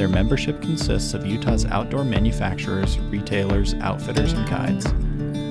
Their 0.00 0.08
membership 0.08 0.62
consists 0.62 1.12
of 1.12 1.26
Utah's 1.26 1.66
outdoor 1.66 2.04
manufacturers, 2.04 2.98
retailers, 2.98 3.74
outfitters, 3.82 4.32
and 4.32 4.48
guides. 4.48 4.90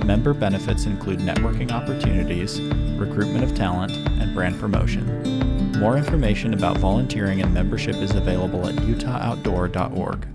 Member 0.03 0.33
benefits 0.33 0.85
include 0.85 1.19
networking 1.19 1.69
opportunities, 1.71 2.59
recruitment 2.97 3.43
of 3.43 3.53
talent, 3.53 3.91
and 3.91 4.33
brand 4.33 4.59
promotion. 4.59 5.71
More 5.77 5.97
information 5.97 6.55
about 6.55 6.79
volunteering 6.79 7.43
and 7.43 7.53
membership 7.53 7.97
is 7.97 8.15
available 8.15 8.67
at 8.67 8.73
utahoutdoor.org. 8.73 10.27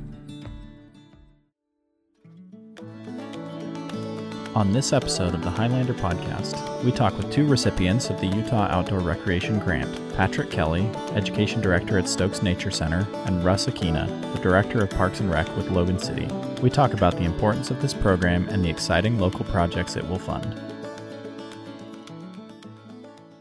On 4.54 4.72
this 4.72 4.92
episode 4.92 5.34
of 5.34 5.42
the 5.42 5.50
Highlander 5.50 5.94
podcast, 5.94 6.84
we 6.84 6.92
talk 6.92 7.16
with 7.18 7.32
two 7.32 7.44
recipients 7.44 8.08
of 8.08 8.20
the 8.20 8.28
Utah 8.28 8.68
Outdoor 8.70 9.00
Recreation 9.00 9.58
Grant 9.58 9.92
Patrick 10.14 10.48
Kelly, 10.48 10.86
Education 11.16 11.60
Director 11.60 11.98
at 11.98 12.08
Stokes 12.08 12.40
Nature 12.40 12.70
Center, 12.70 13.04
and 13.26 13.44
Russ 13.44 13.66
Akina, 13.66 14.06
the 14.32 14.40
Director 14.40 14.84
of 14.84 14.90
Parks 14.90 15.18
and 15.18 15.28
Rec 15.28 15.48
with 15.56 15.72
Logan 15.72 15.98
City. 15.98 16.28
We 16.62 16.70
talk 16.70 16.94
about 16.94 17.16
the 17.16 17.24
importance 17.24 17.72
of 17.72 17.82
this 17.82 17.92
program 17.92 18.48
and 18.48 18.64
the 18.64 18.70
exciting 18.70 19.18
local 19.18 19.44
projects 19.46 19.96
it 19.96 20.08
will 20.08 20.20
fund. 20.20 20.54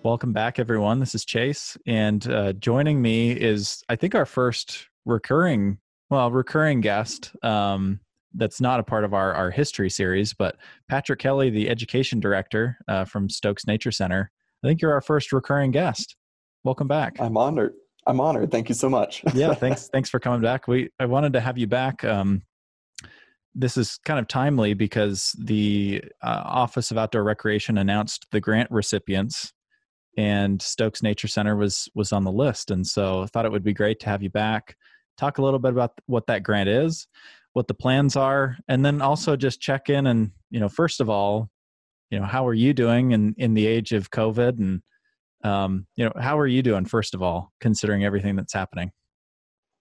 Welcome 0.02 0.34
back, 0.34 0.58
everyone. 0.58 1.00
This 1.00 1.14
is 1.14 1.26
Chase, 1.26 1.78
and 1.86 2.28
uh, 2.28 2.54
joining 2.54 3.04
me 3.04 3.34
is, 3.34 3.84
I 3.88 3.98
think, 3.98 4.16
our 4.16 4.26
first 4.26 4.88
recurring, 5.06 5.78
well, 6.10 6.32
recurring 6.32 6.82
guest. 6.82 7.36
Um, 7.44 8.00
that's 8.34 8.60
not 8.60 8.80
a 8.80 8.84
part 8.84 9.04
of 9.04 9.14
our, 9.14 9.34
our 9.34 9.52
history 9.52 9.90
series, 9.90 10.34
but 10.34 10.58
Patrick 10.90 11.20
Kelly, 11.20 11.50
the 11.50 11.70
education 11.70 12.20
director 12.20 12.78
uh, 12.88 13.06
from 13.06 13.30
Stokes 13.30 13.68
Nature 13.68 13.92
Center. 13.92 14.32
I 14.64 14.68
think 14.68 14.82
you're 14.82 14.94
our 14.94 15.02
first 15.02 15.32
recurring 15.32 15.72
guest. 15.72 16.16
Welcome 16.64 16.88
back. 16.88 17.18
I'm 17.20 17.38
honored. 17.38 17.74
I'm 18.08 18.20
honored. 18.20 18.52
Thank 18.52 18.70
you 18.70 18.76
so 18.76 18.90
much. 18.90 19.24
yeah, 19.34 19.54
thanks. 19.54 19.90
Thanks 19.94 20.10
for 20.10 20.20
coming 20.20 20.42
back. 20.42 20.68
We 20.68 20.90
I 21.00 21.06
wanted 21.06 21.34
to 21.34 21.42
have 21.42 21.58
you 21.58 21.68
back. 21.68 22.04
Um, 22.04 22.44
this 23.56 23.78
is 23.78 24.00
kind 24.04 24.20
of 24.20 24.28
timely 24.28 24.74
because 24.74 25.36
the 25.40 26.04
uh, 26.22 26.42
Office 26.44 26.92
of 26.92 26.98
Outdoor 26.98 27.24
Recreation 27.24 27.78
announced 27.78 28.26
the 28.32 28.42
grant 28.42 28.72
recipients, 28.72 29.54
and 30.18 30.62
Stokes 30.62 31.04
Nature 31.04 31.28
Center 31.28 31.56
was 31.56 31.90
was 31.94 32.12
on 32.12 32.24
the 32.24 32.32
list, 32.32 32.72
and 32.72 32.86
so 32.86 33.24
I 33.24 33.26
thought 33.28 33.46
it 33.46 33.52
would 33.52 33.64
be 33.64 33.74
great 33.74 34.00
to 34.02 34.10
have 34.10 34.24
you 34.24 34.30
back. 34.30 34.76
Talk 35.18 35.38
a 35.38 35.44
little 35.44 35.60
bit 35.60 35.72
about 35.72 35.92
what 36.08 36.26
that 36.28 36.44
grant 36.44 36.70
is, 36.70 37.08
what 37.54 37.68
the 37.68 37.74
plans 37.74 38.16
are, 38.16 38.58
and 38.68 38.84
then 38.84 39.02
also 39.02 39.36
just 39.36 39.62
check 39.62 39.90
in 39.90 40.08
and 40.08 40.32
you 40.50 40.60
know, 40.60 40.70
first 40.70 41.02
of 41.02 41.10
all, 41.10 41.50
you 42.12 42.20
know, 42.20 42.26
how 42.26 42.48
are 42.48 42.54
you 42.54 42.74
doing 42.74 43.12
in 43.12 43.34
in 43.38 43.56
the 43.56 43.66
age 43.66 43.92
of 43.92 44.12
COVID, 44.12 44.60
and 44.60 44.82
um, 45.44 45.88
you 45.96 46.06
know, 46.06 46.14
how 46.20 46.38
are 46.38 46.48
you 46.48 46.62
doing 46.62 46.86
first 46.86 47.16
of 47.16 47.24
all, 47.24 47.52
considering 47.60 48.06
everything 48.06 48.36
that's 48.36 48.54
happening? 48.54 48.92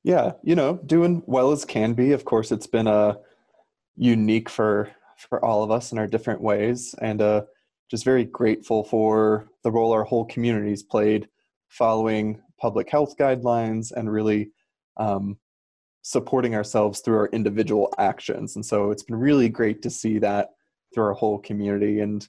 Yeah, 0.02 0.32
you 0.42 0.54
know, 0.54 0.80
doing 0.86 1.22
well 1.26 1.52
as 1.52 1.64
can 1.64 1.92
be. 1.92 2.12
Of 2.12 2.24
course, 2.24 2.50
it's 2.50 2.66
been 2.66 2.86
a 2.86 2.90
uh, 2.90 3.14
unique 3.96 4.48
for 4.48 4.90
for 5.18 5.44
all 5.44 5.62
of 5.62 5.70
us 5.70 5.92
in 5.92 5.98
our 5.98 6.06
different 6.06 6.40
ways, 6.40 6.94
and 7.00 7.20
uh, 7.20 7.42
just 7.90 8.04
very 8.04 8.24
grateful 8.24 8.84
for 8.84 9.48
the 9.62 9.70
role 9.70 9.92
our 9.92 10.04
whole 10.04 10.24
community's 10.24 10.82
played 10.82 11.28
following 11.68 12.40
public 12.58 12.90
health 12.90 13.14
guidelines 13.18 13.92
and 13.92 14.10
really 14.10 14.50
um, 14.96 15.36
supporting 16.02 16.54
ourselves 16.54 17.00
through 17.00 17.16
our 17.16 17.28
individual 17.28 17.92
actions. 17.98 18.56
And 18.56 18.66
so 18.66 18.90
it's 18.90 19.04
been 19.04 19.16
really 19.16 19.48
great 19.48 19.82
to 19.82 19.90
see 19.90 20.18
that 20.18 20.50
through 20.92 21.04
our 21.04 21.12
whole 21.12 21.38
community. 21.38 22.00
And 22.00 22.26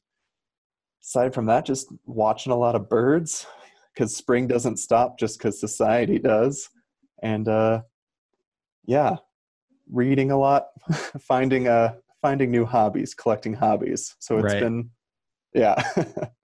aside 1.03 1.33
from 1.33 1.47
that, 1.47 1.65
just 1.65 1.91
watching 2.05 2.51
a 2.51 2.57
lot 2.57 2.75
of 2.75 2.87
birds 2.87 3.45
because 3.93 4.15
spring 4.15 4.47
doesn't 4.47 4.77
stop 4.77 5.19
just 5.19 5.37
because 5.37 5.59
society 5.59 6.19
does. 6.19 6.69
And 7.21 7.47
uh, 7.47 7.81
yeah, 8.85 9.17
reading 9.91 10.31
a 10.31 10.37
lot, 10.37 10.67
finding 11.19 11.67
uh, 11.67 11.95
finding 12.21 12.51
new 12.51 12.65
hobbies, 12.65 13.13
collecting 13.13 13.53
hobbies. 13.53 14.15
So 14.19 14.37
it's 14.37 14.53
right. 14.53 14.61
been 14.61 14.89
yeah. 15.53 15.83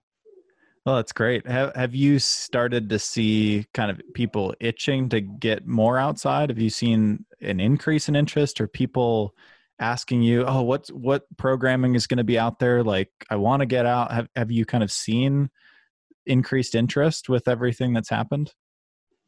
Well, 0.86 0.96
that's 0.96 1.12
great. 1.12 1.46
Have 1.48 1.76
Have 1.76 1.94
you 1.96 2.20
started 2.20 2.90
to 2.90 3.00
see 3.00 3.66
kind 3.74 3.92
of 3.92 4.02
people 4.14 4.54
itching 4.60 5.10
to 5.10 5.22
get 5.22 5.68
more 5.68 5.98
outside? 5.98 6.50
Have 6.50 6.60
you 6.60 6.70
seen 6.70 7.26
an 7.42 7.60
increase 7.60 8.08
in 8.10 8.16
interest, 8.16 8.62
or 8.62 8.68
people 8.68 9.36
asking 9.80 10.24
you, 10.24 10.46
"Oh, 10.46 10.62
what's 10.64 10.90
what 10.90 11.24
programming 11.38 11.96
is 11.96 12.08
going 12.08 12.18
to 12.18 12.24
be 12.24 12.40
out 12.40 12.60
there?" 12.60 12.84
Like, 12.84 13.12
I 13.30 13.36
want 13.36 13.62
to 13.62 13.66
get 13.66 13.86
out. 13.86 14.12
Have 14.12 14.30
Have 14.36 14.52
you 14.52 14.66
kind 14.66 14.84
of 14.84 14.92
seen 14.92 15.50
increased 16.26 16.76
interest 16.76 17.30
with 17.30 17.48
everything 17.48 17.94
that's 17.94 18.10
happened? 18.10 18.54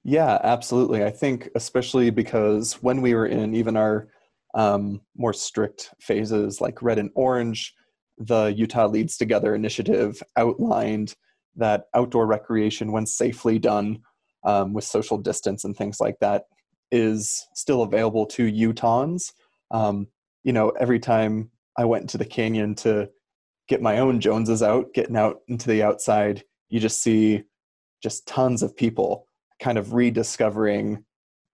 Yeah, 0.03 0.39
absolutely. 0.44 1.03
I 1.03 1.12
think 1.12 1.50
especially 1.56 2.09
because 2.09 2.73
when 2.81 3.01
we 3.01 3.13
were 3.13 3.28
in 3.28 3.53
even 3.53 3.78
our 3.78 4.07
um, 4.56 5.01
more 5.16 5.33
strict 5.33 5.94
phases, 6.00 6.59
like 6.59 6.81
red 6.81 6.97
and 6.97 7.12
orange, 7.16 7.73
the 8.18 8.47
Utah 8.56 8.88
Leads 8.88 9.18
Together 9.18 9.53
initiative 9.56 10.22
outlined 10.38 11.16
that 11.56 11.85
outdoor 11.94 12.25
recreation, 12.25 12.91
when 12.91 13.06
safely 13.06 13.59
done 13.59 14.00
um, 14.44 14.73
with 14.73 14.84
social 14.84 15.17
distance 15.17 15.63
and 15.63 15.75
things 15.75 16.00
like 16.00 16.17
that, 16.19 16.45
is 16.91 17.47
still 17.56 17.84
available 17.84 18.25
to 18.25 18.51
Utahns. 18.51 19.31
Um, 19.72 20.07
you 20.44 20.53
know, 20.53 20.69
every 20.72 21.00
time 21.00 21.50
I 21.78 21.85
went 21.85 22.09
to 22.12 22.17
the 22.17 22.25
canyon 22.25 22.75
to 22.75 23.09
get 23.67 23.81
my 23.81 24.00
own 24.00 24.19
Joneses 24.19 24.63
out, 24.63 24.94
getting 24.94 25.16
out 25.16 25.38
into 25.47 25.67
the 25.67 25.84
outside, 25.84 26.44
you 26.69 26.79
just 26.79 27.01
see 27.01 27.44
just 28.03 28.28
tons 28.28 28.63
of 28.63 28.75
people 28.75 29.28
kind 29.59 29.78
of 29.78 29.94
rediscovering 29.94 31.03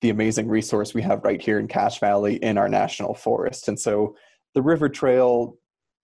the 0.02 0.10
amazing 0.10 0.48
resource 0.48 0.94
we 0.94 1.02
have 1.02 1.24
right 1.24 1.42
here 1.42 1.60
in 1.60 1.68
Cache 1.68 2.00
Valley 2.00 2.36
in 2.38 2.58
our 2.58 2.70
national 2.70 3.14
forest. 3.14 3.68
And 3.68 3.80
so 3.80 4.16
the 4.54 4.62
river 4.62 4.90
trail 4.90 5.58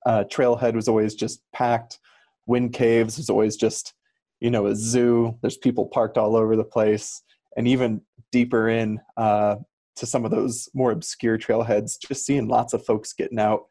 uh, 0.06 0.26
trailhead 0.26 0.74
was 0.74 0.88
always 0.88 1.16
just 1.16 1.42
packed 1.54 2.00
Wind 2.46 2.74
Caves 2.74 3.20
is 3.20 3.30
always 3.30 3.56
just, 3.56 3.94
you 4.40 4.52
know, 4.52 4.68
a 4.68 4.76
zoo. 4.76 5.38
There's 5.42 5.58
people 5.58 5.86
parked 5.86 6.18
all 6.18 6.36
over 6.36 6.56
the 6.56 6.64
place. 6.64 7.22
And 7.56 7.68
even 7.68 8.02
deeper 8.32 8.70
in 8.70 9.00
uh, 9.16 9.58
to 9.96 10.06
some 10.06 10.26
of 10.26 10.32
those 10.32 10.68
more 10.74 10.92
obscure 10.92 11.38
trailheads, 11.38 11.98
just 12.00 12.26
seeing 12.26 12.48
lots 12.48 12.74
of 12.74 12.86
folks 12.86 13.14
getting 13.14 13.40
out 13.40 13.66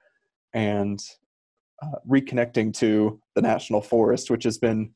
and 0.55 1.01
uh, 1.83 1.99
reconnecting 2.09 2.73
to 2.75 3.21
the 3.35 3.43
national 3.43 3.83
forest, 3.83 4.31
which 4.31 4.45
has 4.45 4.59
been, 4.59 4.93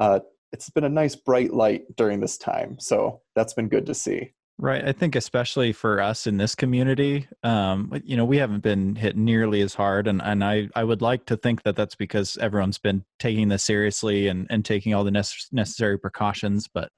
uh, 0.00 0.20
it's 0.52 0.70
been 0.70 0.84
a 0.84 0.88
nice 0.88 1.14
bright 1.14 1.52
light 1.52 1.84
during 1.96 2.20
this 2.20 2.38
time. 2.38 2.78
So 2.80 3.20
that's 3.36 3.54
been 3.54 3.68
good 3.68 3.86
to 3.86 3.94
see. 3.94 4.32
Right. 4.60 4.84
I 4.84 4.90
think 4.90 5.14
especially 5.14 5.72
for 5.72 6.00
us 6.00 6.26
in 6.26 6.36
this 6.36 6.56
community, 6.56 7.28
um, 7.44 7.92
you 8.04 8.16
know, 8.16 8.24
we 8.24 8.38
haven't 8.38 8.64
been 8.64 8.96
hit 8.96 9.16
nearly 9.16 9.60
as 9.60 9.72
hard, 9.74 10.08
and 10.08 10.20
and 10.20 10.42
I 10.42 10.68
I 10.74 10.82
would 10.82 11.00
like 11.00 11.26
to 11.26 11.36
think 11.36 11.62
that 11.62 11.76
that's 11.76 11.94
because 11.94 12.36
everyone's 12.38 12.78
been 12.78 13.04
taking 13.20 13.48
this 13.48 13.62
seriously 13.62 14.26
and 14.26 14.48
and 14.50 14.64
taking 14.64 14.94
all 14.94 15.04
the 15.04 15.12
necessary 15.12 15.96
precautions. 15.96 16.66
But 16.66 16.90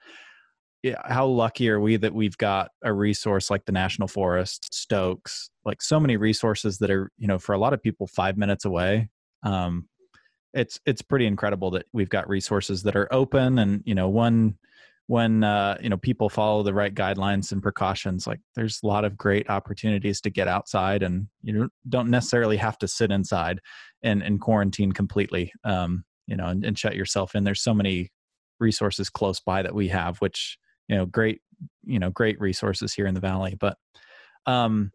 yeah, 0.83 1.03
how 1.05 1.27
lucky 1.27 1.69
are 1.69 1.81
we 1.81 1.97
that 1.99 2.15
we've 2.15 2.39
got 2.39 2.71
a 2.83 2.95
resource 2.95 3.51
like 3.51 3.67
the 3.67 3.73
National 3.73 4.09
Forest, 4.09 4.73
Stokes, 4.73 5.51
like 5.67 5.83
so 5.83 6.01
many 6.01 6.17
resources 6.17 6.79
that 6.79 6.91
are 6.91 7.11
you 7.19 7.29
know 7.29 7.39
for 7.39 7.55
a 7.55 7.59
lot 7.59 7.75
of 7.75 7.83
people 7.83 8.07
five 8.07 8.39
minutes 8.39 8.65
away. 8.65 9.11
Um, 9.43 9.87
it's 10.55 10.81
it's 10.87 11.03
pretty 11.03 11.27
incredible 11.27 11.71
that 11.73 11.87
we've 11.93 12.09
got 12.09 12.29
resources 12.29 12.85
that 12.85 12.97
are 12.97 13.13
open 13.13 13.59
and 13.59 13.83
you 13.85 13.95
know 13.95 14.09
one 14.09 14.57
when 15.11 15.43
uh, 15.43 15.77
you 15.83 15.89
know 15.89 15.97
people 15.97 16.29
follow 16.29 16.63
the 16.63 16.73
right 16.73 16.95
guidelines 16.95 17.51
and 17.51 17.61
precautions 17.61 18.29
like 18.29 18.39
there's 18.55 18.79
a 18.85 18.87
lot 18.87 19.05
of 19.05 19.19
great 19.19 19.51
opportunities 19.51 20.21
to 20.21 20.31
get 20.31 20.47
outside 20.47 21.03
and 21.03 21.27
you 21.43 21.69
don't 21.89 22.09
necessarily 22.09 22.57
have 22.57 22.79
to 22.79 22.87
sit 22.87 23.11
inside 23.11 23.59
and, 24.05 24.23
and 24.23 24.41
quarantine 24.41 24.93
completely 24.93 25.53
um, 25.65 26.05
you 26.29 26.37
know 26.37 26.47
and, 26.47 26.65
and 26.65 26.79
shut 26.79 26.95
yourself 26.95 27.35
in. 27.35 27.43
There's 27.43 27.61
so 27.61 27.75
many 27.75 28.13
resources 28.61 29.11
close 29.11 29.41
by 29.41 29.63
that 29.63 29.75
we 29.75 29.89
have 29.89 30.17
which 30.19 30.57
you 30.87 30.95
know 30.95 31.07
great 31.07 31.41
you 31.83 31.99
know 31.99 32.11
great 32.11 32.41
resources 32.41 32.95
here 32.95 33.09
in 33.09 33.15
the 33.15 33.21
valley. 33.21 33.57
But 33.59 33.79
um 34.47 34.93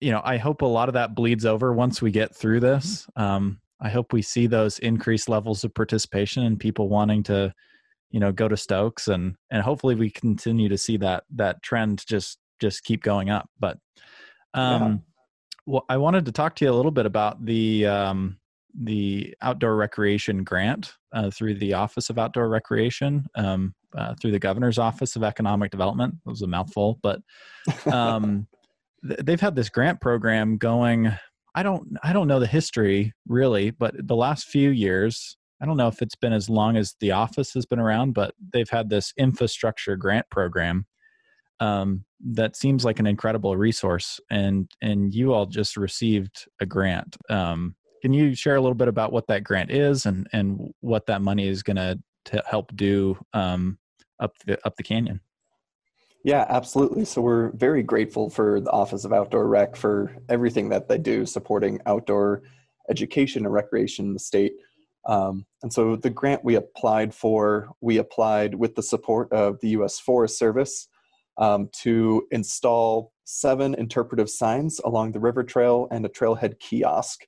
you 0.00 0.10
know 0.10 0.22
i 0.24 0.38
hope 0.38 0.62
a 0.62 0.66
lot 0.66 0.88
of 0.88 0.94
that 0.94 1.14
bleeds 1.14 1.44
over 1.44 1.74
once 1.74 2.00
we 2.00 2.10
get 2.10 2.34
through 2.34 2.60
this. 2.60 3.06
Um 3.14 3.60
i 3.78 3.90
hope 3.90 4.14
we 4.14 4.22
see 4.22 4.46
those 4.46 4.78
increased 4.78 5.28
levels 5.28 5.64
of 5.64 5.74
participation 5.74 6.44
and 6.44 6.58
people 6.58 6.88
wanting 6.88 7.22
to 7.24 7.52
you 8.14 8.20
know 8.20 8.30
go 8.30 8.46
to 8.46 8.56
Stokes 8.56 9.08
and 9.08 9.34
and 9.50 9.60
hopefully 9.60 9.96
we 9.96 10.08
continue 10.08 10.68
to 10.68 10.78
see 10.78 10.96
that 10.98 11.24
that 11.34 11.60
trend 11.64 12.06
just 12.06 12.38
just 12.60 12.84
keep 12.84 13.02
going 13.02 13.28
up. 13.28 13.50
But 13.58 13.78
um, 14.54 15.02
well, 15.66 15.84
I 15.88 15.96
wanted 15.96 16.24
to 16.26 16.32
talk 16.32 16.54
to 16.56 16.64
you 16.64 16.70
a 16.70 16.72
little 16.72 16.92
bit 16.92 17.06
about 17.06 17.44
the 17.44 17.86
um, 17.86 18.38
the 18.80 19.34
outdoor 19.42 19.74
recreation 19.74 20.44
grant 20.44 20.92
uh, 21.12 21.28
through 21.32 21.56
the 21.56 21.74
Office 21.74 22.08
of 22.08 22.16
Outdoor 22.16 22.48
Recreation, 22.48 23.26
um, 23.34 23.74
uh, 23.98 24.14
through 24.22 24.30
the 24.30 24.38
Governor's 24.38 24.78
Office 24.78 25.16
of 25.16 25.24
Economic 25.24 25.72
Development. 25.72 26.14
It 26.24 26.30
was 26.30 26.42
a 26.42 26.46
mouthful, 26.46 27.00
but 27.02 27.20
um, 27.92 28.46
th- 29.04 29.20
they've 29.24 29.40
had 29.40 29.56
this 29.56 29.70
grant 29.70 30.00
program 30.00 30.56
going. 30.56 31.12
I 31.56 31.64
don't 31.64 31.96
I 32.04 32.12
don't 32.12 32.28
know 32.28 32.38
the 32.38 32.46
history 32.46 33.12
really, 33.26 33.72
but 33.72 33.94
the 34.06 34.16
last 34.16 34.46
few 34.46 34.70
years, 34.70 35.36
I 35.64 35.66
don't 35.66 35.78
know 35.78 35.88
if 35.88 36.02
it's 36.02 36.14
been 36.14 36.34
as 36.34 36.50
long 36.50 36.76
as 36.76 36.94
the 37.00 37.12
office 37.12 37.54
has 37.54 37.64
been 37.64 37.78
around, 37.78 38.12
but 38.12 38.34
they've 38.52 38.68
had 38.68 38.90
this 38.90 39.14
infrastructure 39.16 39.96
grant 39.96 40.28
program 40.28 40.84
um, 41.58 42.04
that 42.34 42.54
seems 42.54 42.84
like 42.84 42.98
an 42.98 43.06
incredible 43.06 43.56
resource. 43.56 44.20
And 44.30 44.70
and 44.82 45.14
you 45.14 45.32
all 45.32 45.46
just 45.46 45.78
received 45.78 46.44
a 46.60 46.66
grant. 46.66 47.16
Um, 47.30 47.76
can 48.02 48.12
you 48.12 48.34
share 48.34 48.56
a 48.56 48.60
little 48.60 48.74
bit 48.74 48.88
about 48.88 49.10
what 49.10 49.26
that 49.28 49.42
grant 49.42 49.70
is 49.70 50.04
and 50.04 50.28
and 50.34 50.74
what 50.80 51.06
that 51.06 51.22
money 51.22 51.48
is 51.48 51.62
going 51.62 51.76
to 51.76 51.98
help 52.46 52.76
do 52.76 53.16
um, 53.32 53.78
up 54.20 54.34
the 54.44 54.58
up 54.66 54.76
the 54.76 54.82
canyon? 54.82 55.22
Yeah, 56.24 56.44
absolutely. 56.46 57.06
So 57.06 57.22
we're 57.22 57.52
very 57.52 57.82
grateful 57.82 58.28
for 58.28 58.60
the 58.60 58.70
Office 58.70 59.06
of 59.06 59.14
Outdoor 59.14 59.48
Rec 59.48 59.76
for 59.76 60.14
everything 60.28 60.68
that 60.68 60.90
they 60.90 60.98
do 60.98 61.24
supporting 61.24 61.80
outdoor 61.86 62.42
education 62.90 63.46
and 63.46 63.54
recreation 63.54 64.04
in 64.04 64.12
the 64.12 64.18
state. 64.18 64.52
Um, 65.06 65.46
and 65.62 65.72
so 65.72 65.96
the 65.96 66.10
grant 66.10 66.44
we 66.44 66.54
applied 66.54 67.14
for, 67.14 67.70
we 67.80 67.98
applied 67.98 68.54
with 68.54 68.74
the 68.74 68.82
support 68.82 69.32
of 69.32 69.60
the 69.60 69.70
U.S. 69.70 69.98
Forest 69.98 70.38
Service 70.38 70.88
um, 71.36 71.68
to 71.82 72.26
install 72.30 73.12
seven 73.24 73.74
interpretive 73.74 74.30
signs 74.30 74.80
along 74.84 75.12
the 75.12 75.20
river 75.20 75.42
trail 75.42 75.88
and 75.90 76.04
a 76.06 76.08
trailhead 76.08 76.58
kiosk, 76.60 77.20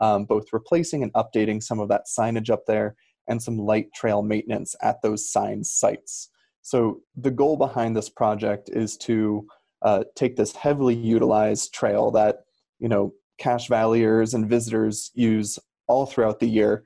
um, 0.00 0.24
both 0.24 0.52
replacing 0.52 1.02
and 1.02 1.12
updating 1.14 1.62
some 1.62 1.80
of 1.80 1.88
that 1.88 2.06
signage 2.06 2.50
up 2.50 2.64
there 2.66 2.96
and 3.28 3.42
some 3.42 3.58
light 3.58 3.92
trail 3.94 4.22
maintenance 4.22 4.74
at 4.82 5.02
those 5.02 5.30
sign 5.30 5.62
sites. 5.62 6.30
So 6.62 7.00
the 7.16 7.30
goal 7.30 7.56
behind 7.56 7.96
this 7.96 8.08
project 8.08 8.70
is 8.72 8.96
to 8.98 9.46
uh, 9.82 10.04
take 10.14 10.36
this 10.36 10.54
heavily 10.54 10.94
utilized 10.94 11.72
trail 11.72 12.10
that 12.12 12.40
you 12.78 12.88
know 12.88 13.12
Cache 13.38 13.68
Valleyers 13.68 14.34
and 14.34 14.48
visitors 14.48 15.10
use 15.14 15.58
all 15.86 16.06
throughout 16.06 16.40
the 16.40 16.48
year, 16.48 16.84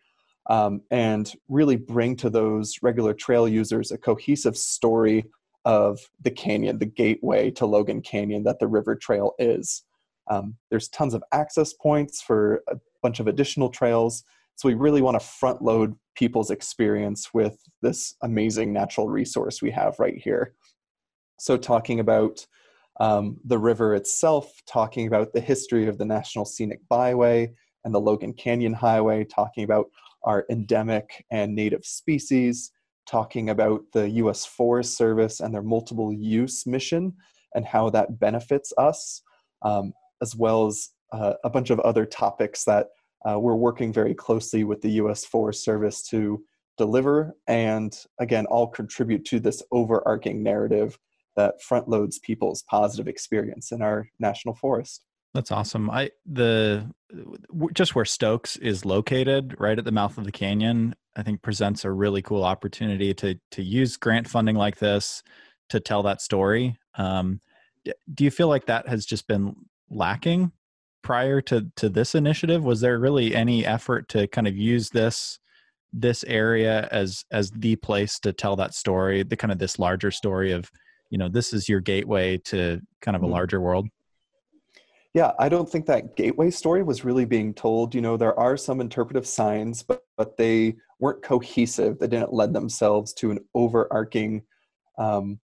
um, 0.48 0.82
and 0.90 1.32
really 1.48 1.76
bring 1.76 2.16
to 2.16 2.30
those 2.30 2.76
regular 2.82 3.14
trail 3.14 3.46
users 3.48 3.92
a 3.92 3.98
cohesive 3.98 4.56
story 4.56 5.24
of 5.64 6.00
the 6.22 6.30
canyon, 6.30 6.78
the 6.78 6.86
gateway 6.86 7.50
to 7.52 7.66
Logan 7.66 8.02
Canyon 8.02 8.42
that 8.44 8.58
the 8.58 8.66
river 8.66 8.96
trail 8.96 9.34
is. 9.38 9.84
Um, 10.28 10.56
there's 10.70 10.88
tons 10.88 11.14
of 11.14 11.22
access 11.32 11.72
points 11.72 12.20
for 12.20 12.62
a 12.68 12.76
bunch 13.02 13.20
of 13.20 13.28
additional 13.28 13.68
trails. 13.68 14.24
So 14.56 14.68
we 14.68 14.74
really 14.74 15.02
want 15.02 15.20
to 15.20 15.26
front 15.26 15.62
load 15.62 15.96
people's 16.14 16.50
experience 16.50 17.32
with 17.32 17.58
this 17.80 18.14
amazing 18.22 18.72
natural 18.72 19.08
resource 19.08 19.62
we 19.62 19.70
have 19.70 19.98
right 19.98 20.16
here. 20.16 20.54
So, 21.38 21.56
talking 21.56 22.00
about 22.00 22.46
um, 23.00 23.38
the 23.44 23.58
river 23.58 23.94
itself, 23.94 24.62
talking 24.66 25.06
about 25.06 25.32
the 25.32 25.40
history 25.40 25.88
of 25.88 25.98
the 25.98 26.04
National 26.04 26.44
Scenic 26.44 26.80
Byway 26.88 27.52
and 27.84 27.94
the 27.94 28.00
Logan 28.00 28.32
Canyon 28.34 28.74
Highway, 28.74 29.24
talking 29.24 29.64
about 29.64 29.86
our 30.24 30.44
endemic 30.50 31.24
and 31.30 31.54
native 31.54 31.84
species, 31.84 32.70
talking 33.06 33.50
about 33.50 33.82
the 33.92 34.08
US 34.10 34.44
Forest 34.44 34.96
Service 34.96 35.40
and 35.40 35.52
their 35.52 35.62
multiple 35.62 36.12
use 36.12 36.66
mission 36.66 37.14
and 37.54 37.64
how 37.64 37.90
that 37.90 38.18
benefits 38.18 38.72
us, 38.78 39.22
um, 39.62 39.92
as 40.20 40.34
well 40.34 40.66
as 40.66 40.90
uh, 41.12 41.34
a 41.44 41.50
bunch 41.50 41.70
of 41.70 41.80
other 41.80 42.06
topics 42.06 42.64
that 42.64 42.88
uh, 43.28 43.38
we're 43.38 43.54
working 43.54 43.92
very 43.92 44.14
closely 44.14 44.64
with 44.64 44.80
the 44.80 44.92
US 44.92 45.24
Forest 45.24 45.64
Service 45.64 46.02
to 46.08 46.42
deliver 46.78 47.36
and 47.46 47.98
again 48.18 48.46
all 48.46 48.66
contribute 48.66 49.24
to 49.26 49.38
this 49.38 49.62
overarching 49.72 50.42
narrative 50.42 50.98
that 51.36 51.60
front 51.62 51.88
loads 51.88 52.18
people's 52.18 52.62
positive 52.62 53.08
experience 53.08 53.72
in 53.72 53.82
our 53.82 54.08
national 54.18 54.54
forest 54.54 55.04
that's 55.34 55.50
awesome. 55.50 55.90
I 55.90 56.10
the 56.26 56.86
just 57.72 57.94
where 57.94 58.04
stokes 58.04 58.56
is 58.56 58.84
located 58.84 59.54
right 59.58 59.78
at 59.78 59.84
the 59.84 59.92
mouth 59.92 60.16
of 60.16 60.24
the 60.24 60.32
canyon 60.32 60.94
i 61.14 61.22
think 61.22 61.42
presents 61.42 61.84
a 61.84 61.90
really 61.90 62.22
cool 62.22 62.42
opportunity 62.42 63.12
to 63.12 63.38
to 63.50 63.62
use 63.62 63.98
grant 63.98 64.26
funding 64.26 64.56
like 64.56 64.78
this 64.78 65.22
to 65.72 65.80
tell 65.80 66.02
that 66.02 66.20
story. 66.20 66.76
Um, 66.96 67.40
do 68.14 68.24
you 68.24 68.30
feel 68.30 68.48
like 68.48 68.66
that 68.66 68.86
has 68.86 69.06
just 69.06 69.26
been 69.26 69.56
lacking 69.90 70.52
prior 71.02 71.40
to 71.40 71.66
to 71.76 71.88
this 71.88 72.14
initiative? 72.14 72.62
Was 72.62 72.80
there 72.80 72.98
really 72.98 73.34
any 73.34 73.66
effort 73.66 74.08
to 74.10 74.28
kind 74.28 74.46
of 74.46 74.56
use 74.56 74.90
this 74.90 75.38
this 75.92 76.24
area 76.24 76.88
as 76.92 77.24
as 77.32 77.50
the 77.50 77.76
place 77.76 78.18
to 78.20 78.32
tell 78.32 78.56
that 78.56 78.74
story 78.74 79.22
the 79.22 79.36
kind 79.36 79.52
of 79.52 79.58
this 79.58 79.78
larger 79.78 80.10
story 80.10 80.52
of 80.52 80.70
you 81.10 81.18
know 81.18 81.28
this 81.28 81.52
is 81.52 81.68
your 81.68 81.80
gateway 81.80 82.38
to 82.38 82.80
kind 83.02 83.14
of 83.14 83.22
a 83.22 83.26
mm-hmm. 83.26 83.34
larger 83.34 83.60
world 83.60 83.88
yeah 85.14 85.32
i 85.38 85.48
don't 85.48 85.68
think 85.68 85.86
that 85.86 86.16
gateway 86.16 86.50
story 86.50 86.82
was 86.82 87.04
really 87.04 87.24
being 87.24 87.52
told 87.54 87.94
you 87.94 88.00
know 88.00 88.16
there 88.16 88.38
are 88.38 88.56
some 88.56 88.80
interpretive 88.80 89.26
signs 89.26 89.82
but 89.82 90.04
but 90.16 90.36
they 90.36 90.74
weren't 91.00 91.22
cohesive 91.22 91.98
they 91.98 92.06
didn't 92.06 92.32
lend 92.32 92.54
themselves 92.54 93.12
to 93.12 93.30
an 93.30 93.38
overarching 93.54 94.42
um, 94.98 95.38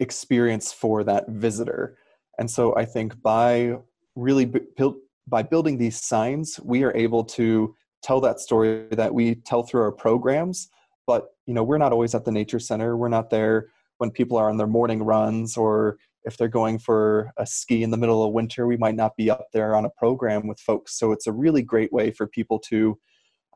experience 0.00 0.72
for 0.72 1.04
that 1.04 1.28
visitor 1.28 1.96
and 2.38 2.50
so 2.50 2.74
i 2.76 2.84
think 2.84 3.20
by 3.22 3.74
really 4.14 4.44
built 4.44 4.96
by 5.26 5.42
building 5.42 5.78
these 5.78 6.00
signs, 6.00 6.60
we 6.62 6.84
are 6.84 6.96
able 6.96 7.24
to 7.24 7.74
tell 8.02 8.20
that 8.20 8.40
story 8.40 8.86
that 8.92 9.12
we 9.12 9.36
tell 9.36 9.62
through 9.62 9.82
our 9.82 9.92
programs. 9.92 10.68
But 11.06 11.28
you 11.46 11.54
know, 11.54 11.64
we're 11.64 11.78
not 11.78 11.92
always 11.92 12.14
at 12.14 12.24
the 12.24 12.32
nature 12.32 12.58
center. 12.58 12.96
We're 12.96 13.08
not 13.08 13.30
there 13.30 13.68
when 13.98 14.10
people 14.10 14.36
are 14.36 14.50
on 14.50 14.56
their 14.56 14.66
morning 14.66 15.02
runs 15.02 15.56
or 15.56 15.98
if 16.26 16.36
they're 16.36 16.48
going 16.48 16.78
for 16.78 17.30
a 17.38 17.46
ski 17.46 17.82
in 17.82 17.90
the 17.90 17.96
middle 17.96 18.24
of 18.24 18.32
winter, 18.32 18.66
we 18.66 18.76
might 18.76 18.96
not 18.96 19.16
be 19.16 19.30
up 19.30 19.46
there 19.52 19.74
on 19.76 19.84
a 19.84 19.90
program 19.90 20.46
with 20.46 20.60
folks. 20.60 20.98
So 20.98 21.12
it's 21.12 21.28
a 21.28 21.32
really 21.32 21.62
great 21.62 21.92
way 21.92 22.10
for 22.10 22.26
people 22.26 22.58
to 22.70 22.98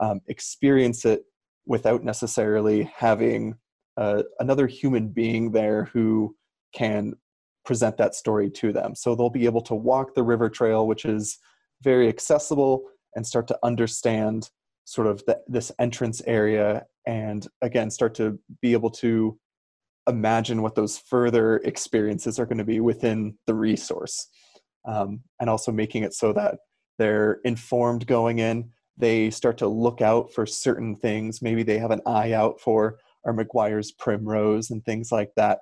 um, 0.00 0.20
experience 0.28 1.05
it 1.05 1.25
without 1.67 2.05
necessarily 2.05 2.90
having 2.96 3.56
uh, 3.96 4.22
another 4.38 4.67
human 4.67 5.08
being 5.08 5.50
there 5.50 5.84
who 5.93 6.34
can 6.72 7.12
present 7.64 7.96
that 7.99 8.14
story 8.14 8.49
to 8.50 8.72
them. 8.72 8.94
So 8.94 9.14
they'll 9.14 9.31
be 9.31 9.44
able 9.44 9.62
to 9.62 9.75
walk 9.75 10.14
the 10.14 10.22
river 10.22 10.49
trail, 10.49 10.87
which 10.87 11.05
is 11.05 11.38
very 11.82 12.08
accessible, 12.08 12.84
and 13.17 13.27
start 13.27 13.48
to 13.48 13.58
understand 13.62 14.48
sort 14.84 15.06
of 15.06 15.22
the, 15.27 15.41
this 15.46 15.70
entrance 15.79 16.22
area 16.27 16.84
and 17.06 17.46
again 17.62 17.91
start 17.91 18.15
to 18.15 18.39
be 18.60 18.72
able 18.72 18.91
to 18.91 19.39
imagine 20.09 20.63
what 20.63 20.75
those 20.75 20.99
further 20.99 21.59
experiences 21.59 22.39
are 22.39 22.47
going 22.47 22.59
to 22.59 22.65
be 22.65 22.81
within 22.81 23.37
the 23.47 23.55
resource 23.55 24.29
um, 24.87 25.21
and 25.41 25.51
also 25.51 25.71
making 25.73 26.03
it 26.03 26.15
so 26.15 26.33
that 26.33 26.57
they're 26.99 27.41
informed 27.45 28.07
going 28.07 28.39
in. 28.39 28.71
They 28.97 29.31
start 29.31 29.59
to 29.59 29.69
look 29.69 30.01
out 30.01 30.33
for 30.33 30.47
certain 30.47 30.97
things. 30.97 31.41
Maybe 31.43 31.63
they 31.63 31.79
have 31.79 31.91
an 31.91 32.03
eye 32.07 32.33
out 32.33 32.61
for 32.61 32.99
our 33.25 33.33
Maguire's 33.33 33.93
primrose 33.93 34.71
and 34.71 34.85
things 34.85 35.13
like 35.13 35.31
that. 35.37 35.61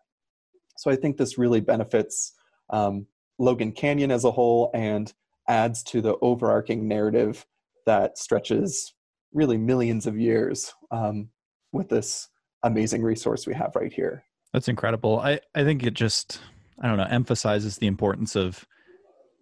So 0.76 0.90
I 0.90 0.97
think 0.97 1.16
this 1.16 1.38
really 1.38 1.61
benefits 1.61 2.33
um, 2.71 3.07
Logan 3.38 3.73
Canyon 3.73 4.11
as 4.11 4.25
a 4.25 4.30
whole 4.30 4.71
and 4.75 5.12
adds 5.49 5.83
to 5.85 6.00
the 6.00 6.16
overarching 6.21 6.87
narrative 6.87 7.47
that 7.87 8.18
stretches 8.18 8.95
really 9.33 9.57
millions 9.57 10.07
of 10.07 10.18
years 10.18 10.73
um, 10.90 11.28
with 11.73 11.88
this 11.88 12.28
amazing 12.62 13.02
resource 13.02 13.47
we 13.47 13.54
have 13.54 13.75
right 13.75 13.92
here. 13.92 14.25
That's 14.52 14.68
incredible. 14.68 15.20
I, 15.20 15.40
I 15.54 15.64
think 15.64 15.84
it 15.84 15.94
just, 15.94 16.40
I 16.80 16.88
don't 16.88 16.96
know, 16.96 17.06
emphasizes 17.08 17.78
the 17.78 17.86
importance 17.86 18.36
of 18.36 18.66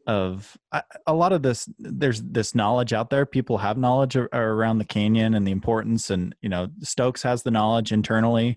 of 0.06 0.56
a 1.08 1.12
lot 1.12 1.32
of 1.32 1.42
this 1.42 1.68
there's 1.80 2.22
this 2.22 2.54
knowledge 2.54 2.92
out 2.92 3.10
there. 3.10 3.26
People 3.26 3.58
have 3.58 3.76
knowledge 3.76 4.14
around 4.16 4.78
the 4.78 4.84
canyon 4.84 5.34
and 5.34 5.44
the 5.44 5.50
importance 5.50 6.10
and 6.10 6.32
you 6.42 6.48
know 6.48 6.68
stokes 6.80 7.22
has 7.22 7.42
the 7.42 7.50
knowledge 7.50 7.90
internally. 7.90 8.56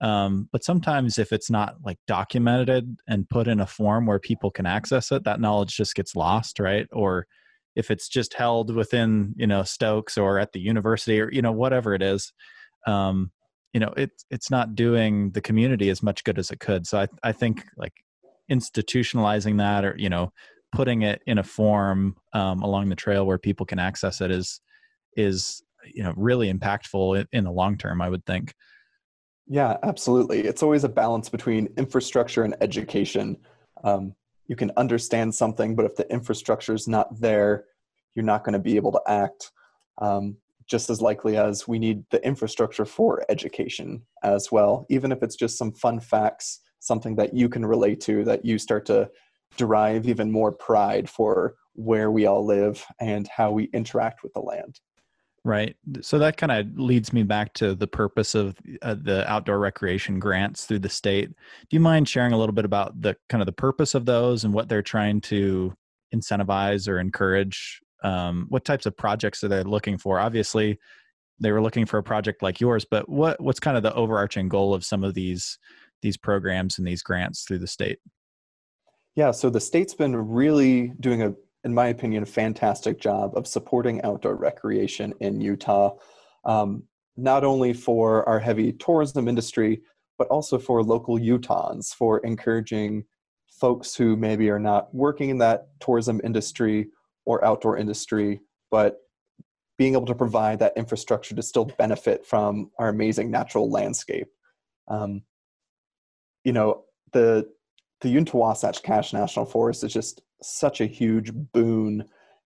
Um, 0.00 0.48
but 0.52 0.64
sometimes 0.64 1.18
if 1.18 1.32
it's 1.32 1.50
not 1.50 1.76
like 1.84 1.98
documented 2.08 2.98
and 3.08 3.28
put 3.28 3.46
in 3.46 3.60
a 3.60 3.66
form 3.66 4.06
where 4.06 4.20
people 4.20 4.50
can 4.50 4.66
access 4.66 5.10
it 5.12 5.24
that 5.24 5.40
knowledge 5.40 5.76
just 5.76 5.94
gets 5.94 6.16
lost 6.16 6.58
right? 6.58 6.88
Or 6.92 7.26
if 7.76 7.92
it's 7.92 8.08
just 8.08 8.34
held 8.34 8.74
within 8.74 9.34
you 9.36 9.46
know 9.46 9.62
stokes 9.62 10.18
or 10.18 10.40
at 10.40 10.52
the 10.52 10.60
university 10.60 11.20
or 11.20 11.30
you 11.32 11.42
know 11.42 11.52
whatever 11.52 11.94
it 11.94 12.02
is 12.02 12.32
um, 12.88 13.30
you 13.72 13.80
know 13.80 13.92
it, 13.96 14.10
it's 14.30 14.50
not 14.50 14.74
doing 14.74 15.30
the 15.30 15.40
community 15.40 15.90
as 15.90 16.02
much 16.02 16.24
good 16.24 16.38
as 16.38 16.50
it 16.50 16.60
could 16.60 16.86
so 16.86 17.00
i, 17.00 17.08
I 17.22 17.32
think 17.32 17.64
like 17.76 17.92
institutionalizing 18.50 19.58
that 19.58 19.84
or 19.84 19.94
you 19.98 20.08
know 20.08 20.32
putting 20.72 21.02
it 21.02 21.22
in 21.26 21.38
a 21.38 21.42
form 21.42 22.16
um, 22.34 22.62
along 22.62 22.88
the 22.88 22.96
trail 22.96 23.26
where 23.26 23.38
people 23.38 23.66
can 23.66 23.78
access 23.78 24.20
it 24.20 24.30
is 24.30 24.60
is 25.16 25.62
you 25.84 26.02
know 26.02 26.12
really 26.16 26.52
impactful 26.52 27.20
in, 27.20 27.26
in 27.32 27.44
the 27.44 27.52
long 27.52 27.76
term 27.76 28.00
i 28.00 28.08
would 28.08 28.24
think 28.26 28.54
yeah, 29.48 29.78
absolutely. 29.82 30.40
It's 30.40 30.62
always 30.62 30.84
a 30.84 30.88
balance 30.90 31.30
between 31.30 31.72
infrastructure 31.78 32.44
and 32.44 32.54
education. 32.60 33.38
Um, 33.82 34.14
you 34.46 34.56
can 34.56 34.70
understand 34.76 35.34
something, 35.34 35.74
but 35.74 35.86
if 35.86 35.96
the 35.96 36.10
infrastructure 36.12 36.74
is 36.74 36.86
not 36.86 37.18
there, 37.18 37.64
you're 38.14 38.26
not 38.26 38.44
going 38.44 38.52
to 38.52 38.58
be 38.58 38.76
able 38.76 38.92
to 38.92 39.00
act. 39.06 39.50
Um, 40.02 40.36
just 40.68 40.90
as 40.90 41.00
likely 41.00 41.36
as 41.36 41.66
we 41.66 41.78
need 41.78 42.04
the 42.10 42.24
infrastructure 42.24 42.84
for 42.84 43.24
education 43.28 44.02
as 44.22 44.52
well, 44.52 44.86
even 44.90 45.10
if 45.10 45.22
it's 45.22 45.36
just 45.36 45.56
some 45.56 45.72
fun 45.72 45.98
facts, 45.98 46.60
something 46.80 47.16
that 47.16 47.34
you 47.34 47.48
can 47.48 47.64
relate 47.64 48.00
to, 48.00 48.24
that 48.24 48.44
you 48.44 48.58
start 48.58 48.84
to 48.86 49.10
derive 49.56 50.06
even 50.06 50.30
more 50.30 50.52
pride 50.52 51.08
for 51.08 51.54
where 51.74 52.10
we 52.10 52.26
all 52.26 52.44
live 52.44 52.84
and 53.00 53.28
how 53.28 53.50
we 53.50 53.64
interact 53.72 54.22
with 54.22 54.32
the 54.34 54.40
land. 54.40 54.78
Right. 55.44 55.76
So 56.02 56.18
that 56.18 56.36
kind 56.36 56.52
of 56.52 56.78
leads 56.78 57.12
me 57.12 57.22
back 57.22 57.54
to 57.54 57.74
the 57.74 57.86
purpose 57.86 58.34
of 58.34 58.56
uh, 58.82 58.96
the 59.00 59.28
outdoor 59.30 59.58
recreation 59.58 60.18
grants 60.18 60.66
through 60.66 60.80
the 60.80 60.88
state. 60.90 61.28
Do 61.30 61.76
you 61.76 61.80
mind 61.80 62.08
sharing 62.08 62.32
a 62.32 62.38
little 62.38 62.54
bit 62.54 62.66
about 62.66 63.00
the 63.00 63.16
kind 63.30 63.40
of 63.40 63.46
the 63.46 63.52
purpose 63.52 63.94
of 63.94 64.04
those 64.04 64.44
and 64.44 64.52
what 64.52 64.68
they're 64.68 64.82
trying 64.82 65.20
to 65.22 65.72
incentivize 66.14 66.88
or 66.88 66.98
encourage? 66.98 67.80
Um, 68.02 68.46
what 68.48 68.64
types 68.64 68.86
of 68.86 68.96
projects 68.96 69.42
are 69.42 69.48
they 69.48 69.62
looking 69.62 69.98
for? 69.98 70.20
Obviously, 70.20 70.78
they 71.40 71.52
were 71.52 71.62
looking 71.62 71.86
for 71.86 71.98
a 71.98 72.02
project 72.02 72.42
like 72.42 72.60
yours, 72.60 72.84
but 72.88 73.08
what 73.08 73.40
what's 73.40 73.60
kind 73.60 73.76
of 73.76 73.82
the 73.82 73.94
overarching 73.94 74.48
goal 74.48 74.74
of 74.74 74.84
some 74.84 75.04
of 75.04 75.14
these 75.14 75.58
these 76.02 76.16
programs 76.16 76.78
and 76.78 76.86
these 76.86 77.02
grants 77.02 77.44
through 77.44 77.58
the 77.58 77.66
state? 77.66 77.98
Yeah, 79.16 79.32
so 79.32 79.50
the 79.50 79.60
state's 79.60 79.94
been 79.94 80.14
really 80.14 80.92
doing 81.00 81.22
a 81.22 81.34
in 81.64 81.74
my 81.74 81.88
opinion, 81.88 82.22
a 82.22 82.26
fantastic 82.26 83.00
job 83.00 83.36
of 83.36 83.46
supporting 83.46 84.00
outdoor 84.02 84.36
recreation 84.36 85.12
in 85.20 85.40
Utah, 85.40 85.96
um, 86.44 86.84
not 87.16 87.44
only 87.44 87.72
for 87.72 88.26
our 88.28 88.38
heavy 88.38 88.72
tourism 88.72 89.28
industry, 89.28 89.82
but 90.18 90.28
also 90.28 90.58
for 90.58 90.82
local 90.82 91.18
Utahns, 91.18 91.92
for 91.92 92.20
encouraging 92.20 93.04
folks 93.50 93.94
who 93.94 94.16
maybe 94.16 94.48
are 94.50 94.58
not 94.58 94.94
working 94.94 95.30
in 95.30 95.38
that 95.38 95.66
tourism 95.80 96.20
industry 96.22 96.88
or 97.28 97.44
outdoor 97.44 97.76
industry, 97.76 98.40
but 98.70 98.96
being 99.76 99.92
able 99.92 100.06
to 100.06 100.14
provide 100.14 100.58
that 100.58 100.72
infrastructure 100.76 101.34
to 101.34 101.42
still 101.42 101.66
benefit 101.78 102.24
from 102.26 102.70
our 102.78 102.88
amazing 102.88 103.30
natural 103.30 103.70
landscape. 103.70 104.28
Um, 104.88 105.22
you 106.42 106.52
know, 106.52 106.84
the 107.12 107.46
the 108.00 108.08
Uinta 108.08 108.72
Cache 108.82 109.12
National 109.12 109.44
Forest 109.44 109.84
is 109.84 109.92
just 109.92 110.22
such 110.42 110.80
a 110.80 110.86
huge 110.86 111.32
boon. 111.34 112.04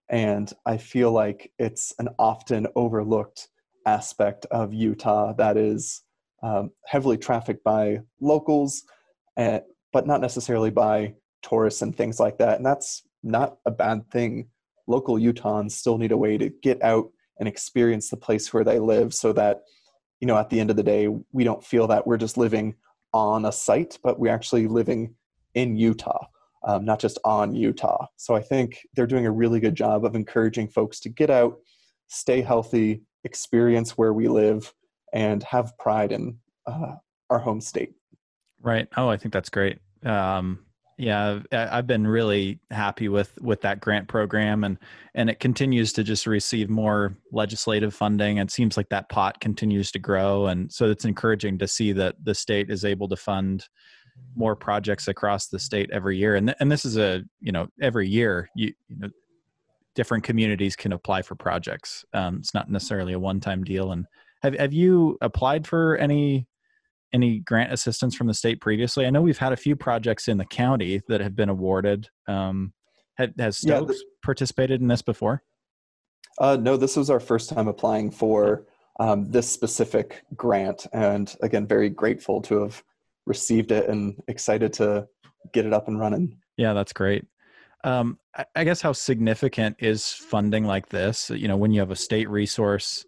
And 0.09 0.51
I 0.65 0.77
feel 0.77 1.11
like 1.11 1.51
it's 1.57 1.93
an 1.97 2.09
often 2.19 2.67
overlooked 2.75 3.47
aspect 3.85 4.45
of 4.51 4.73
Utah 4.73 5.33
that 5.33 5.55
is 5.55 6.01
um, 6.41 6.71
heavily 6.85 7.17
trafficked 7.17 7.63
by 7.63 7.99
locals, 8.19 8.83
and, 9.37 9.55
eh, 9.55 9.59
but 9.93 10.07
not 10.07 10.19
necessarily 10.19 10.71
by 10.71 11.13
tourists 11.41 11.81
and 11.81 11.95
things 11.95 12.19
like 12.19 12.37
that. 12.39 12.57
And 12.57 12.65
that's 12.65 13.03
not 13.23 13.57
a 13.65 13.71
bad 13.71 14.09
thing. 14.11 14.49
Local 14.87 15.15
Utahns 15.15 15.71
still 15.71 15.97
need 15.97 16.11
a 16.11 16.17
way 16.17 16.37
to 16.37 16.49
get 16.61 16.81
out 16.83 17.09
and 17.39 17.47
experience 17.47 18.09
the 18.09 18.17
place 18.17 18.53
where 18.53 18.63
they 18.63 18.79
live 18.79 19.13
so 19.13 19.33
that, 19.33 19.61
you 20.19 20.27
know, 20.27 20.37
at 20.37 20.49
the 20.49 20.59
end 20.59 20.69
of 20.69 20.75
the 20.75 20.83
day, 20.83 21.07
we 21.31 21.43
don't 21.43 21.63
feel 21.63 21.87
that 21.87 22.05
we're 22.05 22.17
just 22.17 22.37
living 22.37 22.75
on 23.13 23.45
a 23.45 23.51
site, 23.51 23.97
but 24.03 24.19
we're 24.19 24.33
actually 24.33 24.67
living 24.67 25.15
in 25.53 25.75
Utah 25.75 26.27
um, 26.65 26.85
not 26.85 26.99
just 26.99 27.19
on 27.23 27.55
Utah. 27.55 28.07
So 28.17 28.35
I 28.35 28.41
think 28.41 28.87
they're 28.95 29.07
doing 29.07 29.25
a 29.25 29.31
really 29.31 29.59
good 29.59 29.75
job 29.75 30.05
of 30.05 30.15
encouraging 30.15 30.69
folks 30.69 30.99
to 31.01 31.09
get 31.09 31.29
out, 31.29 31.57
stay 32.07 32.41
healthy, 32.41 33.01
experience 33.23 33.91
where 33.91 34.13
we 34.13 34.27
live, 34.27 34.73
and 35.13 35.43
have 35.43 35.77
pride 35.77 36.11
in 36.11 36.37
uh, 36.65 36.95
our 37.29 37.39
home 37.39 37.61
state. 37.61 37.93
Right. 38.61 38.87
Oh, 38.95 39.09
I 39.09 39.17
think 39.17 39.33
that's 39.33 39.49
great. 39.49 39.79
Um, 40.03 40.65
yeah, 40.97 41.39
I've 41.51 41.87
been 41.87 42.05
really 42.05 42.59
happy 42.71 43.09
with 43.09 43.39
with 43.41 43.61
that 43.61 43.79
grant 43.79 44.07
program, 44.07 44.63
and 44.63 44.77
and 45.15 45.29
it 45.29 45.39
continues 45.39 45.93
to 45.93 46.03
just 46.03 46.27
receive 46.27 46.69
more 46.69 47.15
legislative 47.31 47.93
funding. 47.93 48.37
It 48.37 48.51
seems 48.51 48.77
like 48.77 48.89
that 48.89 49.09
pot 49.09 49.39
continues 49.39 49.91
to 49.91 49.99
grow, 49.99 50.47
and 50.47 50.71
so 50.71 50.89
it's 50.89 51.05
encouraging 51.05 51.57
to 51.59 51.67
see 51.67 51.91
that 51.93 52.15
the 52.23 52.35
state 52.35 52.69
is 52.69 52.85
able 52.85 53.07
to 53.09 53.15
fund 53.15 53.67
more 54.35 54.55
projects 54.55 55.07
across 55.07 55.47
the 55.47 55.59
state 55.59 55.89
every 55.91 56.17
year 56.17 56.35
and 56.35 56.47
th- 56.47 56.57
and 56.59 56.71
this 56.71 56.85
is 56.85 56.97
a 56.97 57.23
you 57.39 57.51
know 57.51 57.67
every 57.81 58.07
year 58.07 58.49
you 58.55 58.73
you 58.87 58.95
know 58.97 59.09
different 59.95 60.23
communities 60.23 60.75
can 60.75 60.93
apply 60.93 61.21
for 61.21 61.35
projects 61.35 62.03
um, 62.13 62.37
it's 62.37 62.53
not 62.53 62.69
necessarily 62.69 63.13
a 63.13 63.19
one 63.19 63.39
time 63.39 63.63
deal 63.63 63.91
and 63.91 64.05
have 64.41 64.55
have 64.55 64.73
you 64.73 65.17
applied 65.21 65.65
for 65.67 65.97
any 65.97 66.47
any 67.13 67.39
grant 67.39 67.71
assistance 67.71 68.15
from 68.15 68.27
the 68.27 68.33
state 68.33 68.59
previously 68.59 69.05
i 69.05 69.09
know 69.09 69.21
we've 69.21 69.37
had 69.37 69.53
a 69.53 69.57
few 69.57 69.75
projects 69.75 70.27
in 70.27 70.37
the 70.37 70.45
county 70.45 71.01
that 71.07 71.21
have 71.21 71.35
been 71.35 71.49
awarded 71.49 72.07
um, 72.27 72.73
has 73.17 73.57
Stokes 73.57 73.95
yeah, 73.95 74.09
participated 74.23 74.81
in 74.81 74.87
this 74.87 75.01
before 75.01 75.43
uh, 76.39 76.57
no 76.59 76.77
this 76.77 76.95
was 76.95 77.09
our 77.09 77.19
first 77.19 77.49
time 77.49 77.67
applying 77.67 78.09
for 78.09 78.65
um, 78.99 79.29
this 79.31 79.49
specific 79.49 80.23
grant 80.35 80.87
and 80.93 81.35
again 81.41 81.67
very 81.67 81.89
grateful 81.89 82.41
to 82.41 82.61
have 82.61 82.83
received 83.25 83.71
it 83.71 83.89
and 83.89 84.21
excited 84.27 84.73
to 84.73 85.07
get 85.51 85.65
it 85.65 85.73
up 85.73 85.87
and 85.87 85.99
running. 85.99 86.37
Yeah, 86.57 86.73
that's 86.73 86.93
great. 86.93 87.25
Um, 87.83 88.17
I 88.55 88.63
guess 88.63 88.81
how 88.81 88.93
significant 88.93 89.75
is 89.79 90.07
funding 90.09 90.65
like 90.65 90.87
this? 90.87 91.29
You 91.29 91.47
know, 91.47 91.57
when 91.57 91.71
you 91.71 91.81
have 91.81 91.91
a 91.91 91.95
state 91.95 92.29
resource, 92.29 93.05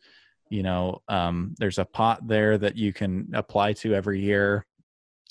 you 0.50 0.64
know, 0.64 1.02
um, 1.08 1.56
there's 1.58 1.78
a 1.78 1.86
pot 1.86 2.28
there 2.28 2.58
that 2.58 2.76
you 2.76 2.94
can 2.94 3.30
apply 3.34 3.74
to 3.74 3.94
every 3.94 4.22
year. 4.22 4.66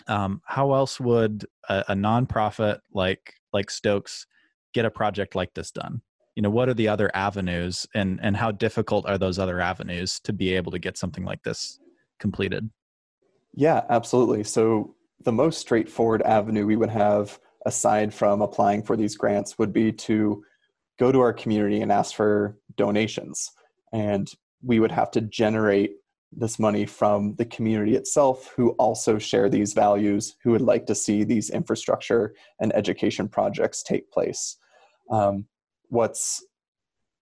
Um, 0.06 0.40
how 0.44 0.74
else 0.74 0.98
would 1.00 1.46
a, 1.68 1.84
a 1.88 1.94
nonprofit 1.94 2.80
like 2.92 3.34
like 3.52 3.70
Stokes 3.70 4.26
get 4.72 4.84
a 4.84 4.90
project 4.90 5.34
like 5.34 5.54
this 5.54 5.70
done? 5.70 6.02
You 6.34 6.42
know, 6.42 6.50
what 6.50 6.68
are 6.68 6.74
the 6.74 6.88
other 6.88 7.10
avenues, 7.14 7.86
and 7.94 8.18
and 8.22 8.36
how 8.36 8.50
difficult 8.50 9.06
are 9.06 9.18
those 9.18 9.38
other 9.38 9.60
avenues 9.60 10.20
to 10.20 10.32
be 10.32 10.54
able 10.54 10.72
to 10.72 10.78
get 10.78 10.98
something 10.98 11.24
like 11.24 11.42
this 11.42 11.78
completed? 12.18 12.68
Yeah, 13.54 13.84
absolutely. 13.88 14.42
So 14.44 14.96
the 15.22 15.32
most 15.32 15.60
straightforward 15.60 16.22
avenue 16.22 16.66
we 16.66 16.76
would 16.76 16.90
have 16.90 17.38
aside 17.66 18.12
from 18.12 18.42
applying 18.42 18.82
for 18.82 18.96
these 18.96 19.16
grants 19.16 19.58
would 19.58 19.72
be 19.72 19.92
to 19.92 20.42
go 20.98 21.10
to 21.10 21.20
our 21.20 21.32
community 21.32 21.80
and 21.80 21.90
ask 21.90 22.14
for 22.14 22.58
donations. 22.76 23.50
And 23.92 24.28
we 24.64 24.80
would 24.80 24.92
have 24.92 25.10
to 25.12 25.20
generate 25.20 25.92
this 26.36 26.58
money 26.58 26.84
from 26.84 27.34
the 27.36 27.44
community 27.44 27.94
itself 27.94 28.52
who 28.56 28.70
also 28.70 29.18
share 29.18 29.48
these 29.48 29.72
values, 29.72 30.36
who 30.42 30.50
would 30.50 30.60
like 30.60 30.86
to 30.86 30.94
see 30.94 31.24
these 31.24 31.50
infrastructure 31.50 32.34
and 32.60 32.74
education 32.74 33.28
projects 33.28 33.82
take 33.82 34.10
place. 34.10 34.56
Um, 35.10 35.46
what's 35.88 36.44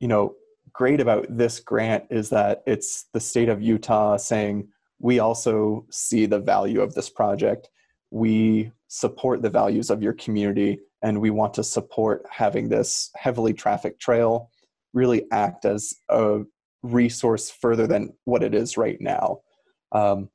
you 0.01 0.09
know 0.09 0.35
great 0.73 1.01
about 1.01 1.27
this 1.29 1.61
grant 1.61 2.05
is 2.11 2.31
that 2.31 2.63
it's 2.67 3.07
the 3.13 3.21
state 3.21 3.49
of 3.49 3.61
Utah 3.61 4.17
saying 4.17 4.69
we 4.99 5.19
also 5.19 5.85
see 5.91 6.27
the 6.27 6.39
value 6.39 6.81
of 6.81 6.95
this 6.95 7.11
project. 7.11 7.69
We 8.11 8.73
support 8.89 9.43
the 9.43 9.51
values 9.51 9.91
of 9.91 10.03
your 10.03 10.13
community, 10.15 10.81
and 11.03 11.21
we 11.21 11.31
want 11.31 11.55
to 11.55 11.65
support 11.65 12.25
having 12.31 12.69
this 12.69 13.11
heavily 13.17 13.53
trafficked 13.53 14.01
trail 14.01 14.51
really 14.95 15.25
act 15.33 15.65
as 15.65 15.95
a 16.09 16.41
resource 16.83 17.51
further 17.51 17.87
than 17.87 18.13
what 18.25 18.43
it 18.43 18.55
is 18.55 18.77
right 18.77 19.01
now. 19.01 19.41
Um, 19.93 20.29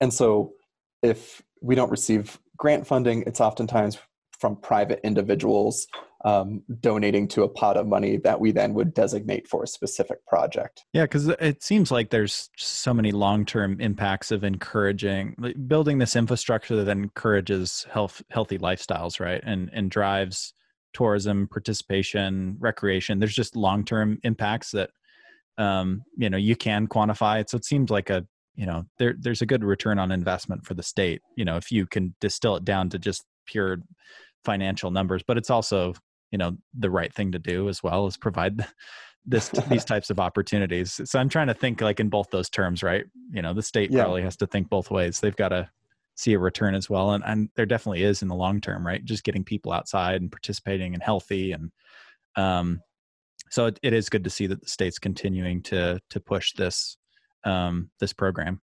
and 0.00 0.12
so, 0.12 0.52
if 1.02 1.42
we 1.60 1.74
don't 1.74 1.90
receive 1.90 2.38
grant 2.56 2.86
funding, 2.86 3.24
it's 3.26 3.40
oftentimes 3.40 3.98
from 4.38 4.56
private 4.56 5.00
individuals 5.04 5.86
um, 6.24 6.62
donating 6.80 7.26
to 7.28 7.42
a 7.42 7.48
pot 7.48 7.76
of 7.76 7.86
money 7.86 8.16
that 8.18 8.40
we 8.40 8.52
then 8.52 8.74
would 8.74 8.94
designate 8.94 9.48
for 9.48 9.62
a 9.62 9.66
specific 9.66 10.24
project. 10.26 10.84
Yeah, 10.92 11.02
because 11.02 11.28
it 11.28 11.62
seems 11.62 11.90
like 11.90 12.10
there's 12.10 12.50
so 12.56 12.94
many 12.94 13.12
long 13.12 13.44
term 13.44 13.80
impacts 13.80 14.30
of 14.30 14.44
encouraging 14.44 15.36
building 15.66 15.98
this 15.98 16.16
infrastructure 16.16 16.76
that 16.82 16.90
encourages 16.90 17.86
health, 17.90 18.22
healthy 18.30 18.58
lifestyles, 18.58 19.20
right? 19.20 19.40
And 19.44 19.70
and 19.72 19.90
drives 19.90 20.54
tourism, 20.92 21.48
participation, 21.48 22.56
recreation. 22.58 23.18
There's 23.18 23.34
just 23.34 23.56
long 23.56 23.84
term 23.84 24.18
impacts 24.22 24.70
that 24.72 24.90
um, 25.58 26.02
you 26.16 26.30
know 26.30 26.38
you 26.38 26.56
can 26.56 26.86
quantify. 26.86 27.40
It. 27.40 27.50
So 27.50 27.56
it 27.56 27.64
seems 27.64 27.90
like 27.90 28.10
a 28.10 28.26
you 28.54 28.66
know 28.66 28.84
there 28.98 29.14
there's 29.18 29.42
a 29.42 29.46
good 29.46 29.64
return 29.64 29.98
on 29.98 30.12
investment 30.12 30.64
for 30.64 30.74
the 30.74 30.82
state. 30.82 31.22
You 31.36 31.44
know 31.44 31.56
if 31.56 31.70
you 31.70 31.86
can 31.86 32.14
distill 32.20 32.56
it 32.56 32.64
down 32.64 32.90
to 32.90 32.98
just 32.98 33.24
pure 33.46 33.78
financial 34.44 34.90
numbers 34.90 35.22
but 35.26 35.36
it's 35.36 35.50
also 35.50 35.94
you 36.30 36.38
know 36.38 36.56
the 36.78 36.90
right 36.90 37.12
thing 37.14 37.32
to 37.32 37.38
do 37.38 37.68
as 37.68 37.82
well 37.82 38.06
as 38.06 38.16
provide 38.16 38.66
this 39.24 39.48
these 39.68 39.84
types 39.92 40.10
of 40.10 40.18
opportunities 40.18 41.00
so 41.04 41.18
i'm 41.18 41.28
trying 41.28 41.46
to 41.46 41.54
think 41.54 41.80
like 41.80 42.00
in 42.00 42.08
both 42.08 42.28
those 42.30 42.50
terms 42.50 42.82
right 42.82 43.04
you 43.30 43.42
know 43.42 43.54
the 43.54 43.62
state 43.62 43.90
yeah. 43.90 44.02
probably 44.02 44.22
has 44.22 44.36
to 44.36 44.46
think 44.46 44.68
both 44.68 44.90
ways 44.90 45.20
they've 45.20 45.36
got 45.36 45.50
to 45.50 45.68
see 46.14 46.34
a 46.34 46.38
return 46.38 46.74
as 46.74 46.90
well 46.90 47.12
and, 47.12 47.24
and 47.26 47.48
there 47.56 47.66
definitely 47.66 48.02
is 48.02 48.22
in 48.22 48.28
the 48.28 48.34
long 48.34 48.60
term 48.60 48.86
right 48.86 49.04
just 49.04 49.24
getting 49.24 49.44
people 49.44 49.72
outside 49.72 50.20
and 50.20 50.32
participating 50.32 50.94
and 50.94 51.02
healthy 51.02 51.52
and 51.52 51.70
um 52.36 52.80
so 53.52 53.66
it, 53.66 53.78
it 53.82 53.92
is 53.92 54.08
good 54.08 54.24
to 54.24 54.30
see 54.30 54.48
that 54.48 54.60
the 54.60 54.68
state's 54.68 54.98
continuing 54.98 55.62
to 55.62 56.00
to 56.10 56.18
push 56.18 56.52
this 56.54 56.96
um 57.44 57.90
this 58.00 58.12
program 58.12 58.60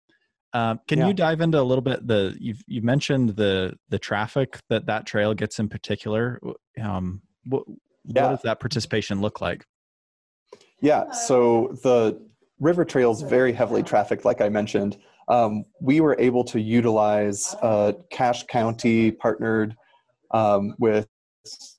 Uh, 0.55 0.76
can 0.87 1.00
yeah. 1.00 1.09
you 1.09 1.14
dive 1.14 1.41
into 1.41 1.59
a 1.61 1.67
little 1.71 1.83
bit 1.83 2.07
the 2.07 2.37
you've 2.38 2.62
you 2.69 2.81
mentioned 2.83 3.31
the 3.31 3.75
the 3.88 3.99
traffic 3.99 4.61
that 4.71 4.87
that 4.87 5.05
trail 5.05 5.35
gets 5.35 5.59
in 5.59 5.69
particular? 5.69 6.41
Um, 6.81 7.23
what, 7.50 7.64
yeah. 8.05 8.23
what 8.23 8.31
does 8.31 8.43
that 8.43 8.61
participation 8.61 9.21
look 9.21 9.41
like? 9.41 9.64
Yeah, 10.81 11.11
so 11.11 11.76
the 11.83 12.21
river 12.61 12.85
trail 12.85 13.11
is 13.11 13.23
very 13.23 13.53
heavily 13.53 13.83
trafficked, 13.83 14.25
like 14.25 14.41
I 14.41 14.49
mentioned. 14.49 14.97
Um, 15.29 15.64
we 15.81 16.00
were 16.00 16.17
able 16.21 16.45
to 16.45 16.61
utilize 16.61 17.57
uh, 17.62 17.93
Cache 18.11 18.45
County 18.47 19.11
partnered 19.11 19.75
um, 20.31 20.75
with 20.79 21.09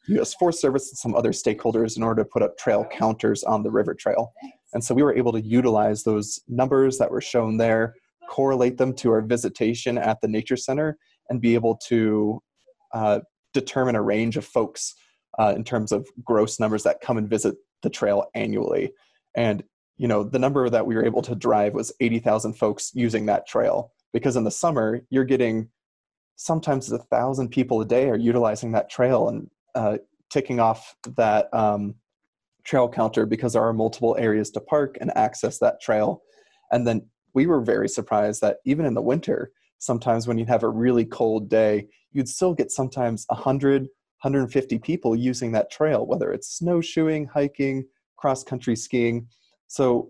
U.S. 0.07 0.33
Forest 0.35 0.61
Service 0.61 0.89
and 0.89 0.97
some 0.97 1.15
other 1.15 1.31
stakeholders 1.31 1.97
in 1.97 2.03
order 2.03 2.23
to 2.23 2.29
put 2.29 2.43
up 2.43 2.57
trail 2.57 2.85
counters 2.85 3.43
on 3.43 3.63
the 3.63 3.71
river 3.71 3.93
trail. 3.93 4.33
And 4.73 4.83
so 4.83 4.93
we 4.93 5.03
were 5.03 5.15
able 5.15 5.31
to 5.31 5.41
utilize 5.41 6.03
those 6.03 6.39
numbers 6.47 6.97
that 6.97 7.09
were 7.09 7.21
shown 7.21 7.57
there, 7.57 7.95
correlate 8.29 8.77
them 8.77 8.93
to 8.95 9.11
our 9.11 9.21
visitation 9.21 9.97
at 9.97 10.21
the 10.21 10.27
Nature 10.27 10.57
Center, 10.57 10.97
and 11.29 11.41
be 11.41 11.55
able 11.55 11.77
to 11.87 12.41
uh, 12.93 13.21
determine 13.53 13.95
a 13.95 14.01
range 14.01 14.37
of 14.37 14.45
folks 14.45 14.93
uh, 15.39 15.53
in 15.55 15.63
terms 15.63 15.91
of 15.91 16.07
gross 16.23 16.59
numbers 16.59 16.83
that 16.83 17.01
come 17.01 17.17
and 17.17 17.29
visit 17.29 17.55
the 17.81 17.89
trail 17.89 18.25
annually. 18.35 18.91
And 19.35 19.63
you 19.97 20.07
know, 20.07 20.23
the 20.23 20.39
number 20.39 20.69
that 20.69 20.85
we 20.85 20.95
were 20.95 21.05
able 21.05 21.21
to 21.21 21.35
drive 21.35 21.73
was 21.73 21.93
80,000 21.99 22.53
folks 22.53 22.91
using 22.93 23.25
that 23.27 23.47
trail. 23.47 23.93
Because 24.11 24.35
in 24.35 24.43
the 24.43 24.51
summer, 24.51 25.01
you're 25.09 25.23
getting 25.23 25.69
sometimes 26.35 26.91
a 26.91 26.97
thousand 26.97 27.49
people 27.49 27.81
a 27.81 27.85
day 27.85 28.09
are 28.09 28.17
utilizing 28.17 28.73
that 28.73 28.89
trail 28.89 29.29
and 29.29 29.49
uh, 29.75 29.97
ticking 30.29 30.59
off 30.59 30.95
that 31.15 31.53
um, 31.53 31.95
trail 32.63 32.89
counter 32.89 33.25
because 33.25 33.53
there 33.53 33.63
are 33.63 33.73
multiple 33.73 34.15
areas 34.19 34.49
to 34.51 34.59
park 34.59 34.97
and 34.99 35.15
access 35.15 35.59
that 35.59 35.81
trail. 35.81 36.23
And 36.71 36.85
then 36.85 37.05
we 37.33 37.45
were 37.45 37.61
very 37.61 37.87
surprised 37.87 38.41
that 38.41 38.57
even 38.65 38.85
in 38.85 38.93
the 38.93 39.01
winter, 39.01 39.51
sometimes 39.77 40.27
when 40.27 40.37
you 40.37 40.45
have 40.45 40.63
a 40.63 40.69
really 40.69 41.05
cold 41.05 41.49
day, 41.49 41.87
you'd 42.11 42.29
still 42.29 42.53
get 42.53 42.71
sometimes 42.71 43.25
100, 43.27 43.81
150 43.81 44.79
people 44.79 45.15
using 45.15 45.51
that 45.51 45.69
trail, 45.69 46.05
whether 46.05 46.31
it's 46.31 46.57
snowshoeing, 46.57 47.27
hiking, 47.27 47.85
cross 48.15 48.43
country 48.43 48.75
skiing. 48.75 49.27
So, 49.67 50.09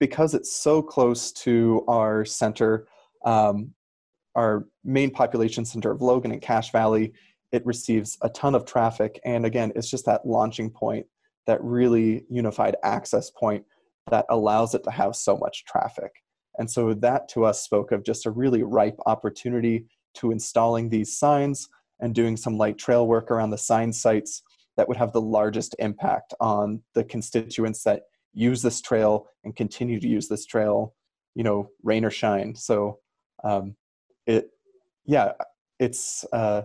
because 0.00 0.34
it's 0.34 0.52
so 0.52 0.80
close 0.80 1.32
to 1.32 1.84
our 1.88 2.24
center, 2.24 2.86
um, 3.24 3.74
our 4.36 4.66
main 4.84 5.10
population 5.10 5.64
center 5.64 5.90
of 5.90 6.00
Logan 6.00 6.30
and 6.30 6.40
Cache 6.40 6.70
Valley, 6.70 7.12
it 7.52 7.64
receives 7.64 8.18
a 8.22 8.28
ton 8.28 8.54
of 8.54 8.64
traffic. 8.64 9.20
And 9.24 9.46
again, 9.46 9.72
it's 9.74 9.90
just 9.90 10.06
that 10.06 10.26
launching 10.26 10.70
point, 10.70 11.06
that 11.46 11.62
really 11.62 12.24
unified 12.28 12.76
access 12.82 13.30
point 13.30 13.64
that 14.10 14.26
allows 14.28 14.74
it 14.74 14.84
to 14.84 14.90
have 14.90 15.16
so 15.16 15.36
much 15.36 15.64
traffic. 15.64 16.12
And 16.58 16.70
so 16.70 16.92
that 16.94 17.28
to 17.30 17.44
us 17.44 17.62
spoke 17.62 17.92
of 17.92 18.04
just 18.04 18.26
a 18.26 18.30
really 18.30 18.62
ripe 18.62 18.98
opportunity 19.06 19.86
to 20.14 20.32
installing 20.32 20.88
these 20.88 21.16
signs 21.16 21.68
and 22.00 22.14
doing 22.14 22.36
some 22.36 22.58
light 22.58 22.78
trail 22.78 23.06
work 23.06 23.30
around 23.30 23.50
the 23.50 23.58
sign 23.58 23.92
sites 23.92 24.42
that 24.76 24.88
would 24.88 24.96
have 24.96 25.12
the 25.12 25.20
largest 25.20 25.74
impact 25.78 26.34
on 26.40 26.82
the 26.94 27.04
constituents 27.04 27.82
that 27.82 28.02
use 28.32 28.62
this 28.62 28.80
trail 28.80 29.26
and 29.44 29.56
continue 29.56 29.98
to 29.98 30.08
use 30.08 30.28
this 30.28 30.46
trail, 30.46 30.94
you 31.34 31.42
know, 31.42 31.68
rain 31.82 32.04
or 32.04 32.10
shine. 32.10 32.54
So 32.54 32.98
um, 33.44 33.76
it, 34.26 34.50
yeah, 35.04 35.32
it's 35.78 36.24
uh, 36.32 36.62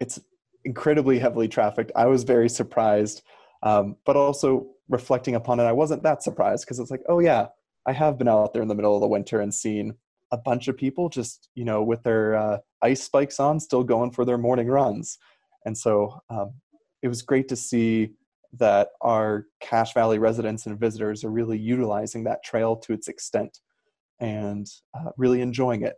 it's 0.00 0.20
incredibly 0.64 1.18
heavily 1.18 1.48
trafficked. 1.48 1.92
I 1.96 2.06
was 2.06 2.24
very 2.24 2.48
surprised, 2.48 3.22
um, 3.62 3.96
but 4.04 4.16
also 4.16 4.66
reflecting 4.88 5.34
upon 5.34 5.60
it, 5.60 5.64
I 5.64 5.72
wasn't 5.72 6.02
that 6.02 6.22
surprised 6.22 6.64
because 6.64 6.78
it's 6.78 6.90
like, 6.90 7.02
oh 7.08 7.18
yeah, 7.18 7.48
I 7.86 7.92
have 7.92 8.18
been 8.18 8.28
out 8.28 8.52
there 8.52 8.62
in 8.62 8.68
the 8.68 8.74
middle 8.74 8.94
of 8.94 9.00
the 9.00 9.08
winter 9.08 9.40
and 9.40 9.54
seen 9.54 9.94
a 10.30 10.36
bunch 10.36 10.68
of 10.68 10.76
people 10.76 11.08
just 11.08 11.48
you 11.54 11.64
know 11.64 11.82
with 11.82 12.02
their 12.02 12.36
uh, 12.36 12.58
ice 12.82 13.02
spikes 13.02 13.40
on, 13.40 13.60
still 13.60 13.84
going 13.84 14.10
for 14.10 14.24
their 14.24 14.38
morning 14.38 14.68
runs, 14.68 15.18
and 15.64 15.76
so 15.76 16.20
um, 16.30 16.52
it 17.02 17.08
was 17.08 17.22
great 17.22 17.48
to 17.48 17.56
see 17.56 18.12
that 18.52 18.88
our 19.00 19.46
Cache 19.60 19.94
Valley 19.94 20.18
residents 20.18 20.66
and 20.66 20.78
visitors 20.78 21.24
are 21.24 21.30
really 21.30 21.58
utilizing 21.58 22.24
that 22.24 22.42
trail 22.42 22.76
to 22.76 22.92
its 22.92 23.08
extent 23.08 23.58
and 24.20 24.66
uh, 24.94 25.10
really 25.16 25.40
enjoying 25.40 25.82
it. 25.82 25.96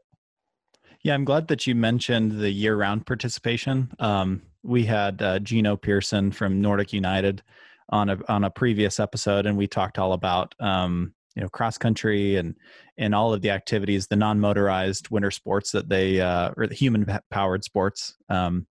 Yeah, 1.03 1.15
I'm 1.15 1.25
glad 1.25 1.49
that 1.49 1.67
you 1.67 1.75
mentioned 1.75 2.33
the 2.41 2.51
year 2.51 2.77
round 2.77 3.07
participation. 3.07 3.91
Um, 3.99 4.43
we 4.63 4.85
had 4.85 5.23
uh, 5.23 5.39
Gino 5.39 5.77
Pearson 5.77 6.31
from 6.31 6.61
Nordic 6.61 6.93
United 6.93 7.43
on 7.89 8.11
a 8.11 8.19
on 8.29 8.45
a 8.45 8.51
previous 8.51 9.01
episode, 9.01 9.47
and 9.47 9.57
we 9.57 9.67
talked 9.67 9.99
all 9.99 10.13
about 10.13 10.55
um, 10.61 11.15
you 11.35 11.43
know 11.43 11.49
cross 11.49 11.79
country 11.79 12.37
and 12.37 12.55
and 12.99 13.15
all 13.15 13.33
of 13.33 13.41
the 13.41 13.51
activities, 13.51 14.09
the 14.09 14.17
non 14.17 14.41
motorized 14.41 15.09
winter 15.11 15.31
sports 15.31 15.73
that 15.73 15.89
they 15.89 16.21
uh, 16.21 16.53
or 16.57 16.67
the 16.67 16.75
human 16.75 17.07
powered 17.31 17.65
sports 17.65 18.17
um, 18.29 18.67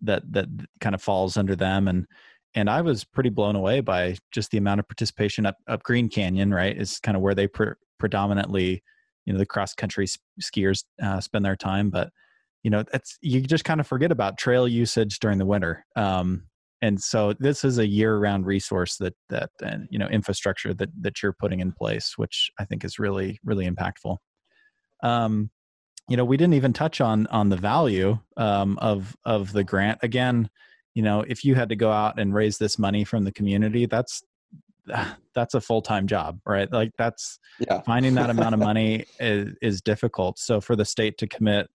that 0.00 0.22
that 0.32 0.48
kind 0.80 0.94
of 0.94 1.02
falls 1.02 1.36
under 1.36 1.54
them 1.54 1.86
and 1.86 2.06
and 2.54 2.68
I 2.68 2.80
was 2.80 3.04
pretty 3.04 3.30
blown 3.30 3.54
away 3.54 3.80
by 3.80 4.16
just 4.32 4.50
the 4.50 4.58
amount 4.58 4.80
of 4.80 4.88
participation 4.88 5.46
up, 5.46 5.56
up 5.68 5.82
Green 5.82 6.08
Canyon. 6.08 6.52
Right, 6.52 6.76
is 6.76 6.98
kind 6.98 7.16
of 7.16 7.22
where 7.22 7.34
they 7.34 7.46
pre- 7.46 7.74
predominantly, 7.98 8.82
you 9.30 9.34
know, 9.34 9.38
the 9.38 9.46
cross 9.46 9.74
country 9.74 10.08
skiers 10.42 10.82
uh, 11.00 11.20
spend 11.20 11.44
their 11.44 11.54
time. 11.54 11.88
But 11.88 12.10
you 12.64 12.70
know, 12.70 12.82
that's 12.90 13.16
you 13.22 13.40
just 13.42 13.64
kind 13.64 13.78
of 13.78 13.86
forget 13.86 14.10
about 14.10 14.38
trail 14.38 14.66
usage 14.66 15.20
during 15.20 15.38
the 15.38 15.46
winter. 15.46 15.86
Um, 15.94 16.48
and 16.82 17.00
so 17.00 17.32
this 17.38 17.62
is 17.62 17.78
a 17.78 17.86
year-round 17.86 18.44
resource 18.44 18.96
that 18.96 19.14
that 19.28 19.50
and 19.62 19.86
you 19.88 20.00
know 20.00 20.08
infrastructure 20.08 20.74
that 20.74 20.88
that 21.00 21.22
you're 21.22 21.32
putting 21.32 21.60
in 21.60 21.70
place, 21.70 22.14
which 22.16 22.50
I 22.58 22.64
think 22.64 22.84
is 22.84 22.98
really 22.98 23.38
really 23.44 23.70
impactful. 23.70 24.16
Um, 25.04 25.52
you 26.08 26.16
know, 26.16 26.24
we 26.24 26.36
didn't 26.36 26.54
even 26.54 26.72
touch 26.72 27.00
on 27.00 27.28
on 27.28 27.50
the 27.50 27.56
value 27.56 28.18
um, 28.36 28.78
of 28.78 29.16
of 29.24 29.52
the 29.52 29.62
grant. 29.62 30.00
Again, 30.02 30.50
you 30.94 31.02
know 31.02 31.20
if 31.28 31.44
you 31.44 31.54
had 31.54 31.68
to 31.68 31.76
go 31.76 31.92
out 31.92 32.18
and 32.18 32.34
raise 32.34 32.58
this 32.58 32.80
money 32.80 33.04
from 33.04 33.22
the 33.22 33.30
community 33.30 33.86
that's 33.86 34.24
that's 35.34 35.54
a 35.54 35.60
full-time 35.60 36.06
job 36.06 36.38
right 36.46 36.72
like 36.72 36.90
that's 36.98 37.38
yeah. 37.58 37.80
finding 37.86 38.14
that 38.14 38.30
amount 38.30 38.54
of 38.54 38.60
money 38.60 39.04
is, 39.18 39.48
is 39.62 39.80
difficult 39.80 40.38
so 40.38 40.60
for 40.60 40.76
the 40.76 40.84
state 40.84 41.18
to 41.18 41.26
commit 41.26 41.68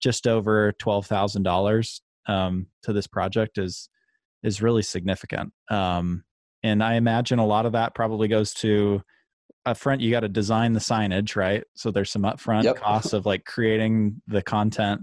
just 0.00 0.26
over 0.26 0.72
$12000 0.72 2.00
um, 2.26 2.66
to 2.82 2.92
this 2.92 3.06
project 3.06 3.58
is 3.58 3.88
is 4.42 4.60
really 4.60 4.82
significant 4.82 5.52
um, 5.70 6.24
and 6.62 6.82
i 6.82 6.94
imagine 6.94 7.38
a 7.38 7.46
lot 7.46 7.66
of 7.66 7.72
that 7.72 7.94
probably 7.94 8.28
goes 8.28 8.52
to 8.54 9.00
upfront 9.66 10.00
you 10.00 10.10
got 10.10 10.20
to 10.20 10.28
design 10.28 10.72
the 10.72 10.80
signage 10.80 11.36
right 11.36 11.64
so 11.74 11.90
there's 11.90 12.10
some 12.10 12.22
upfront 12.22 12.64
yep. 12.64 12.76
costs 12.76 13.12
of 13.12 13.26
like 13.26 13.44
creating 13.44 14.20
the 14.26 14.42
content 14.42 15.00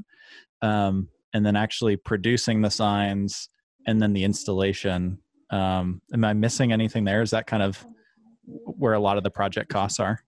um, 0.61 1.07
and 1.33 1.45
then 1.45 1.55
actually 1.55 1.95
producing 1.95 2.61
the 2.61 2.69
signs 2.69 3.49
and 3.85 4.01
then 4.01 4.13
the 4.13 4.23
installation. 4.23 5.19
Um, 5.51 6.01
am 6.13 6.23
I 6.23 6.33
missing 6.33 6.71
anything 6.71 7.03
there? 7.03 7.21
Is 7.21 7.31
that 7.31 7.47
kind 7.47 7.63
of 7.63 7.83
where 8.45 8.93
a 8.93 8.99
lot 8.99 9.17
of 9.17 9.23
the 9.23 9.31
project 9.31 9.69
costs 9.69 9.99
are? 9.99 10.23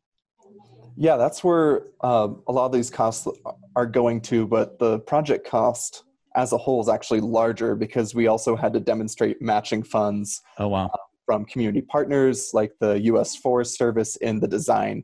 Yeah, 0.98 1.18
that's 1.18 1.44
where 1.44 1.88
uh, 2.02 2.30
a 2.48 2.52
lot 2.52 2.66
of 2.66 2.72
these 2.72 2.90
costs 2.90 3.28
are 3.76 3.86
going 3.86 4.22
to, 4.22 4.46
but 4.46 4.78
the 4.80 5.00
project 5.00 5.48
cost 5.48 6.04
as 6.36 6.54
a 6.54 6.58
whole 6.58 6.82
is 6.82 6.90
actually 6.90 7.22
larger 7.22 7.76
because 7.76 8.14
we 8.14 8.28
also 8.28 8.56
had 8.56 8.74
to 8.74 8.80
demonstrate 8.80 9.42
matching 9.42 9.84
funds. 9.84 10.42
Oh, 10.58 10.68
wow. 10.68 10.86
Uh, 10.86 10.98
from 11.26 11.46
community 11.46 11.82
partners 11.82 12.50
like 12.54 12.74
the 12.80 13.00
U.S. 13.04 13.36
Forest 13.36 13.78
Service 13.78 14.18
in 14.18 14.40
the 14.40 14.48
design. 14.48 15.04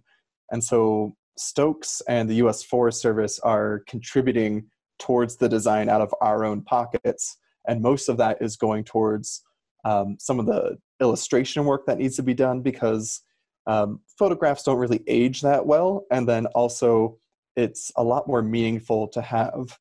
And 0.51 0.61
so 0.61 1.15
Stokes 1.37 2.01
and 2.09 2.29
the 2.29 2.35
U.S. 2.35 2.63
Forest 2.63 3.01
Service 3.01 3.39
are 3.39 3.83
contributing 3.87 4.65
towards 4.99 5.37
the 5.37 5.47
design 5.47 5.87
out 5.89 6.01
of 6.01 6.13
our 6.19 6.43
own 6.43 6.63
pockets 6.63 7.37
and 7.67 7.81
most 7.81 8.09
of 8.09 8.17
that 8.17 8.41
is 8.41 8.55
going 8.55 8.83
towards 8.83 9.43
um, 9.87 10.17
some 10.19 10.37
of 10.37 10.45
the 10.45 10.77
illustration 10.99 11.63
work 11.63 11.85
that 11.85 11.97
needs 11.97 12.17
to 12.17 12.23
be 12.23 12.33
done 12.33 12.61
because 12.61 13.21
um, 13.67 14.01
photographs 14.19 14.63
don't 14.63 14.77
really 14.77 15.01
age 15.07 15.41
that 15.41 15.65
well. 15.65 16.05
And 16.11 16.27
then 16.27 16.45
also 16.47 17.17
it's 17.55 17.89
a 17.95 18.03
lot 18.03 18.27
more 18.27 18.41
meaningful 18.41 19.07
to 19.09 19.21
have 19.21 19.79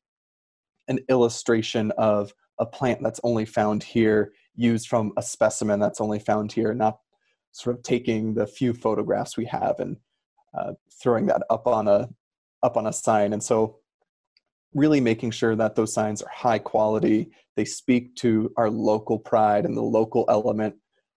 an 0.87 0.99
illustration 1.09 1.91
of 1.97 2.33
a 2.57 2.65
plant 2.65 3.03
that's 3.03 3.19
only 3.23 3.45
found 3.45 3.83
here 3.83 4.31
used 4.55 4.87
from 4.87 5.11
a 5.17 5.21
specimen 5.21 5.79
that's 5.79 5.99
only 5.99 6.19
found 6.19 6.53
here 6.53 6.73
not 6.73 6.99
sort 7.51 7.75
of 7.75 7.83
taking 7.83 8.33
the 8.33 8.47
few 8.47 8.73
photographs 8.73 9.35
we 9.35 9.45
have 9.45 9.79
and 9.79 9.97
uh, 10.57 10.71
throwing 11.01 11.25
that 11.25 11.43
up 11.49 11.67
on 11.67 11.87
a 11.87 12.07
up 12.63 12.77
on 12.77 12.87
a 12.87 12.93
sign. 12.93 13.33
And 13.33 13.43
so 13.43 13.79
really 14.73 15.01
making 15.01 15.31
sure 15.31 15.55
that 15.55 15.75
those 15.75 15.93
signs 15.93 16.21
are 16.21 16.29
high 16.33 16.59
quality. 16.59 17.31
They 17.55 17.65
speak 17.65 18.15
to 18.17 18.51
our 18.57 18.69
local 18.69 19.17
pride 19.17 19.65
and 19.65 19.75
the 19.75 19.81
local 19.81 20.25
element 20.29 20.75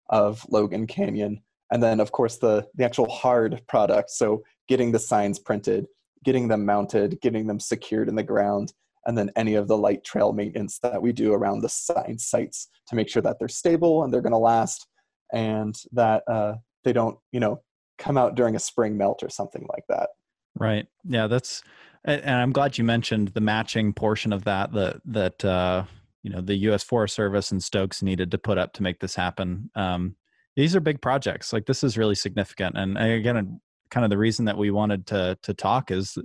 of 0.08 0.44
Logan 0.48 0.86
Canyon. 0.86 1.42
And 1.72 1.82
then, 1.82 2.00
of 2.00 2.12
course, 2.12 2.38
the, 2.38 2.66
the 2.74 2.84
actual 2.84 3.08
hard 3.08 3.62
product. 3.68 4.10
So, 4.10 4.42
getting 4.68 4.92
the 4.92 4.98
signs 4.98 5.38
printed, 5.38 5.86
getting 6.24 6.48
them 6.48 6.64
mounted, 6.64 7.20
getting 7.20 7.46
them 7.46 7.58
secured 7.58 8.08
in 8.08 8.14
the 8.14 8.22
ground, 8.22 8.72
and 9.06 9.16
then 9.16 9.30
any 9.36 9.54
of 9.54 9.68
the 9.68 9.76
light 9.76 10.04
trail 10.04 10.32
maintenance 10.32 10.78
that 10.78 11.00
we 11.00 11.12
do 11.12 11.32
around 11.32 11.60
the 11.60 11.68
sign 11.68 12.18
sites 12.18 12.68
to 12.88 12.94
make 12.94 13.08
sure 13.08 13.22
that 13.22 13.38
they're 13.38 13.48
stable 13.48 14.04
and 14.04 14.12
they're 14.12 14.20
going 14.20 14.32
to 14.32 14.38
last 14.38 14.86
and 15.32 15.76
that 15.92 16.22
uh, 16.28 16.54
they 16.84 16.92
don't, 16.92 17.18
you 17.32 17.40
know, 17.40 17.62
come 17.98 18.18
out 18.18 18.34
during 18.34 18.56
a 18.56 18.60
spring 18.60 18.96
melt 18.96 19.22
or 19.22 19.28
something 19.28 19.66
like 19.72 19.84
that. 19.88 20.10
Right. 20.58 20.86
Yeah, 21.04 21.26
that's 21.26 21.62
and 22.04 22.30
I'm 22.30 22.52
glad 22.52 22.78
you 22.78 22.84
mentioned 22.84 23.28
the 23.28 23.40
matching 23.40 23.92
portion 23.92 24.32
of 24.32 24.44
that 24.44 24.72
that 24.72 25.00
that 25.04 25.44
uh, 25.44 25.84
you 26.22 26.30
know 26.30 26.40
the 26.40 26.56
U.S. 26.56 26.82
Forest 26.82 27.14
Service 27.14 27.50
and 27.50 27.62
Stokes 27.62 28.02
needed 28.02 28.30
to 28.30 28.38
put 28.38 28.58
up 28.58 28.72
to 28.74 28.82
make 28.82 29.00
this 29.00 29.14
happen. 29.14 29.70
Um, 29.74 30.16
these 30.56 30.74
are 30.74 30.80
big 30.80 31.00
projects. 31.00 31.52
Like 31.52 31.66
this 31.66 31.84
is 31.84 31.98
really 31.98 32.14
significant, 32.14 32.76
and 32.76 32.96
again, 32.96 33.60
kind 33.90 34.04
of 34.04 34.10
the 34.10 34.18
reason 34.18 34.44
that 34.46 34.56
we 34.56 34.70
wanted 34.70 35.06
to 35.08 35.38
to 35.42 35.54
talk 35.54 35.90
is 35.90 36.16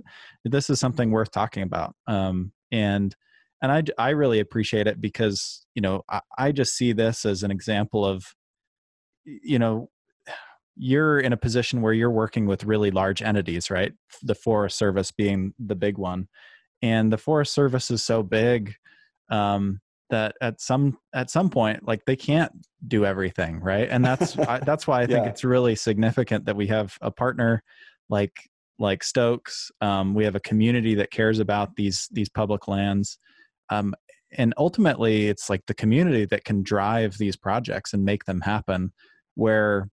this 0.44 0.70
is 0.70 0.80
something 0.80 1.10
worth 1.10 1.30
talking 1.30 1.62
about. 1.62 1.94
Um, 2.06 2.52
and 2.72 3.14
and 3.62 3.72
I 3.72 3.82
I 3.98 4.10
really 4.10 4.40
appreciate 4.40 4.86
it 4.86 5.00
because 5.00 5.66
you 5.74 5.82
know 5.82 6.02
I, 6.08 6.20
I 6.38 6.52
just 6.52 6.74
see 6.74 6.92
this 6.92 7.24
as 7.24 7.42
an 7.42 7.50
example 7.50 8.04
of 8.04 8.24
you 9.24 9.58
know 9.58 9.90
you're 10.76 11.18
in 11.18 11.32
a 11.32 11.36
position 11.36 11.82
where 11.82 11.92
you're 11.92 12.10
working 12.10 12.46
with 12.46 12.64
really 12.64 12.90
large 12.90 13.22
entities, 13.22 13.70
right? 13.70 13.92
The 14.22 14.34
Forest 14.34 14.78
Service 14.78 15.10
being 15.10 15.54
the 15.58 15.74
big 15.74 15.98
one, 15.98 16.28
and 16.82 17.12
the 17.12 17.18
Forest 17.18 17.52
Service 17.54 17.90
is 17.90 18.02
so 18.02 18.22
big 18.22 18.74
um, 19.30 19.80
that 20.10 20.34
at 20.40 20.60
some 20.60 20.98
at 21.14 21.30
some 21.30 21.50
point, 21.50 21.86
like 21.86 22.04
they 22.04 22.16
can't 22.16 22.52
do 22.86 23.04
everything, 23.04 23.60
right? 23.60 23.88
And 23.90 24.04
that's 24.04 24.38
I, 24.38 24.60
that's 24.60 24.86
why 24.86 25.02
I 25.02 25.06
think 25.06 25.24
yeah. 25.24 25.30
it's 25.30 25.44
really 25.44 25.74
significant 25.74 26.44
that 26.46 26.56
we 26.56 26.66
have 26.68 26.96
a 27.00 27.10
partner 27.10 27.62
like 28.08 28.34
like 28.78 29.02
Stokes. 29.02 29.70
Um, 29.80 30.14
we 30.14 30.24
have 30.24 30.34
a 30.34 30.40
community 30.40 30.94
that 30.96 31.10
cares 31.10 31.38
about 31.38 31.76
these 31.76 32.08
these 32.12 32.28
public 32.28 32.68
lands. 32.68 33.18
Um, 33.70 33.94
and 34.32 34.54
ultimately 34.56 35.28
it's 35.28 35.48
like 35.48 35.64
the 35.66 35.74
community 35.74 36.24
that 36.26 36.44
can 36.44 36.62
drive 36.62 37.16
these 37.18 37.36
projects 37.36 37.92
and 37.92 38.04
make 38.04 38.24
them 38.24 38.40
happen 38.40 38.92
where 39.34 39.88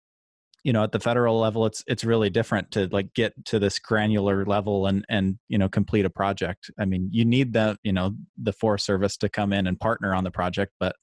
you 0.64 0.72
know 0.72 0.84
at 0.84 0.92
the 0.92 1.00
federal 1.00 1.38
level 1.40 1.66
it's 1.66 1.82
it's 1.86 2.04
really 2.04 2.30
different 2.30 2.70
to 2.70 2.88
like 2.92 3.12
get 3.14 3.32
to 3.46 3.58
this 3.58 3.78
granular 3.78 4.44
level 4.44 4.86
and 4.86 5.04
and 5.08 5.38
you 5.48 5.58
know 5.58 5.68
complete 5.68 6.04
a 6.04 6.10
project. 6.10 6.70
I 6.78 6.84
mean 6.84 7.08
you 7.12 7.24
need 7.24 7.52
the 7.52 7.76
you 7.82 7.92
know 7.92 8.12
the 8.40 8.52
forest 8.52 8.86
service 8.86 9.16
to 9.18 9.28
come 9.28 9.52
in 9.52 9.66
and 9.66 9.78
partner 9.78 10.14
on 10.14 10.24
the 10.24 10.30
project 10.30 10.72
but 10.78 10.94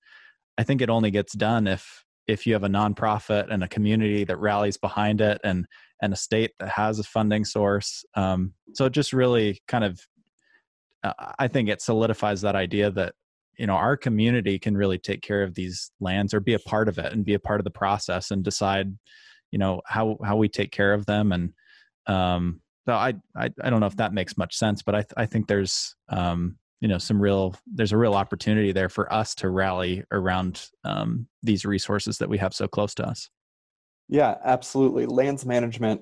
i 0.57 0.63
think 0.63 0.81
it 0.81 0.89
only 0.89 1.11
gets 1.11 1.33
done 1.33 1.67
if 1.67 2.03
if 2.27 2.45
you 2.45 2.53
have 2.53 2.63
a 2.63 2.69
nonprofit 2.69 3.51
and 3.51 3.63
a 3.63 3.67
community 3.67 4.23
that 4.23 4.37
rallies 4.37 4.77
behind 4.77 5.19
it 5.19 5.41
and 5.43 5.65
and 6.01 6.13
a 6.13 6.15
state 6.15 6.51
that 6.59 6.69
has 6.69 6.99
a 6.99 7.03
funding 7.03 7.43
source. 7.43 8.05
Um, 8.15 8.53
so 8.73 8.85
it 8.85 8.93
just 8.93 9.11
really 9.13 9.59
kind 9.67 9.83
of 9.83 9.99
uh, 11.03 11.13
i 11.39 11.47
think 11.47 11.69
it 11.69 11.81
solidifies 11.81 12.41
that 12.41 12.55
idea 12.55 12.91
that 12.91 13.13
you 13.57 13.65
know 13.65 13.73
our 13.73 13.97
community 13.97 14.59
can 14.59 14.75
really 14.75 14.97
take 14.97 15.21
care 15.21 15.43
of 15.43 15.55
these 15.55 15.91
lands 15.99 16.33
or 16.33 16.39
be 16.39 16.53
a 16.53 16.59
part 16.59 16.87
of 16.87 16.97
it 16.97 17.13
and 17.13 17.25
be 17.25 17.33
a 17.33 17.39
part 17.39 17.59
of 17.59 17.63
the 17.63 17.71
process 17.71 18.31
and 18.31 18.43
decide 18.43 18.93
you 19.51 19.59
know 19.59 19.81
how 19.85 20.17
how 20.23 20.37
we 20.37 20.49
take 20.49 20.71
care 20.71 20.93
of 20.93 21.05
them. 21.05 21.31
And 21.31 21.53
um 22.07 22.61
so 22.89 22.95
I, 22.95 23.13
I 23.35 23.49
i 23.61 23.69
don't 23.69 23.81
know 23.81 23.85
if 23.85 23.97
that 23.97 24.13
makes 24.13 24.35
much 24.35 24.55
sense 24.55 24.81
but 24.81 24.95
i 24.95 25.05
i 25.15 25.25
think 25.27 25.47
there's 25.47 25.95
um 26.09 26.57
you 26.81 26.87
know 26.87 26.97
some 26.97 27.21
real 27.21 27.55
there's 27.67 27.91
a 27.91 27.97
real 27.97 28.15
opportunity 28.15 28.71
there 28.71 28.89
for 28.89 29.11
us 29.13 29.35
to 29.35 29.49
rally 29.49 30.03
around 30.11 30.69
um 30.85 31.27
these 31.43 31.65
resources 31.65 32.17
that 32.17 32.29
we 32.29 32.37
have 32.37 32.53
so 32.53 32.67
close 32.67 32.95
to 32.95 33.05
us. 33.05 33.29
Yeah 34.07 34.35
absolutely. 34.43 35.05
Lands 35.05 35.45
management 35.45 36.01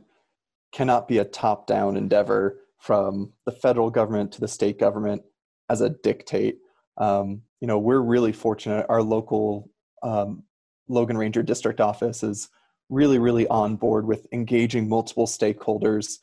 cannot 0.71 1.07
be 1.07 1.17
a 1.17 1.25
top 1.25 1.67
down 1.67 1.97
endeavor 1.97 2.59
from 2.79 3.33
the 3.45 3.51
federal 3.51 3.89
government 3.89 4.31
to 4.33 4.39
the 4.39 4.47
state 4.47 4.79
government 4.79 5.23
as 5.69 5.81
a 5.81 5.89
dictate. 5.89 6.59
Um, 6.97 7.41
you 7.59 7.67
know 7.67 7.79
we're 7.79 7.99
really 7.99 8.31
fortunate. 8.31 8.85
Our 8.87 9.01
local 9.01 9.69
um, 10.03 10.43
logan 10.87 11.17
ranger 11.17 11.43
district 11.43 11.81
office 11.81 12.23
is 12.23 12.49
really, 12.89 13.19
really 13.19 13.47
on 13.47 13.75
board 13.75 14.05
with 14.05 14.27
engaging 14.31 14.87
multiple 14.87 15.27
stakeholders, 15.27 16.19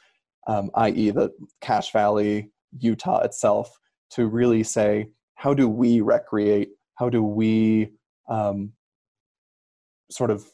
um, 0.47 0.71
i.e., 0.77 1.11
the 1.11 1.31
Cache 1.61 1.93
Valley, 1.93 2.51
Utah 2.79 3.21
itself, 3.21 3.79
to 4.11 4.27
really 4.27 4.63
say, 4.63 5.09
how 5.35 5.55
do 5.55 5.69
we 5.69 6.01
recreate? 6.01 6.71
How 6.97 7.09
do 7.09 7.23
we 7.23 7.91
um, 8.29 8.73
sort 10.11 10.31
of, 10.31 10.47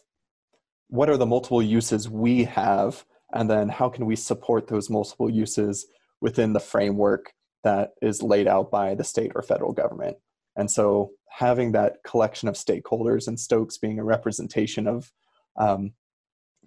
what 0.88 1.08
are 1.08 1.16
the 1.16 1.26
multiple 1.26 1.62
uses 1.62 2.08
we 2.08 2.44
have? 2.44 3.04
And 3.32 3.48
then 3.48 3.68
how 3.68 3.88
can 3.88 4.06
we 4.06 4.16
support 4.16 4.66
those 4.66 4.90
multiple 4.90 5.30
uses 5.30 5.86
within 6.20 6.52
the 6.52 6.60
framework 6.60 7.32
that 7.62 7.90
is 8.02 8.22
laid 8.22 8.48
out 8.48 8.70
by 8.70 8.94
the 8.94 9.04
state 9.04 9.32
or 9.34 9.42
federal 9.42 9.72
government? 9.72 10.16
And 10.56 10.70
so 10.70 11.12
having 11.30 11.72
that 11.72 11.98
collection 12.04 12.48
of 12.48 12.56
stakeholders 12.56 13.28
and 13.28 13.38
Stokes 13.38 13.78
being 13.78 13.98
a 13.98 14.04
representation 14.04 14.88
of 14.88 15.12
um, 15.56 15.92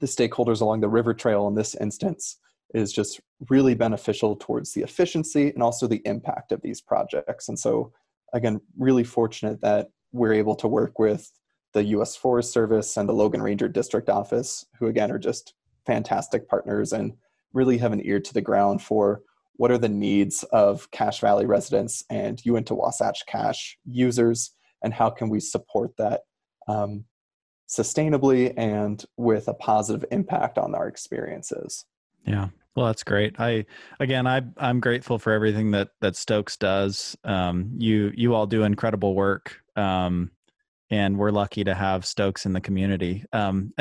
the 0.04 0.08
stakeholders 0.10 0.60
along 0.60 0.82
the 0.82 0.90
river 0.90 1.14
trail 1.14 1.48
in 1.48 1.56
this 1.56 1.76
instance 1.76 2.38
is 2.74 2.92
just 2.92 3.22
really 3.50 3.74
beneficial 3.74 4.36
towards 4.36 4.74
the 4.74 4.82
efficiency 4.82 5.50
and 5.52 5.64
also 5.64 5.88
the 5.88 6.02
impact 6.04 6.52
of 6.52 6.62
these 6.62 6.82
projects. 6.82 7.48
And 7.48 7.58
so, 7.58 7.94
again, 8.34 8.60
really 8.78 9.06
fortunate 9.06 9.62
that 9.62 9.92
we're 10.12 10.34
able 10.34 10.56
to 10.56 10.68
work 10.68 11.00
with 11.00 11.32
the 11.72 11.86
US 11.86 12.18
Forest 12.18 12.52
Service 12.52 12.98
and 12.98 13.08
the 13.08 13.14
Logan 13.14 13.42
Ranger 13.42 13.70
District 13.70 14.10
Office, 14.10 14.66
who 14.78 14.88
again 14.88 15.10
are 15.10 15.18
just 15.18 15.54
fantastic 15.86 16.50
partners 16.50 16.92
and 16.92 17.14
really 17.54 17.78
have 17.78 17.94
an 17.94 18.06
ear 18.06 18.20
to 18.20 18.34
the 18.34 18.42
ground 18.42 18.82
for 18.82 19.22
what 19.54 19.72
are 19.72 19.78
the 19.78 19.88
needs 19.88 20.44
of 20.52 20.92
Cache 20.92 21.22
Valley 21.22 21.46
residents 21.46 22.04
and 22.10 22.46
Uinta 22.46 22.76
Wasatch 22.76 23.26
Cache 23.26 23.78
users, 23.86 24.52
and 24.84 24.94
how 24.94 25.10
can 25.10 25.30
we 25.30 25.40
support 25.40 25.92
that 25.98 26.24
um, 26.68 27.06
sustainably 27.76 28.54
and 28.58 29.04
with 29.18 29.48
a 29.48 29.54
positive 29.54 30.06
impact 30.12 30.58
on 30.58 30.76
our 30.76 30.88
experiences. 30.88 31.86
Yeah. 32.26 32.50
Well, 32.76 32.88
that's 32.88 33.04
great. 33.04 33.40
I 33.40 33.66
again, 34.00 34.26
I 34.26 34.42
I'm 34.58 34.80
grateful 34.80 35.20
for 35.20 35.32
everything 35.32 35.72
that 35.72 35.90
that 36.02 36.16
Stokes 36.16 36.58
does. 36.58 37.16
Um, 37.24 37.72
you 37.78 38.12
you 38.16 38.34
all 38.34 38.48
do 38.48 38.64
incredible 38.64 39.14
work, 39.14 39.62
um, 39.76 40.32
and 40.90 41.18
we're 41.18 41.32
lucky 41.32 41.64
to 41.66 41.76
have 41.76 42.06
Stokes 42.06 42.48
in 42.48 42.54
the 42.54 42.62
community. 42.62 43.26
Um, 43.32 43.74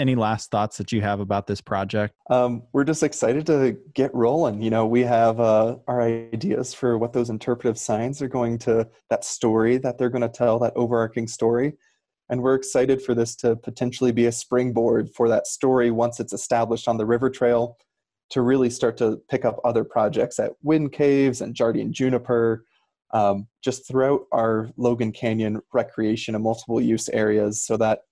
any 0.00 0.14
last 0.14 0.50
thoughts 0.50 0.78
that 0.78 0.90
you 0.90 1.02
have 1.02 1.20
about 1.20 1.46
this 1.46 1.60
project? 1.60 2.14
Um, 2.30 2.62
we're 2.72 2.84
just 2.84 3.02
excited 3.02 3.46
to 3.46 3.76
get 3.94 4.12
rolling. 4.14 4.62
You 4.62 4.70
know, 4.70 4.86
we 4.86 5.02
have 5.02 5.38
uh, 5.38 5.76
our 5.86 6.00
ideas 6.00 6.72
for 6.72 6.96
what 6.98 7.12
those 7.12 7.30
interpretive 7.30 7.78
signs 7.78 8.22
are 8.22 8.28
going 8.28 8.58
to 8.60 8.88
that 9.10 9.24
story 9.24 9.76
that 9.78 9.98
they're 9.98 10.10
going 10.10 10.22
to 10.22 10.28
tell, 10.28 10.58
that 10.60 10.72
overarching 10.74 11.28
story 11.28 11.74
and 12.30 12.40
we're 12.42 12.54
excited 12.54 13.02
for 13.02 13.12
this 13.12 13.34
to 13.36 13.56
potentially 13.56 14.12
be 14.12 14.26
a 14.26 14.32
springboard 14.32 15.10
for 15.10 15.28
that 15.28 15.48
story 15.48 15.90
once 15.90 16.20
it's 16.20 16.32
established 16.32 16.86
on 16.86 16.96
the 16.96 17.04
river 17.04 17.28
trail 17.28 17.76
to 18.30 18.40
really 18.40 18.70
start 18.70 18.96
to 18.96 19.20
pick 19.28 19.44
up 19.44 19.58
other 19.64 19.82
projects 19.82 20.38
at 20.38 20.52
Wind 20.62 20.92
Caves 20.92 21.40
and 21.40 21.54
Jardine 21.54 21.92
Juniper, 21.92 22.64
um, 23.12 23.48
just 23.62 23.86
throughout 23.88 24.20
our 24.30 24.70
Logan 24.76 25.10
Canyon 25.10 25.60
recreation 25.72 26.36
and 26.36 26.44
multiple 26.44 26.80
use 26.80 27.08
areas 27.08 27.66
so 27.66 27.76
that 27.76 28.02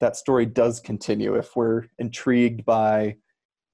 that 0.00 0.16
story 0.16 0.44
does 0.44 0.80
continue. 0.80 1.36
If 1.36 1.54
we're 1.54 1.84
intrigued 2.00 2.64
by, 2.64 3.14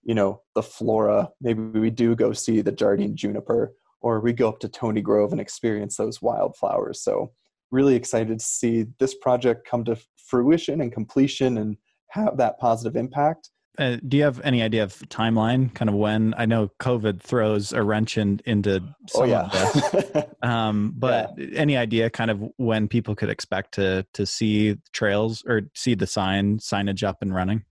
you 0.03 0.14
know, 0.14 0.42
the 0.55 0.62
flora, 0.62 1.31
maybe 1.40 1.62
we 1.62 1.88
do 1.88 2.14
go 2.14 2.35
see 2.35 2.61
the 2.61 2.72
Jardine 2.72 3.16
Juniper 3.16 3.72
or 4.03 4.20
we 4.20 4.35
go 4.35 4.51
up 4.51 4.61
to 4.61 4.68
Tony 4.68 5.01
Grove 5.01 5.33
and 5.33 5.40
experience 5.40 5.96
those 5.96 6.20
wildflowers. 6.20 7.01
So 7.01 7.33
really 7.71 7.95
excited 7.95 8.39
to 8.39 8.45
see 8.45 8.87
this 8.99 9.15
project 9.15 9.67
come 9.69 9.85
to 9.85 9.97
fruition 10.27 10.81
and 10.81 10.93
completion 10.93 11.59
and 11.59 11.77
have 12.11 12.37
that 12.39 12.59
positive 12.59 12.97
impact. 12.97 13.51
Uh, 13.79 13.97
do 14.09 14.17
you 14.17 14.25
have 14.25 14.41
any 14.43 14.61
idea 14.61 14.83
of 14.83 14.93
timeline, 15.09 15.73
kind 15.73 15.89
of 15.89 15.95
when? 15.95 16.35
I 16.37 16.47
know 16.47 16.69
COVID 16.81 17.21
throws 17.21 17.73
a 17.73 17.81
wrench 17.81 18.19
in, 18.19 18.41
into 18.45 18.83
some 19.09 19.23
oh, 19.23 19.25
yeah. 19.25 19.43
of 19.43 19.53
this, 19.53 20.25
um, 20.43 20.95
but 20.97 21.31
yeah. 21.39 21.47
any 21.55 21.77
idea, 21.77 22.11
kind 22.11 22.31
of 22.31 22.43
when 22.57 22.89
people 22.89 23.15
could 23.15 23.31
expect 23.31 23.75
to 23.75 24.05
to 24.15 24.27
see 24.27 24.77
trails 24.93 25.45
or 25.47 25.63
see 25.75 25.95
the 25.95 26.09
sign 26.09 26.59
signage 26.59 27.05
up 27.05 27.19
and 27.23 27.33
running? 27.33 27.63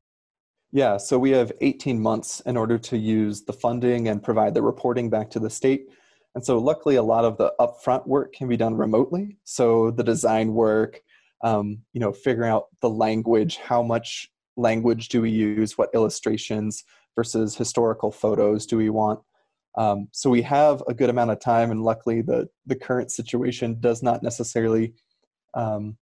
Yeah, 0.72 0.96
so 0.98 1.20
we 1.20 1.32
have 1.32 1.52
18 1.60 2.00
months 2.00 2.42
in 2.42 2.56
order 2.56 2.78
to 2.78 2.98
use 2.98 3.44
the 3.44 3.54
funding 3.54 4.08
and 4.08 4.24
provide 4.24 4.54
the 4.54 4.62
reporting 4.62 5.10
back 5.10 5.30
to 5.32 5.40
the 5.40 5.50
state. 5.50 5.88
And 6.38 6.46
so, 6.46 6.60
luckily, 6.60 6.98
a 6.98 7.02
lot 7.02 7.26
of 7.26 7.38
the 7.38 7.52
upfront 7.60 8.06
work 8.06 8.32
can 8.32 8.48
be 8.48 8.58
done 8.58 8.76
remotely. 8.76 9.38
So, 9.44 9.90
the 9.90 10.04
design 10.04 10.54
work, 10.54 11.02
um, 11.44 11.80
you 11.94 12.00
know, 12.00 12.14
figuring 12.14 12.52
out 12.52 12.68
the 12.80 12.92
language, 12.92 13.58
how 13.58 13.82
much 13.82 14.30
language 14.56 15.10
do 15.10 15.20
we 15.20 15.32
use, 15.32 15.80
what 15.80 15.90
illustrations 15.96 16.84
versus 17.16 17.56
historical 17.56 18.12
photos 18.12 18.68
do 18.68 18.78
we 18.78 18.92
want. 18.92 19.20
Um, 19.80 20.10
so, 20.12 20.30
we 20.30 20.44
have 20.44 20.84
a 20.88 20.94
good 20.94 21.10
amount 21.10 21.32
of 21.32 21.40
time, 21.40 21.72
and 21.72 21.82
luckily, 21.82 22.22
the, 22.22 22.48
the 22.68 22.76
current 22.76 23.12
situation 23.12 23.80
does 23.80 24.04
not 24.04 24.22
necessarily 24.22 24.94
um, 25.56 25.98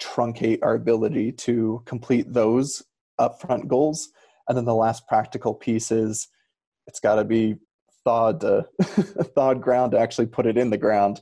truncate 0.00 0.60
our 0.62 0.74
ability 0.74 1.32
to 1.32 1.82
complete 1.84 2.32
those 2.32 2.82
upfront 3.20 3.68
goals. 3.68 4.08
And 4.48 4.56
then 4.56 4.64
the 4.64 4.74
last 4.74 5.06
practical 5.06 5.52
piece 5.52 5.90
is 5.90 6.28
it's 6.86 7.00
got 7.00 7.16
to 7.16 7.24
be 7.24 7.56
thawed 8.06 8.42
uh, 8.44 8.62
thawed 9.34 9.60
ground 9.60 9.92
to 9.92 9.98
actually 9.98 10.26
put 10.26 10.46
it 10.46 10.56
in 10.56 10.70
the 10.70 10.78
ground. 10.78 11.20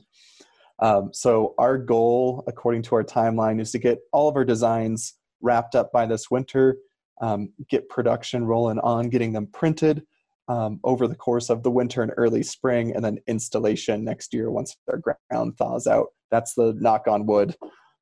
Um, 0.79 1.09
so 1.13 1.55
our 1.57 1.77
goal, 1.77 2.43
according 2.47 2.83
to 2.83 2.95
our 2.95 3.03
timeline, 3.03 3.59
is 3.59 3.71
to 3.71 3.79
get 3.79 3.99
all 4.13 4.29
of 4.29 4.35
our 4.35 4.45
designs 4.45 5.15
wrapped 5.41 5.73
up 5.73 5.91
by 5.91 6.05
this 6.05 6.29
winter, 6.29 6.77
um, 7.21 7.51
get 7.69 7.89
production 7.89 8.45
rolling 8.45 8.79
on, 8.79 9.09
getting 9.09 9.33
them 9.33 9.47
printed, 9.47 10.03
um, 10.47 10.79
over 10.83 11.07
the 11.07 11.15
course 11.15 11.49
of 11.49 11.63
the 11.63 11.71
winter 11.71 12.03
and 12.03 12.11
early 12.17 12.43
spring, 12.43 12.93
and 12.93 13.03
then 13.03 13.17
installation 13.27 14.03
next 14.03 14.33
year 14.33 14.51
once 14.51 14.75
our 14.89 14.99
ground 14.99 15.57
thaws 15.57 15.87
out. 15.87 16.07
That's 16.29 16.53
the 16.53 16.75
knock 16.77 17.07
on 17.07 17.25
wood 17.25 17.55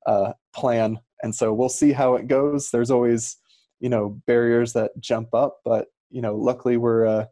uh, 0.06 0.34
plan. 0.54 1.00
And 1.22 1.34
so 1.34 1.54
we'll 1.54 1.70
see 1.70 1.94
how 1.94 2.16
it 2.16 2.28
goes. 2.28 2.70
There's 2.70 2.92
always, 2.92 3.38
you 3.80 3.88
know, 3.88 4.20
barriers 4.28 4.74
that 4.74 4.92
jump 5.00 5.34
up, 5.34 5.60
but 5.64 5.88
you 6.10 6.22
know, 6.22 6.36
luckily 6.36 6.78
we're 6.78 7.06
a 7.06 7.30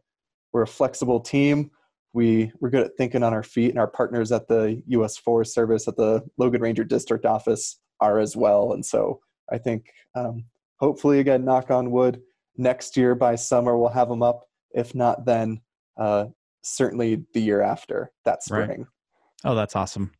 we're 0.52 0.62
a 0.62 0.66
flexible 0.66 1.20
team. 1.20 1.70
We 2.12 2.52
we're 2.60 2.70
good 2.70 2.84
at 2.84 2.96
thinking 2.96 3.22
on 3.22 3.32
our 3.32 3.42
feet, 3.42 3.70
and 3.70 3.78
our 3.78 3.86
partners 3.86 4.32
at 4.32 4.48
the 4.48 4.82
U.S. 4.88 5.16
Forest 5.16 5.54
Service 5.54 5.88
at 5.88 5.96
the 5.96 6.22
Logan 6.36 6.60
Ranger 6.60 6.84
District 6.84 7.24
Office 7.24 7.78
are 8.00 8.18
as 8.18 8.36
well. 8.36 8.72
And 8.72 8.84
so 8.84 9.20
I 9.50 9.58
think 9.58 9.86
um, 10.14 10.44
hopefully, 10.78 11.20
again, 11.20 11.44
knock 11.44 11.70
on 11.70 11.90
wood, 11.90 12.20
next 12.56 12.96
year 12.96 13.14
by 13.14 13.36
summer 13.36 13.78
we'll 13.78 13.88
have 13.88 14.08
them 14.08 14.22
up. 14.22 14.44
If 14.72 14.94
not, 14.94 15.24
then 15.24 15.60
uh, 15.98 16.26
certainly 16.62 17.24
the 17.34 17.40
year 17.40 17.62
after 17.62 18.10
that 18.24 18.42
spring. 18.42 18.68
Right. 18.68 18.86
Oh, 19.44 19.54
that's 19.54 19.76
awesome. 19.76 20.12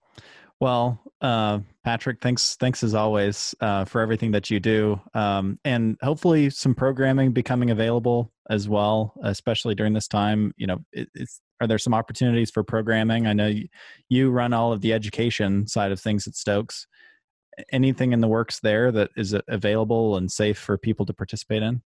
Well, 0.60 1.00
uh, 1.20 1.60
Patrick, 1.84 2.20
thanks, 2.20 2.54
thanks 2.54 2.84
as 2.84 2.94
always 2.94 3.54
uh, 3.60 3.84
for 3.84 4.00
everything 4.00 4.30
that 4.30 4.48
you 4.48 4.60
do, 4.60 5.00
um, 5.12 5.58
and 5.64 5.96
hopefully 6.02 6.50
some 6.50 6.74
programming 6.74 7.32
becoming 7.32 7.70
available 7.70 8.32
as 8.50 8.68
well, 8.68 9.14
especially 9.22 9.74
during 9.74 9.92
this 9.92 10.08
time. 10.08 10.52
You 10.56 10.66
know, 10.66 10.78
it, 10.92 11.08
are 11.60 11.66
there 11.66 11.78
some 11.78 11.94
opportunities 11.94 12.50
for 12.50 12.64
programming? 12.64 13.26
I 13.26 13.32
know 13.32 13.46
you, 13.46 13.68
you 14.08 14.30
run 14.30 14.52
all 14.52 14.72
of 14.72 14.80
the 14.80 14.92
education 14.92 15.66
side 15.66 15.92
of 15.92 16.00
things 16.00 16.26
at 16.26 16.34
Stokes. 16.34 16.86
Anything 17.70 18.12
in 18.12 18.20
the 18.20 18.28
works 18.28 18.60
there 18.60 18.90
that 18.92 19.10
is 19.16 19.34
available 19.48 20.16
and 20.16 20.30
safe 20.30 20.58
for 20.58 20.78
people 20.78 21.06
to 21.06 21.12
participate 21.12 21.62
in? 21.62 21.82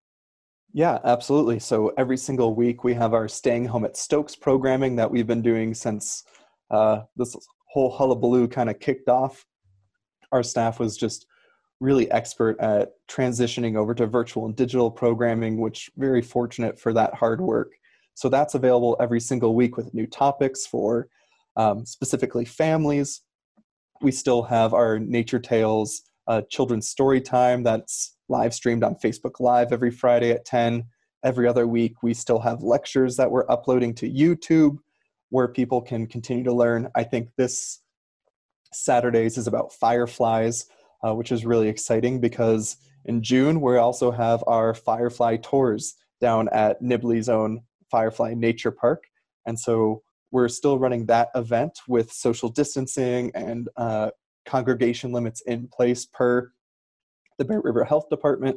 Yeah, 0.73 0.99
absolutely. 1.05 1.59
So 1.59 1.93
every 1.97 2.17
single 2.17 2.55
week 2.55 2.85
we 2.85 2.95
have 2.95 3.15
our 3.15 3.29
staying 3.29 3.67
home 3.67 3.85
at 3.85 3.97
Stokes 3.97 4.37
programming 4.37 4.97
that 4.97 5.11
we've 5.11 5.27
been 5.27 5.43
doing 5.43 5.75
since 5.75 6.25
uh, 6.71 7.03
this 7.17 7.35
whole 7.73 7.91
hullabaloo 7.91 8.49
kind 8.49 8.71
of 8.71 8.81
kicked 8.81 9.09
off, 9.09 9.45
our 10.33 10.43
staff 10.43 10.79
was 10.81 10.97
just 10.97 11.27
really 11.81 12.11
expert 12.11 12.59
at 12.61 12.93
transitioning 13.09 13.77
over 13.77 13.95
to 13.95 14.07
virtual 14.07 14.47
and 14.47 14.57
digital 14.57 14.91
programming, 14.91 15.61
which 15.61 15.91
very 15.97 16.23
fortunate 16.23 16.79
for 16.79 16.93
that 16.93 17.15
hard 17.15 17.41
work. 17.41 17.73
So 18.15 18.29
that's 18.29 18.55
available 18.55 18.97
every 18.99 19.21
single 19.21 19.55
week 19.55 19.77
with 19.77 19.93
new 19.93 20.07
topics 20.07 20.67
for 20.67 21.09
um, 21.57 21.85
specifically 21.85 22.45
families. 22.45 23.23
We 24.01 24.11
still 24.11 24.43
have 24.45 24.73
our 24.73 24.99
Nature 24.99 25.39
Tales 25.39 26.03
uh, 26.27 26.43
children's 26.51 26.89
story 26.89 27.21
time 27.21 27.63
that's 27.63 28.17
live 28.29 28.55
streamed 28.55 28.83
on 28.83 28.97
Facebook 28.97 29.39
Live 29.39 29.73
every 29.73 29.91
Friday 29.91 30.31
at 30.33 30.45
10. 30.45 30.85
Every 31.25 31.47
other 31.47 31.67
week, 31.67 32.03
we 32.03 32.15
still 32.15 32.39
have 32.41 32.63
lectures 32.63 33.17
that 33.17 33.31
we're 33.31 33.51
uploading 33.51 33.95
to 33.97 34.11
YouTube 34.11 34.79
where 35.31 35.49
people 35.49 35.81
can 35.81 36.07
continue 36.07 36.45
to 36.45 36.53
learn. 36.53 36.89
I 36.95 37.05
think 37.05 37.31
this 37.37 37.81
Saturdays 38.73 39.39
is 39.39 39.47
about 39.47 39.73
fireflies, 39.73 40.67
uh, 41.07 41.15
which 41.15 41.31
is 41.31 41.47
really 41.47 41.69
exciting 41.69 42.21
because 42.21 42.77
in 43.05 43.23
June 43.23 43.61
we 43.61 43.77
also 43.77 44.11
have 44.11 44.43
our 44.47 44.75
firefly 44.75 45.37
tours 45.37 45.95
down 46.21 46.49
at 46.53 46.83
Nibley's 46.83 47.29
own 47.29 47.61
Firefly 47.91 48.35
Nature 48.35 48.73
Park. 48.73 49.05
And 49.47 49.59
so 49.59 50.03
we're 50.33 50.49
still 50.49 50.79
running 50.79 51.07
that 51.07 51.29
event 51.35 51.79
with 51.87 52.13
social 52.13 52.49
distancing 52.49 53.31
and 53.35 53.69
uh, 53.77 54.11
congregation 54.45 55.13
limits 55.13 55.41
in 55.43 55.69
place 55.69 56.07
per 56.07 56.51
the 57.39 57.45
Bear 57.45 57.61
River 57.61 57.85
Health 57.85 58.09
Department. 58.09 58.57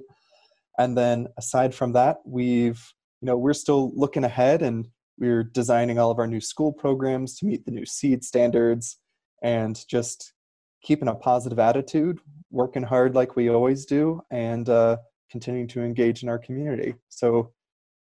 And 0.78 0.98
then 0.98 1.28
aside 1.38 1.76
from 1.76 1.94
that, 1.94 2.18
we've, 2.26 2.82
you 3.22 3.26
know, 3.28 3.38
we're 3.38 3.54
still 3.54 3.92
looking 3.96 4.24
ahead 4.24 4.62
and 4.62 4.88
we're 5.20 5.44
designing 5.44 6.00
all 6.00 6.10
of 6.10 6.18
our 6.18 6.28
new 6.28 6.42
school 6.42 6.72
programs 6.72 7.36
to 7.38 7.46
meet 7.46 7.66
the 7.66 7.72
new 7.72 7.86
seed 7.86 8.24
standards 8.24 8.98
and 9.44 9.86
just 9.88 10.34
keeping 10.82 11.08
a 11.08 11.16
positive 11.16 11.60
attitude, 11.60 12.20
working 12.52 12.84
hard 12.84 13.16
like 13.16 13.36
we 13.36 13.50
always 13.50 13.86
do, 13.86 14.22
and 14.32 14.70
uh, 14.70 14.98
continuing 15.32 15.68
to 15.68 15.82
engage 15.82 16.24
in 16.24 16.30
our 16.30 16.40
community. 16.40 16.96
So 17.10 17.52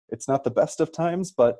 it's 0.10 0.28
not 0.28 0.44
the 0.44 0.52
best 0.52 0.82
of 0.82 0.92
times, 0.92 1.32
but 1.32 1.58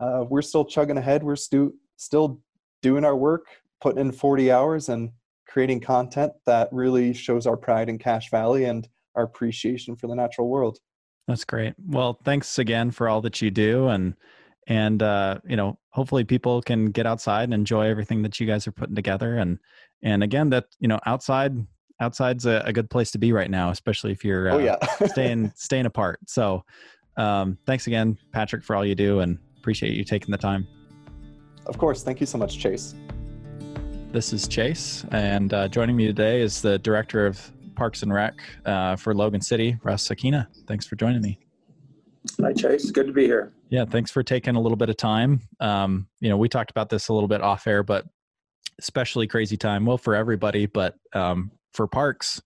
uh, 0.00 0.24
we're 0.28 0.42
still 0.42 0.64
chugging 0.64 0.98
ahead. 0.98 1.22
We're 1.22 1.36
stu- 1.36 1.74
still 1.96 2.40
doing 2.80 3.04
our 3.04 3.16
work, 3.16 3.46
putting 3.80 4.00
in 4.00 4.12
40 4.12 4.50
hours, 4.50 4.88
and 4.88 5.10
creating 5.46 5.80
content 5.80 6.32
that 6.46 6.68
really 6.72 7.12
shows 7.12 7.46
our 7.46 7.56
pride 7.56 7.88
in 7.88 7.98
Cache 7.98 8.30
Valley 8.30 8.64
and 8.64 8.88
our 9.14 9.24
appreciation 9.24 9.96
for 9.96 10.06
the 10.06 10.14
natural 10.14 10.48
world. 10.48 10.78
That's 11.28 11.44
great. 11.44 11.74
Well, 11.86 12.18
thanks 12.24 12.58
again 12.58 12.90
for 12.90 13.08
all 13.08 13.20
that 13.20 13.40
you 13.40 13.50
do 13.50 13.88
and 13.88 14.14
and 14.66 15.02
uh, 15.02 15.38
you 15.46 15.56
know 15.56 15.78
hopefully 15.90 16.24
people 16.24 16.62
can 16.62 16.86
get 16.86 17.06
outside 17.06 17.44
and 17.44 17.54
enjoy 17.54 17.86
everything 17.86 18.22
that 18.22 18.38
you 18.38 18.46
guys 18.46 18.66
are 18.66 18.72
putting 18.72 18.94
together 18.94 19.36
and 19.36 19.58
and 20.02 20.22
again 20.22 20.50
that 20.50 20.66
you 20.78 20.88
know 20.88 20.98
outside 21.06 21.54
outside's 22.00 22.46
a, 22.46 22.62
a 22.64 22.72
good 22.72 22.90
place 22.90 23.10
to 23.10 23.18
be 23.18 23.32
right 23.32 23.50
now 23.50 23.70
especially 23.70 24.10
if 24.12 24.24
you're 24.24 24.50
oh, 24.50 24.54
uh, 24.54 24.56
oh, 24.56 24.58
yeah. 24.58 25.06
staying 25.06 25.52
staying 25.56 25.86
apart. 25.86 26.18
So 26.26 26.64
um, 27.16 27.58
thanks 27.66 27.86
again 27.86 28.18
patrick 28.32 28.64
for 28.64 28.76
all 28.76 28.84
you 28.84 28.94
do 28.94 29.20
and 29.20 29.38
appreciate 29.58 29.94
you 29.94 30.04
taking 30.04 30.30
the 30.30 30.38
time. 30.38 30.66
Of 31.66 31.78
course. 31.78 32.02
Thank 32.02 32.20
you 32.20 32.26
so 32.26 32.38
much 32.38 32.58
chase. 32.58 32.94
This 34.10 34.32
is 34.32 34.48
chase 34.48 35.04
and 35.10 35.54
uh, 35.54 35.68
joining 35.68 35.96
me 35.96 36.06
today 36.06 36.40
is 36.42 36.60
the 36.60 36.78
director 36.78 37.26
of 37.26 37.50
parks 37.74 38.02
and 38.02 38.12
rec 38.12 38.34
uh, 38.66 38.94
for 38.96 39.14
logan 39.14 39.40
city 39.40 39.78
russ 39.82 40.08
akina 40.08 40.46
thanks 40.66 40.86
for 40.86 40.96
joining 40.96 41.22
me 41.22 41.38
Hi, 42.40 42.52
Chase. 42.52 42.90
Good 42.90 43.06
to 43.06 43.12
be 43.12 43.24
here. 43.24 43.52
Yeah, 43.68 43.84
thanks 43.84 44.10
for 44.10 44.22
taking 44.22 44.54
a 44.54 44.60
little 44.60 44.76
bit 44.76 44.88
of 44.88 44.96
time. 44.96 45.40
Um, 45.60 46.08
you 46.20 46.28
know, 46.28 46.36
we 46.36 46.48
talked 46.48 46.70
about 46.70 46.88
this 46.88 47.08
a 47.08 47.12
little 47.12 47.28
bit 47.28 47.40
off 47.40 47.66
air, 47.66 47.82
but 47.82 48.06
especially 48.78 49.26
crazy 49.26 49.56
time. 49.56 49.84
Well, 49.84 49.98
for 49.98 50.14
everybody, 50.14 50.66
but 50.66 50.96
um, 51.14 51.50
for 51.72 51.86
parks, 51.86 52.40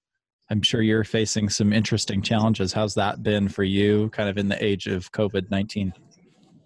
I'm 0.51 0.63
sure 0.63 0.81
you're 0.81 1.05
facing 1.05 1.49
some 1.49 1.73
interesting 1.73 2.23
challenges. 2.23 2.73
How's 2.73 2.95
that 2.95 3.23
been 3.23 3.49
for 3.49 3.65
you, 3.65 4.09
kind 4.11 4.29
of 4.29 4.39
in 4.39 4.49
the 4.49 4.63
age 4.65 4.87
of 4.87 5.11
COVID 5.13 5.51
19? 5.51 5.93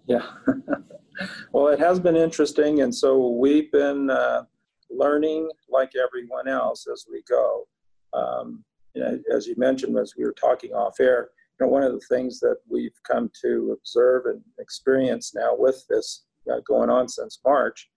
Yeah. 0.07 0.27
well, 1.53 1.69
it 1.69 1.79
has 1.79 1.99
been 1.99 2.17
interesting. 2.17 2.83
And 2.83 2.95
so 2.95 3.29
we've 3.29 3.73
been 3.73 4.11
uh, 4.11 4.45
learning 4.91 5.51
like 5.69 5.93
everyone 5.97 6.49
else 6.49 6.87
as 6.93 7.07
we 7.11 7.23
go. 7.29 7.67
Um, 8.13 8.65
you 8.95 9.03
know, 9.03 9.19
as 9.35 9.47
you 9.47 9.55
mentioned, 9.57 9.97
as 9.99 10.15
we 10.17 10.25
were 10.25 10.33
talking 10.33 10.73
off 10.73 11.01
air, 11.01 11.31
know, 11.61 11.69
one 11.69 11.83
of 11.83 11.93
the 11.93 12.07
things 12.09 12.41
that 12.41 12.59
we've 12.69 12.99
come 13.05 13.31
to 13.43 13.77
observe 13.79 14.27
and 14.27 14.41
experience 14.59 15.35
now 15.35 15.55
with 15.57 15.85
this 15.89 16.25
uh, 16.51 16.61
going 16.67 16.91
on 16.91 17.09
since 17.09 17.41
March 17.45 17.91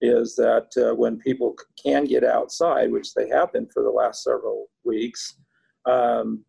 is 0.00 0.34
that 0.36 0.68
uh, 0.78 0.94
when 0.94 1.18
people 1.18 1.54
can 1.82 2.04
get 2.04 2.24
outside, 2.24 2.90
which 2.90 3.12
they 3.14 3.28
have 3.28 3.52
been 3.52 3.66
for 3.66 3.82
the 3.82 3.90
last 3.90 4.22
several 4.22 4.68
weeks, 4.84 5.36
um, 5.86 6.44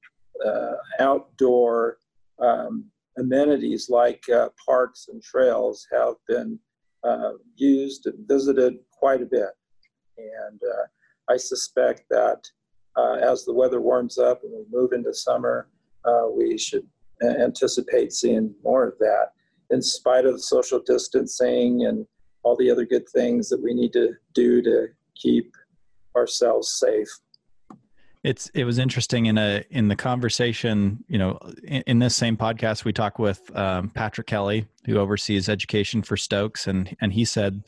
uh, 0.45 0.73
outdoor 0.99 1.97
um, 2.39 2.86
amenities 3.17 3.89
like 3.89 4.23
uh, 4.29 4.49
parks 4.65 5.07
and 5.12 5.21
trails 5.21 5.86
have 5.91 6.15
been 6.27 6.57
uh, 7.03 7.34
used 7.55 8.05
and 8.05 8.27
visited 8.27 8.75
quite 8.91 9.21
a 9.21 9.25
bit. 9.25 9.49
And 10.17 10.62
uh, 10.63 11.34
I 11.34 11.38
suspect 11.38 12.03
that 12.10 12.43
as 13.21 13.45
the 13.45 13.53
weather 13.53 13.81
warms 13.81 14.17
up 14.17 14.43
and 14.43 14.51
we 14.51 14.65
move 14.71 14.93
into 14.93 15.13
summer, 15.13 15.69
uh, 16.06 16.28
we 16.34 16.58
should 16.58 16.88
anticipate 17.24 18.14
seeing 18.14 18.54
more 18.64 18.88
of 18.88 18.98
that 19.00 19.28
in 19.70 19.82
spite 19.82 20.26
of 20.26 20.44
social 20.44 20.82
distancing 20.86 21.86
and 21.86 22.06
all 22.44 22.56
the 22.56 22.70
other 22.70 22.86
good 22.86 23.08
things 23.10 23.50
that 23.50 23.62
we 23.62 23.74
need 23.74 23.94
to 23.94 24.14
do 24.34 24.62
to 24.62 24.88
keep 25.16 25.56
ourselves 26.16 26.72
safe. 26.80 27.08
It's 28.24 28.50
it 28.54 28.66
was 28.66 28.78
interesting 28.78 29.26
in 29.26 29.38
a 29.40 29.64
in 29.72 29.88
the 29.88 29.96
conversation 29.96 31.04
you 31.08 31.18
know 31.18 31.40
in, 31.64 31.82
in 31.88 32.00
this 32.00 32.16
same 32.16 32.38
podcast 32.38 32.86
we 32.86 32.94
talked 32.94 33.18
with 33.18 33.42
um, 33.58 33.90
patrick 33.90 34.28
kelly 34.28 34.68
who 34.86 35.00
oversees 35.00 35.50
education 35.50 36.04
for 36.04 36.16
stokes 36.16 36.68
and 36.68 36.96
and 37.02 37.14
he 37.14 37.26
said 37.26 37.64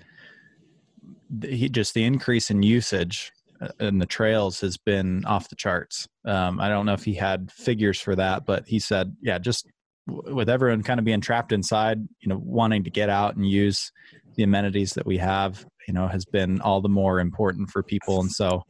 he 1.42 1.70
just 1.70 1.96
the 1.96 2.04
increase 2.04 2.52
in 2.52 2.62
usage 2.62 3.34
and 3.80 4.02
the 4.02 4.06
trails 4.06 4.62
has 4.62 4.78
been 4.78 5.26
off 5.26 5.50
the 5.50 5.56
charts. 5.56 6.08
Um, 6.26 6.60
I 6.60 6.70
don't 6.70 6.86
know 6.86 6.94
if 6.94 7.04
he 7.04 7.14
had 7.14 7.52
figures 7.52 8.00
for 8.00 8.16
that, 8.16 8.46
but 8.46 8.68
he 8.68 8.80
said, 8.80 9.16
yeah, 9.22 9.38
just 9.38 9.68
with 10.08 10.50
everyone 10.50 10.84
kind 10.84 11.00
of 11.00 11.06
being 11.06 11.22
trapped 11.22 11.52
inside, 11.52 12.00
you 12.20 12.30
know, 12.30 12.40
wanting 12.44 12.84
to 12.84 12.90
get 12.90 13.10
out 13.10 13.36
and 13.36 13.48
use 13.48 13.92
the 14.36 14.44
amenities 14.44 14.94
that 14.94 15.06
we 15.06 15.18
have, 15.18 15.66
you 15.88 15.94
know, 15.94 16.08
has 16.08 16.26
been 16.26 16.60
all 16.62 16.82
the 16.82 16.90
more 16.90 17.20
important 17.20 17.70
for 17.70 17.84
people. 17.84 18.20
And 18.20 18.32
so, 18.32 18.64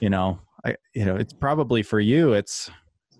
you 0.00 0.10
know, 0.10 0.40
I, 0.64 0.76
you 0.94 1.04
know, 1.04 1.16
it's 1.16 1.32
probably 1.32 1.82
for 1.82 2.00
you, 2.00 2.32
it's 2.32 2.70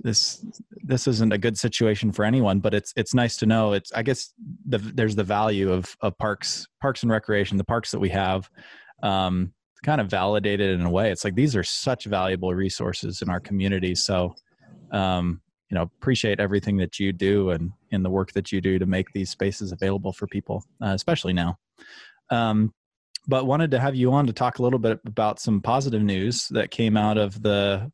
this, 0.00 0.44
this 0.82 1.06
isn't 1.06 1.32
a 1.32 1.38
good 1.38 1.56
situation 1.56 2.10
for 2.10 2.24
anyone, 2.24 2.58
but 2.58 2.74
it's, 2.74 2.92
it's 2.96 3.14
nice 3.14 3.36
to 3.36 3.46
know 3.46 3.72
it's, 3.72 3.92
I 3.92 4.02
guess 4.02 4.32
the, 4.66 4.78
there's 4.78 5.14
the 5.14 5.24
value 5.24 5.70
of, 5.70 5.96
of 6.00 6.16
parks, 6.18 6.66
parks 6.80 7.02
and 7.02 7.12
recreation, 7.12 7.56
the 7.56 7.64
parks 7.64 7.92
that 7.92 8.00
we 8.00 8.08
have, 8.08 8.50
um, 9.02 9.52
kind 9.82 10.00
of 10.00 10.08
validated 10.08 10.78
in 10.78 10.86
a 10.86 10.90
way. 10.90 11.10
It's 11.10 11.24
like 11.24 11.34
these 11.34 11.56
are 11.56 11.64
such 11.64 12.04
valuable 12.04 12.54
resources 12.54 13.22
in 13.22 13.28
our 13.28 13.40
community. 13.40 13.94
So, 13.94 14.34
um, 14.92 15.40
you 15.72 15.78
know 15.78 15.82
appreciate 15.82 16.38
everything 16.38 16.76
that 16.76 17.00
you 17.00 17.12
do 17.12 17.48
and 17.48 17.72
in 17.90 18.02
the 18.02 18.10
work 18.10 18.32
that 18.32 18.52
you 18.52 18.60
do 18.60 18.78
to 18.78 18.84
make 18.84 19.10
these 19.12 19.30
spaces 19.30 19.72
available 19.72 20.12
for 20.12 20.26
people, 20.26 20.62
uh, 20.82 20.92
especially 20.94 21.32
now. 21.32 21.56
Um, 22.28 22.74
but 23.26 23.46
wanted 23.46 23.70
to 23.70 23.80
have 23.80 23.94
you 23.94 24.12
on 24.12 24.26
to 24.26 24.34
talk 24.34 24.58
a 24.58 24.62
little 24.62 24.78
bit 24.78 25.00
about 25.06 25.40
some 25.40 25.62
positive 25.62 26.02
news 26.02 26.46
that 26.48 26.70
came 26.70 26.96
out 26.98 27.16
of 27.16 27.40
the 27.42 27.90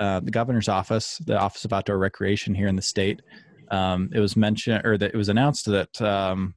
uh, 0.00 0.18
the 0.20 0.30
governor's 0.32 0.68
office, 0.68 1.18
the 1.18 1.38
Office 1.38 1.64
of 1.64 1.72
Outdoor 1.72 1.98
Recreation 1.98 2.52
here 2.52 2.66
in 2.66 2.74
the 2.74 2.82
state. 2.82 3.22
Um, 3.70 4.10
it 4.12 4.18
was 4.18 4.36
mentioned 4.36 4.84
or 4.84 4.98
that 4.98 5.14
it 5.14 5.16
was 5.16 5.28
announced 5.28 5.66
that 5.66 6.02
um, 6.02 6.54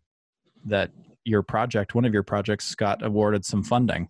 that 0.66 0.90
your 1.24 1.44
project, 1.44 1.94
one 1.94 2.06
of 2.06 2.14
your 2.14 2.24
projects, 2.24 2.74
got 2.74 3.06
awarded 3.06 3.46
some 3.46 3.64
funding, 3.64 4.10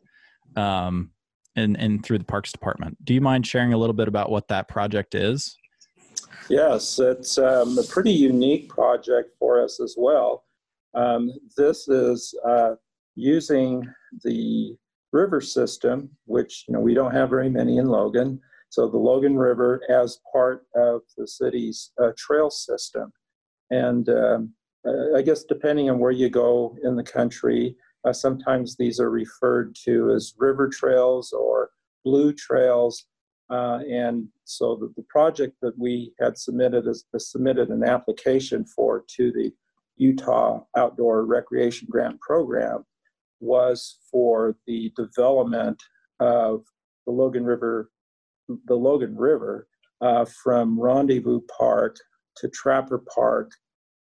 um, 0.57 1.11
and 1.55 1.77
and 1.79 2.03
through 2.03 2.17
the 2.17 2.25
Parks 2.25 2.51
Department. 2.51 2.97
Do 3.05 3.13
you 3.13 3.21
mind 3.21 3.47
sharing 3.47 3.73
a 3.73 3.77
little 3.77 3.93
bit 3.93 4.07
about 4.07 4.29
what 4.29 4.47
that 4.49 4.67
project 4.67 5.15
is? 5.15 5.55
Yes, 6.49 6.99
it's 6.99 7.37
um, 7.37 7.77
a 7.77 7.83
pretty 7.83 8.11
unique 8.11 8.69
project 8.69 9.35
for 9.37 9.61
us 9.61 9.79
as 9.79 9.95
well. 9.97 10.45
Um, 10.93 11.31
this 11.57 11.87
is 11.87 12.33
uh, 12.47 12.75
using 13.15 13.83
the 14.23 14.75
river 15.11 15.41
system, 15.41 16.09
which 16.25 16.65
you 16.67 16.73
know 16.73 16.79
we 16.79 16.93
don't 16.93 17.13
have 17.13 17.29
very 17.29 17.49
many 17.49 17.77
in 17.77 17.87
Logan. 17.87 18.39
So 18.69 18.87
the 18.87 18.97
Logan 18.97 19.37
River 19.37 19.81
as 19.89 20.19
part 20.31 20.65
of 20.75 21.01
the 21.17 21.27
city's 21.27 21.91
uh, 22.01 22.11
trail 22.17 22.49
system, 22.49 23.11
and 23.69 24.09
um, 24.09 24.53
uh, 24.87 25.15
I 25.17 25.21
guess 25.21 25.43
depending 25.43 25.89
on 25.89 25.99
where 25.99 26.11
you 26.11 26.29
go 26.29 26.77
in 26.83 26.95
the 26.95 27.03
country, 27.03 27.75
uh, 28.07 28.13
sometimes 28.13 28.75
these 28.75 28.99
are 28.99 29.09
referred 29.09 29.75
to 29.83 30.11
as 30.11 30.33
river 30.37 30.69
trails 30.69 31.33
or 31.33 31.69
blue 32.05 32.31
trails. 32.31 33.05
Uh, 33.49 33.79
and 33.89 34.27
so 34.45 34.75
the, 34.75 34.93
the, 34.95 35.05
project 35.09 35.55
that 35.61 35.77
we 35.77 36.13
had 36.19 36.37
submitted 36.37 36.85
is 36.87 37.05
submitted 37.17 37.69
an 37.69 37.83
application 37.83 38.65
for 38.65 39.03
to 39.07 39.31
the 39.31 39.51
Utah 39.95 40.61
Outdoor 40.75 41.25
Recreation 41.25 41.87
Grant 41.89 42.19
Program 42.19 42.85
was 43.39 43.99
for 44.11 44.55
the 44.67 44.91
development 44.95 45.81
of 46.19 46.63
the 47.05 47.11
Logan 47.11 47.45
River, 47.45 47.89
the 48.65 48.75
Logan 48.75 49.15
River 49.15 49.67
uh, 50.01 50.25
from 50.43 50.79
Rendezvous 50.79 51.41
Park 51.57 51.97
to 52.37 52.49
Trapper 52.49 53.01
Park 53.13 53.51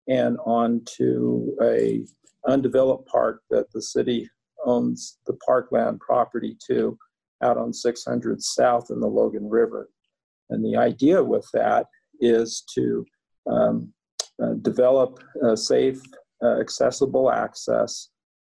and 0.08 0.36
on 0.44 0.82
to 0.96 1.56
a 1.62 2.04
undeveloped 2.46 3.08
park 3.08 3.42
that 3.50 3.70
the 3.72 3.82
city 3.82 4.28
owns 4.64 5.18
the 5.26 5.34
parkland 5.46 6.00
property 6.00 6.56
to 6.68 6.98
out 7.42 7.58
on 7.58 7.72
600 7.72 8.42
South 8.42 8.90
in 8.90 9.00
the 9.00 9.06
Logan 9.06 9.48
River. 9.48 9.90
And 10.50 10.64
the 10.64 10.76
idea 10.76 11.22
with 11.22 11.46
that 11.52 11.86
is 12.20 12.64
to 12.74 13.04
um, 13.50 13.92
uh, 14.42 14.54
develop 14.62 15.22
safe, 15.54 16.00
uh, 16.42 16.60
accessible 16.60 17.30
access 17.30 18.08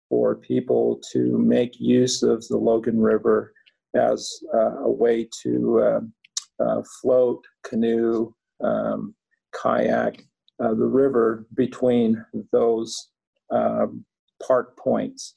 for 0.10 0.36
people 0.36 1.02
to 1.12 1.38
make 1.38 1.80
use 1.80 2.24
of 2.24 2.48
the 2.48 2.58
Logan 2.58 3.00
River 3.00 3.54
as 3.96 4.32
uh, 4.54 4.84
a 4.84 4.90
way 4.90 5.28
to 5.44 5.84
um, 5.84 6.14
uh, 6.60 6.82
float, 7.02 7.44
canoe, 7.64 8.34
um, 8.64 9.14
kayak 9.54 10.24
uh, 10.60 10.74
the 10.74 10.86
river 10.86 11.46
between 11.54 12.24
those 12.52 13.10
um, 13.52 14.06
park 14.46 14.78
points. 14.78 15.34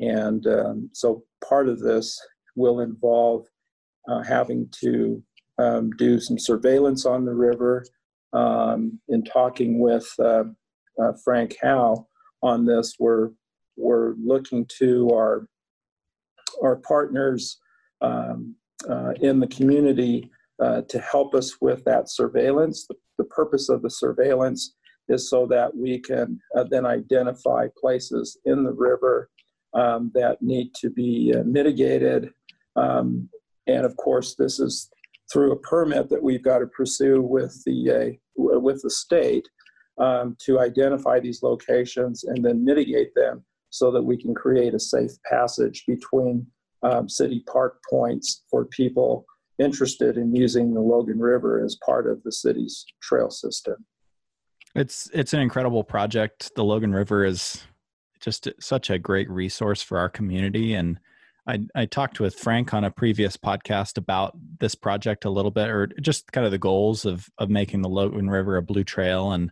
And 0.00 0.46
um, 0.46 0.90
so 0.92 1.24
part 1.46 1.68
of 1.68 1.80
this 1.80 2.20
will 2.56 2.80
involve 2.80 3.46
uh, 4.08 4.22
having 4.22 4.68
to 4.80 5.22
um, 5.58 5.90
do 5.92 6.18
some 6.18 6.38
surveillance 6.38 7.04
on 7.06 7.24
the 7.24 7.34
river. 7.34 7.84
Um, 8.32 9.00
in 9.08 9.24
talking 9.24 9.80
with 9.80 10.08
uh, 10.20 10.44
uh, 11.02 11.12
Frank 11.24 11.56
Howe 11.60 12.06
on 12.42 12.64
this, 12.64 12.94
we're 12.98 13.30
we're 13.76 14.14
looking 14.22 14.66
to 14.78 15.10
our 15.12 15.46
our 16.62 16.76
partners 16.76 17.58
um, 18.00 18.54
uh, 18.88 19.12
in 19.20 19.40
the 19.40 19.46
community 19.48 20.30
uh, 20.62 20.82
to 20.82 20.98
help 21.00 21.34
us 21.34 21.60
with 21.60 21.84
that 21.84 22.10
surveillance. 22.10 22.86
The, 22.86 22.94
the, 23.18 23.24
purpose 23.24 23.68
of 23.68 23.82
the 23.82 23.90
surveillance 23.90 24.74
is 25.10 25.28
so 25.28 25.46
that 25.46 25.76
we 25.76 25.98
can 25.98 26.40
uh, 26.56 26.64
then 26.70 26.86
identify 26.86 27.66
places 27.78 28.38
in 28.44 28.64
the 28.64 28.72
river 28.72 29.30
um, 29.74 30.10
that 30.14 30.40
need 30.40 30.74
to 30.74 30.90
be 30.90 31.34
uh, 31.36 31.42
mitigated 31.44 32.32
um, 32.76 33.28
and 33.66 33.84
of 33.84 33.96
course, 33.96 34.34
this 34.34 34.58
is 34.58 34.90
through 35.32 35.52
a 35.52 35.58
permit 35.58 36.08
that 36.10 36.22
we've 36.22 36.42
got 36.42 36.58
to 36.58 36.66
pursue 36.66 37.22
with 37.22 37.62
the 37.64 37.90
uh, 37.90 38.58
with 38.58 38.82
the 38.82 38.90
state 38.90 39.48
um, 39.98 40.36
to 40.40 40.58
identify 40.60 41.20
these 41.20 41.42
locations 41.42 42.24
and 42.24 42.44
then 42.44 42.64
mitigate 42.64 43.14
them 43.14 43.44
so 43.70 43.90
that 43.92 44.02
we 44.02 44.16
can 44.16 44.34
create 44.34 44.74
a 44.74 44.80
safe 44.80 45.12
passage 45.30 45.84
between 45.86 46.46
um, 46.82 47.08
city 47.08 47.44
park 47.46 47.80
points 47.88 48.42
for 48.50 48.64
people 48.64 49.24
interested 49.58 50.16
in 50.16 50.34
using 50.34 50.72
the 50.72 50.80
Logan 50.80 51.20
River 51.20 51.62
as 51.62 51.76
part 51.84 52.10
of 52.10 52.22
the 52.24 52.32
city's 52.32 52.84
trail 53.02 53.30
system. 53.30 53.76
It's 54.74 55.10
it's 55.12 55.32
an 55.32 55.40
incredible 55.40 55.84
project. 55.84 56.52
The 56.54 56.64
Logan 56.64 56.92
River 56.92 57.24
is 57.24 57.64
just 58.20 58.48
such 58.60 58.90
a 58.90 58.98
great 58.98 59.28
resource 59.30 59.82
for 59.82 59.98
our 59.98 60.08
community 60.08 60.74
and 60.74 61.00
I, 61.46 61.60
I 61.74 61.86
talked 61.86 62.20
with 62.20 62.34
Frank 62.34 62.74
on 62.74 62.84
a 62.84 62.90
previous 62.90 63.36
podcast 63.36 63.98
about 63.98 64.36
this 64.60 64.74
project 64.74 65.24
a 65.24 65.30
little 65.30 65.50
bit, 65.50 65.68
or 65.68 65.88
just 66.00 66.30
kind 66.32 66.44
of 66.44 66.52
the 66.52 66.58
goals 66.58 67.04
of 67.04 67.28
of 67.38 67.50
making 67.50 67.82
the 67.82 67.88
Logan 67.88 68.30
River 68.30 68.56
a 68.56 68.62
blue 68.62 68.84
trail, 68.84 69.32
and 69.32 69.50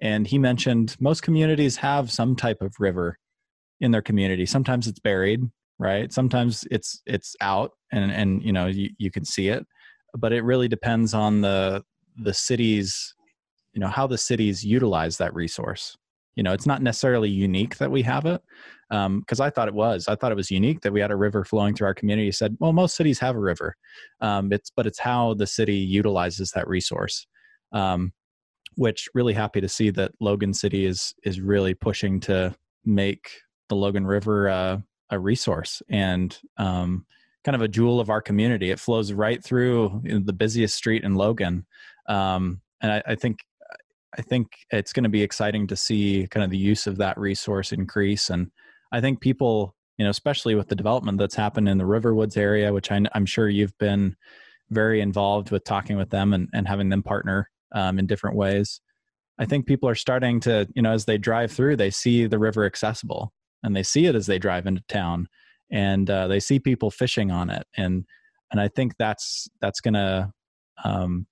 and 0.00 0.26
he 0.26 0.38
mentioned 0.38 0.96
most 1.00 1.22
communities 1.22 1.76
have 1.76 2.10
some 2.10 2.36
type 2.36 2.60
of 2.60 2.74
river 2.78 3.18
in 3.80 3.90
their 3.90 4.02
community. 4.02 4.44
Sometimes 4.44 4.86
it's 4.86 4.98
buried, 4.98 5.42
right? 5.78 6.12
Sometimes 6.12 6.66
it's 6.70 7.00
it's 7.06 7.36
out, 7.40 7.72
and 7.92 8.10
and 8.10 8.42
you 8.42 8.52
know 8.52 8.66
you, 8.66 8.90
you 8.98 9.10
can 9.10 9.24
see 9.24 9.48
it, 9.48 9.66
but 10.18 10.32
it 10.32 10.44
really 10.44 10.68
depends 10.68 11.14
on 11.14 11.40
the 11.40 11.82
the 12.16 12.34
city's 12.34 13.14
you 13.72 13.80
know 13.80 13.88
how 13.88 14.06
the 14.06 14.18
cities 14.18 14.64
utilize 14.64 15.16
that 15.18 15.34
resource. 15.34 15.96
You 16.36 16.42
know 16.42 16.52
it's 16.52 16.66
not 16.66 16.82
necessarily 16.82 17.28
unique 17.28 17.76
that 17.78 17.90
we 17.90 18.02
have 18.02 18.24
it 18.24 18.42
because 18.88 19.40
um, 19.40 19.46
i 19.46 19.50
thought 19.50 19.68
it 19.68 19.74
was. 19.74 20.08
I 20.08 20.14
thought 20.14 20.32
it 20.32 20.36
was 20.36 20.50
unique 20.50 20.80
that 20.82 20.92
we 20.92 21.00
had 21.00 21.10
a 21.10 21.16
river 21.16 21.44
flowing 21.44 21.74
through 21.74 21.88
our 21.88 21.94
community. 21.94 22.32
Said 22.32 22.56
well 22.60 22.72
most 22.72 22.96
cities 22.96 23.18
have 23.18 23.36
a 23.36 23.40
river. 23.40 23.76
Um, 24.20 24.52
it's 24.52 24.70
but 24.70 24.86
it's 24.86 24.98
how 24.98 25.34
the 25.34 25.46
city 25.46 25.76
utilizes 25.76 26.50
that 26.52 26.68
resource 26.68 27.26
um, 27.72 28.12
which 28.76 29.08
really 29.14 29.34
happy 29.34 29.60
to 29.60 29.68
see 29.68 29.90
that 29.90 30.12
logan 30.20 30.54
city 30.54 30.86
is 30.86 31.14
is 31.24 31.40
really 31.40 31.74
pushing 31.74 32.20
to 32.20 32.54
make 32.84 33.30
the 33.68 33.76
logan 33.76 34.06
river 34.06 34.48
uh, 34.48 34.78
a 35.10 35.18
resource 35.18 35.82
and 35.88 36.38
um, 36.56 37.04
kind 37.44 37.56
of 37.56 37.62
a 37.62 37.68
jewel 37.68 38.00
of 38.00 38.10
our 38.10 38.20
community. 38.20 38.70
It 38.70 38.78
flows 38.80 39.12
right 39.12 39.42
through 39.42 40.02
the 40.04 40.32
busiest 40.32 40.76
street 40.76 41.04
in 41.04 41.14
logan 41.14 41.66
um, 42.06 42.60
and 42.80 42.92
I, 42.92 43.02
I 43.06 43.14
think 43.14 43.38
I 44.18 44.22
think 44.22 44.48
it's 44.70 44.92
going 44.92 45.04
to 45.04 45.10
be 45.10 45.22
exciting 45.22 45.66
to 45.68 45.76
see 45.76 46.26
kind 46.30 46.44
of 46.44 46.50
the 46.50 46.58
use 46.58 46.86
of 46.86 46.96
that 46.98 47.18
resource 47.18 47.72
increase. 47.72 48.30
And 48.30 48.50
I 48.92 49.00
think 49.00 49.20
people, 49.20 49.76
you 49.98 50.04
know, 50.04 50.10
especially 50.10 50.54
with 50.54 50.68
the 50.68 50.74
development 50.74 51.18
that's 51.18 51.34
happened 51.34 51.68
in 51.68 51.78
the 51.78 51.84
Riverwoods 51.84 52.36
area, 52.36 52.72
which 52.72 52.90
I, 52.90 53.00
am 53.14 53.26
sure 53.26 53.48
you've 53.48 53.76
been 53.78 54.16
very 54.70 55.00
involved 55.00 55.50
with 55.50 55.64
talking 55.64 55.96
with 55.96 56.10
them 56.10 56.32
and, 56.32 56.48
and 56.52 56.66
having 56.66 56.88
them 56.88 57.02
partner 57.02 57.50
um, 57.72 57.98
in 57.98 58.06
different 58.06 58.36
ways. 58.36 58.80
I 59.38 59.46
think 59.46 59.66
people 59.66 59.88
are 59.88 59.94
starting 59.94 60.40
to, 60.40 60.68
you 60.74 60.82
know, 60.82 60.92
as 60.92 61.04
they 61.04 61.16
drive 61.16 61.52
through, 61.52 61.76
they 61.76 61.90
see 61.90 62.26
the 62.26 62.38
river 62.38 62.64
accessible 62.64 63.32
and 63.62 63.74
they 63.74 63.82
see 63.82 64.06
it 64.06 64.14
as 64.14 64.26
they 64.26 64.38
drive 64.38 64.66
into 64.66 64.82
town 64.88 65.28
and 65.70 66.10
uh, 66.10 66.26
they 66.26 66.40
see 66.40 66.58
people 66.58 66.90
fishing 66.90 67.30
on 67.30 67.48
it. 67.48 67.66
And, 67.76 68.04
and 68.50 68.60
I 68.60 68.68
think 68.68 68.96
that's, 68.98 69.48
that's 69.60 69.80
going 69.80 69.94
to, 69.94 70.32
um, 70.84 71.26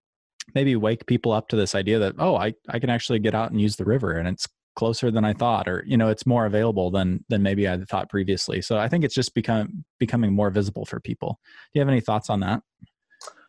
maybe 0.54 0.76
wake 0.76 1.06
people 1.06 1.32
up 1.32 1.48
to 1.48 1.56
this 1.56 1.74
idea 1.74 1.98
that 1.98 2.14
oh 2.18 2.36
i 2.36 2.52
i 2.68 2.78
can 2.78 2.90
actually 2.90 3.18
get 3.18 3.34
out 3.34 3.50
and 3.50 3.60
use 3.60 3.76
the 3.76 3.84
river 3.84 4.12
and 4.12 4.28
it's 4.28 4.46
closer 4.78 5.10
than 5.10 5.24
i 5.24 5.32
thought 5.32 5.66
or 5.68 5.82
you 5.88 5.96
know 5.96 6.08
it's 6.08 6.24
more 6.24 6.46
available 6.46 6.88
than 6.88 7.24
than 7.28 7.42
maybe 7.42 7.68
i 7.68 7.76
thought 7.90 8.08
previously. 8.08 8.62
So 8.62 8.78
i 8.78 8.88
think 8.88 9.02
it's 9.02 9.14
just 9.14 9.34
become 9.34 9.84
becoming 9.98 10.32
more 10.32 10.50
visible 10.50 10.84
for 10.84 11.00
people. 11.00 11.40
Do 11.42 11.70
you 11.74 11.80
have 11.80 11.88
any 11.88 12.00
thoughts 12.00 12.30
on 12.30 12.38
that? 12.40 12.62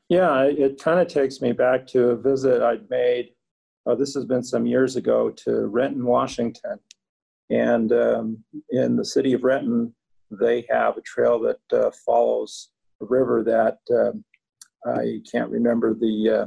Yeah 0.10 0.46
it 0.46 0.82
kind 0.82 1.00
of 1.00 1.08
takes 1.08 1.40
me 1.40 1.52
back 1.52 1.86
to 1.88 2.10
a 2.10 2.16
visit 2.18 2.64
i'd 2.64 2.90
made 2.90 3.30
oh, 3.86 3.96
this 3.96 4.16
has 4.16 4.26
been 4.26 4.42
some 4.42 4.66
years 4.66 4.96
ago 4.96 5.30
to 5.44 5.68
renton 5.68 6.04
washington. 6.04 6.80
And 7.52 7.92
um, 7.92 8.44
in 8.72 8.96
the 8.96 9.06
city 9.06 9.34
of 9.34 9.44
renton 9.44 9.94
they 10.32 10.66
have 10.68 10.98
a 10.98 11.02
trail 11.02 11.40
that 11.42 11.62
uh, 11.72 11.92
follows 12.08 12.72
a 13.04 13.06
river 13.06 13.44
that 13.44 13.78
um, 13.96 14.24
i 14.98 15.20
can't 15.32 15.52
remember 15.52 15.94
the 15.94 16.16
uh, 16.30 16.46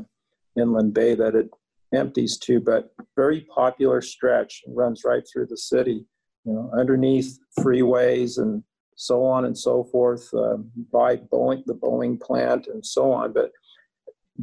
inland 0.57 0.95
bay 0.95 1.15
that 1.15 1.35
it 1.35 1.51
empties 1.95 2.39
to, 2.39 2.61
but 2.61 2.93
very 3.17 3.43
popular 3.55 4.01
stretch 4.01 4.63
runs 4.69 5.03
right 5.05 5.25
through 5.31 5.47
the 5.47 5.57
city, 5.57 6.07
you 6.45 6.53
know, 6.53 6.71
underneath 6.77 7.39
freeways 7.59 8.39
and 8.39 8.63
so 8.97 9.25
on 9.25 9.45
and 9.45 9.57
so 9.57 9.85
forth, 9.85 10.33
uh, 10.35 10.57
by 10.93 11.17
Boeing, 11.17 11.65
the 11.67 11.75
Boeing 11.75 12.21
plant 12.21 12.67
and 12.67 12.85
so 12.85 13.13
on. 13.13 13.33
But 13.33 13.51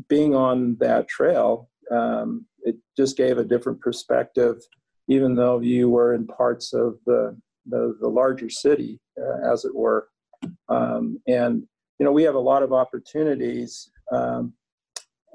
being 0.07 0.35
on 0.35 0.77
that 0.79 1.07
trail, 1.07 1.69
um, 1.91 2.45
it 2.63 2.75
just 2.97 3.17
gave 3.17 3.37
a 3.37 3.43
different 3.43 3.79
perspective, 3.79 4.57
even 5.07 5.35
though 5.35 5.59
you 5.59 5.89
were 5.89 6.13
in 6.13 6.27
parts 6.27 6.73
of 6.73 6.97
the 7.05 7.37
the, 7.65 7.95
the 8.01 8.07
larger 8.07 8.49
city, 8.49 8.99
uh, 9.21 9.51
as 9.51 9.63
it 9.63 9.75
were. 9.75 10.07
Um, 10.69 11.19
and 11.27 11.63
you 11.99 12.05
know, 12.05 12.11
we 12.11 12.23
have 12.23 12.35
a 12.35 12.39
lot 12.39 12.63
of 12.63 12.73
opportunities, 12.73 13.91
um, 14.11 14.53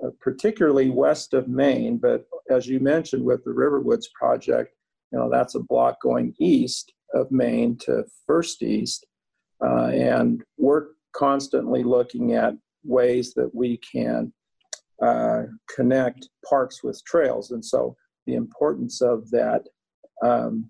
uh, 0.02 0.10
particularly 0.20 0.90
west 0.90 1.34
of 1.34 1.48
Main. 1.48 1.98
But 1.98 2.26
as 2.50 2.66
you 2.66 2.80
mentioned, 2.80 3.24
with 3.24 3.44
the 3.44 3.50
Riverwoods 3.50 4.06
project, 4.18 4.74
you 5.12 5.18
know, 5.18 5.30
that's 5.30 5.54
a 5.54 5.60
block 5.60 6.00
going 6.02 6.34
east 6.38 6.92
of 7.14 7.30
Main 7.30 7.76
to 7.78 8.04
First 8.26 8.62
East, 8.62 9.06
uh, 9.64 9.86
and 9.86 10.42
we're 10.58 10.88
constantly 11.14 11.84
looking 11.84 12.32
at 12.32 12.54
ways 12.82 13.34
that 13.34 13.54
we 13.54 13.78
can 13.78 14.32
uh, 15.00 15.42
connect 15.74 16.28
parks 16.48 16.82
with 16.82 17.02
trails. 17.04 17.52
And 17.52 17.64
so 17.64 17.96
the 18.26 18.34
importance 18.34 19.00
of 19.00 19.30
that 19.30 19.62
um, 20.24 20.68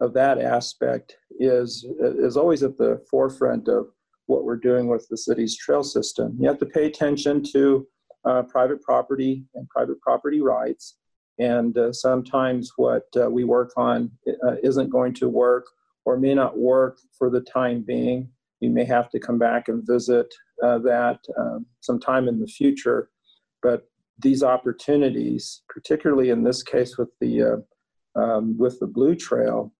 of 0.00 0.12
that 0.14 0.40
aspect 0.40 1.16
is 1.38 1.86
is 2.00 2.36
always 2.36 2.62
at 2.62 2.76
the 2.76 3.02
forefront 3.10 3.68
of 3.68 3.86
what 4.26 4.44
we're 4.44 4.56
doing 4.56 4.88
with 4.88 5.06
the 5.08 5.16
city's 5.16 5.56
trail 5.56 5.82
system. 5.82 6.36
You 6.40 6.48
have 6.48 6.58
to 6.58 6.66
pay 6.66 6.86
attention 6.86 7.42
to 7.52 7.86
uh, 8.24 8.42
private 8.42 8.82
property 8.82 9.44
and 9.54 9.68
private 9.68 10.00
property 10.00 10.40
rights. 10.40 10.96
And 11.38 11.76
uh, 11.76 11.92
sometimes 11.92 12.72
what 12.76 13.04
uh, 13.16 13.30
we 13.30 13.44
work 13.44 13.72
on 13.76 14.10
uh, 14.46 14.56
isn't 14.62 14.90
going 14.90 15.14
to 15.14 15.28
work 15.28 15.66
or 16.04 16.18
may 16.18 16.34
not 16.34 16.58
work 16.58 16.98
for 17.16 17.30
the 17.30 17.40
time 17.40 17.82
being. 17.82 18.28
We 18.60 18.68
may 18.68 18.84
have 18.84 19.10
to 19.10 19.18
come 19.18 19.38
back 19.38 19.68
and 19.68 19.86
visit 19.86 20.32
uh, 20.62 20.78
that 20.80 21.18
um, 21.38 21.66
sometime 21.80 22.28
in 22.28 22.38
the 22.38 22.46
future. 22.46 23.10
But 23.62 23.88
these 24.18 24.42
opportunities, 24.42 25.62
particularly 25.68 26.30
in 26.30 26.44
this 26.44 26.62
case 26.62 26.96
with 26.98 27.10
the 27.20 27.42
uh, 27.42 28.20
um, 28.20 28.58
with 28.58 28.78
the 28.78 28.86
Blue 28.86 29.16
Trail, 29.16 29.72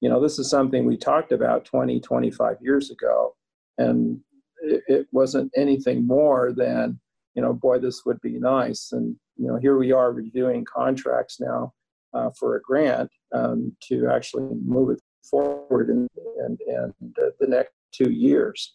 you 0.00 0.08
know, 0.08 0.20
this 0.20 0.38
is 0.38 0.48
something 0.48 0.84
we 0.84 0.96
talked 0.96 1.30
about 1.30 1.64
20, 1.66 2.00
25 2.00 2.56
years 2.60 2.90
ago, 2.90 3.36
and 3.78 4.20
it, 4.62 4.82
it, 4.88 5.06
wasn't 5.12 5.52
anything 5.56 6.06
more 6.06 6.52
than, 6.56 6.98
you 7.34 7.42
know, 7.42 7.52
boy, 7.52 7.78
this 7.78 8.04
would 8.04 8.20
be 8.20 8.38
nice. 8.38 8.92
And, 8.92 9.16
you 9.36 9.46
know, 9.46 9.56
here 9.56 9.76
we 9.78 9.92
are 9.92 10.12
reviewing 10.12 10.64
contracts 10.64 11.40
now 11.40 11.72
uh, 12.12 12.30
for 12.38 12.56
a 12.56 12.62
grant 12.62 13.10
um, 13.34 13.74
to 13.88 14.08
actually 14.08 14.48
move 14.64 14.90
it 14.90 15.00
forward 15.28 15.90
in, 15.90 16.08
in, 16.46 16.58
in 16.66 16.92
the, 17.16 17.32
the 17.40 17.46
next 17.46 17.72
two 17.92 18.10
years. 18.10 18.74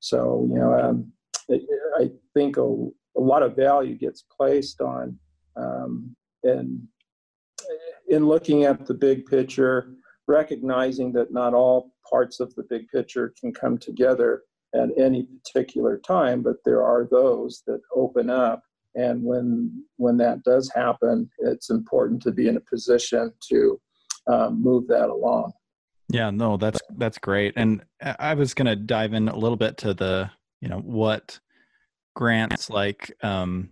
So, 0.00 0.46
you 0.48 0.58
know, 0.58 0.78
um, 0.78 1.12
it, 1.48 1.62
I 1.98 2.10
think 2.34 2.58
a, 2.58 2.62
a, 2.62 3.20
lot 3.20 3.42
of 3.42 3.56
value 3.56 3.96
gets 3.96 4.24
placed 4.36 4.80
on 4.80 5.18
um, 5.56 6.14
in, 6.44 6.86
in 8.08 8.26
looking 8.26 8.64
at 8.64 8.86
the 8.86 8.94
big 8.94 9.26
picture, 9.26 9.94
recognizing 10.28 11.12
that 11.12 11.32
not 11.32 11.54
all 11.54 11.92
parts 12.08 12.40
of 12.40 12.54
the 12.54 12.64
big 12.68 12.88
picture 12.88 13.34
can 13.40 13.52
come 13.52 13.78
together 13.78 14.42
at 14.74 14.88
any 14.98 15.24
particular 15.24 15.98
time, 15.98 16.42
but 16.42 16.56
there 16.64 16.82
are 16.82 17.06
those 17.10 17.62
that 17.66 17.80
open 17.94 18.30
up. 18.30 18.62
And 18.94 19.22
when 19.22 19.84
when 19.96 20.16
that 20.18 20.42
does 20.42 20.70
happen, 20.74 21.28
it's 21.38 21.70
important 21.70 22.22
to 22.22 22.32
be 22.32 22.48
in 22.48 22.56
a 22.56 22.60
position 22.60 23.32
to 23.50 23.80
um, 24.26 24.62
move 24.62 24.86
that 24.88 25.10
along. 25.10 25.52
Yeah, 26.08 26.30
no, 26.30 26.56
that's 26.56 26.80
that's 26.96 27.18
great. 27.18 27.54
And 27.56 27.84
I 28.00 28.34
was 28.34 28.54
going 28.54 28.66
to 28.66 28.76
dive 28.76 29.12
in 29.12 29.28
a 29.28 29.36
little 29.36 29.56
bit 29.56 29.76
to 29.78 29.92
the, 29.92 30.30
you 30.60 30.68
know, 30.68 30.78
what 30.78 31.38
grants 32.14 32.70
like 32.70 33.14
um 33.22 33.70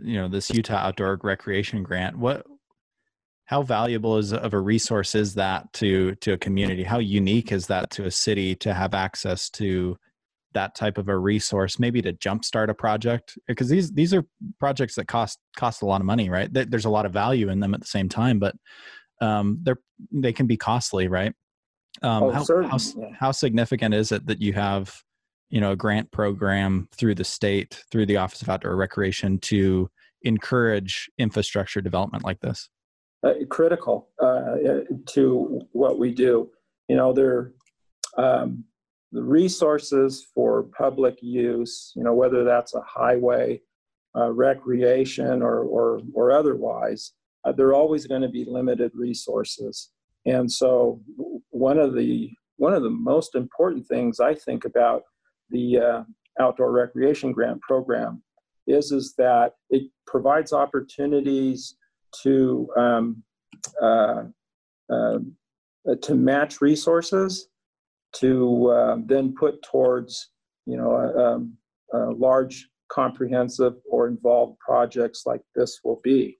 you 0.00 0.14
know, 0.14 0.28
this 0.28 0.50
Utah 0.50 0.78
Outdoor 0.78 1.20
Recreation 1.22 1.82
Grant, 1.82 2.18
what 2.18 2.46
how 3.46 3.62
valuable 3.62 4.16
is 4.16 4.32
of 4.32 4.54
a 4.54 4.58
resource 4.58 5.14
is 5.14 5.34
that 5.34 5.72
to 5.74 6.14
to 6.16 6.32
a 6.32 6.38
community 6.38 6.82
how 6.82 6.98
unique 6.98 7.52
is 7.52 7.66
that 7.66 7.90
to 7.90 8.06
a 8.06 8.10
city 8.10 8.54
to 8.54 8.72
have 8.72 8.94
access 8.94 9.50
to 9.50 9.96
that 10.54 10.74
type 10.74 10.98
of 10.98 11.08
a 11.08 11.16
resource 11.16 11.78
maybe 11.78 12.00
to 12.02 12.12
jumpstart 12.12 12.68
a 12.68 12.74
project 12.74 13.38
because 13.46 13.68
these 13.68 13.92
these 13.92 14.14
are 14.14 14.24
projects 14.58 14.94
that 14.94 15.06
cost 15.06 15.38
cost 15.56 15.82
a 15.82 15.86
lot 15.86 16.00
of 16.00 16.06
money 16.06 16.30
right? 16.30 16.48
There's 16.52 16.84
a 16.84 16.90
lot 16.90 17.06
of 17.06 17.12
value 17.12 17.48
in 17.48 17.60
them 17.60 17.74
at 17.74 17.80
the 17.80 17.86
same 17.86 18.08
time 18.08 18.38
but 18.38 18.54
um, 19.20 19.58
they're 19.62 19.78
they 20.12 20.32
can 20.32 20.46
be 20.46 20.56
costly 20.56 21.08
right? 21.08 21.34
Um, 22.02 22.24
oh, 22.24 22.30
how, 22.30 22.44
how, 22.66 22.78
how 23.18 23.30
significant 23.30 23.94
is 23.94 24.10
it 24.10 24.26
that 24.26 24.40
you 24.40 24.52
have 24.52 24.94
you 25.50 25.60
know 25.60 25.72
a 25.72 25.76
grant 25.76 26.10
program 26.10 26.88
through 26.96 27.14
the 27.14 27.24
state 27.24 27.84
through 27.90 28.06
the 28.06 28.16
office 28.16 28.42
of 28.42 28.48
outdoor 28.48 28.76
recreation 28.76 29.38
to 29.38 29.88
encourage 30.22 31.08
infrastructure 31.18 31.80
development 31.80 32.24
like 32.24 32.40
this? 32.40 32.68
Uh, 33.24 33.34
critical 33.48 34.08
uh, 34.22 34.56
to 35.06 35.60
what 35.72 35.98
we 35.98 36.12
do. 36.12 36.50
You 36.88 36.96
know, 36.96 37.12
they're 37.12 37.52
um, 38.18 38.64
the 39.14 39.22
resources 39.22 40.26
for 40.34 40.64
public 40.76 41.18
use. 41.22 41.92
You 41.94 42.02
know, 42.02 42.12
whether 42.12 42.44
that's 42.44 42.74
a 42.74 42.82
highway, 42.82 43.60
uh, 44.16 44.32
recreation, 44.32 45.40
or 45.40 45.60
or 45.60 46.00
or 46.12 46.32
otherwise, 46.32 47.12
uh, 47.44 47.52
they're 47.52 47.74
always 47.74 48.06
going 48.06 48.22
to 48.22 48.28
be 48.28 48.44
limited 48.44 48.90
resources. 48.94 49.90
And 50.26 50.50
so, 50.50 51.00
one 51.50 51.78
of 51.78 51.94
the 51.94 52.30
one 52.56 52.74
of 52.74 52.82
the 52.82 52.90
most 52.90 53.36
important 53.36 53.86
things 53.86 54.20
I 54.20 54.34
think 54.34 54.64
about 54.64 55.02
the 55.50 55.78
uh, 55.78 56.02
outdoor 56.40 56.72
recreation 56.72 57.32
grant 57.32 57.60
program 57.60 58.22
is 58.66 58.90
is 58.90 59.14
that 59.18 59.52
it 59.70 59.84
provides 60.08 60.52
opportunities 60.52 61.76
to 62.22 62.68
um, 62.76 63.22
uh, 63.80 64.24
uh, 64.90 65.18
to 66.02 66.14
match 66.14 66.60
resources 66.60 67.48
to 68.14 68.68
uh, 68.70 68.96
then 69.06 69.34
put 69.38 69.62
towards 69.62 70.30
you 70.66 70.76
know 70.76 70.94
um, 71.92 72.18
large 72.18 72.68
comprehensive 72.90 73.74
or 73.90 74.06
involved 74.08 74.58
projects 74.58 75.24
like 75.26 75.42
this 75.54 75.80
will 75.84 76.00
be. 76.04 76.38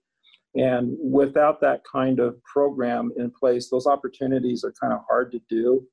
And 0.55 0.95
without 1.01 1.59
that 1.61 1.81
kind 1.91 2.19
of 2.19 2.41
program 2.43 3.11
in 3.17 3.29
place 3.31 3.69
those 3.69 3.87
opportunities 3.87 4.63
are 4.63 4.73
kind 4.79 4.93
of 4.93 5.01
hard 5.07 5.31
to 5.31 5.41
do. 5.49 5.85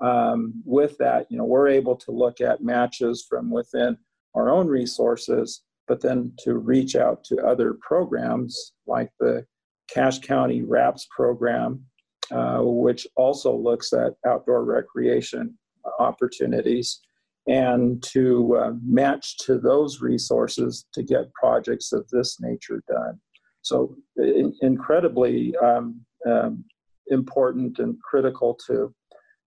Um, 0.00 0.62
with 0.64 0.98
that 0.98 1.26
you 1.30 1.38
know 1.38 1.44
we're 1.44 1.68
able 1.68 1.96
to 1.96 2.10
look 2.10 2.40
at 2.40 2.62
matches 2.62 3.24
from 3.28 3.50
within 3.50 3.96
our 4.34 4.50
own 4.50 4.66
resources 4.66 5.62
but 5.86 6.00
then 6.00 6.32
to 6.38 6.54
reach 6.54 6.96
out 6.96 7.24
to 7.24 7.44
other 7.46 7.76
programs 7.80 8.72
like 8.86 9.10
the 9.20 9.46
Cache 9.88 10.20
County 10.20 10.62
RAPS 10.62 11.06
program, 11.14 11.84
uh, 12.30 12.60
which 12.60 13.06
also 13.16 13.54
looks 13.54 13.92
at 13.92 14.14
outdoor 14.26 14.64
recreation 14.64 15.56
opportunities, 15.98 17.00
and 17.46 18.02
to 18.02 18.56
uh, 18.56 18.72
match 18.86 19.36
to 19.38 19.58
those 19.58 20.00
resources 20.00 20.86
to 20.94 21.02
get 21.02 21.32
projects 21.34 21.92
of 21.92 22.08
this 22.08 22.40
nature 22.40 22.82
done. 22.88 23.20
So, 23.62 23.96
in- 24.16 24.54
incredibly 24.62 25.54
um, 25.56 26.00
um, 26.26 26.64
important 27.08 27.78
and 27.78 28.00
critical 28.02 28.58
to 28.66 28.94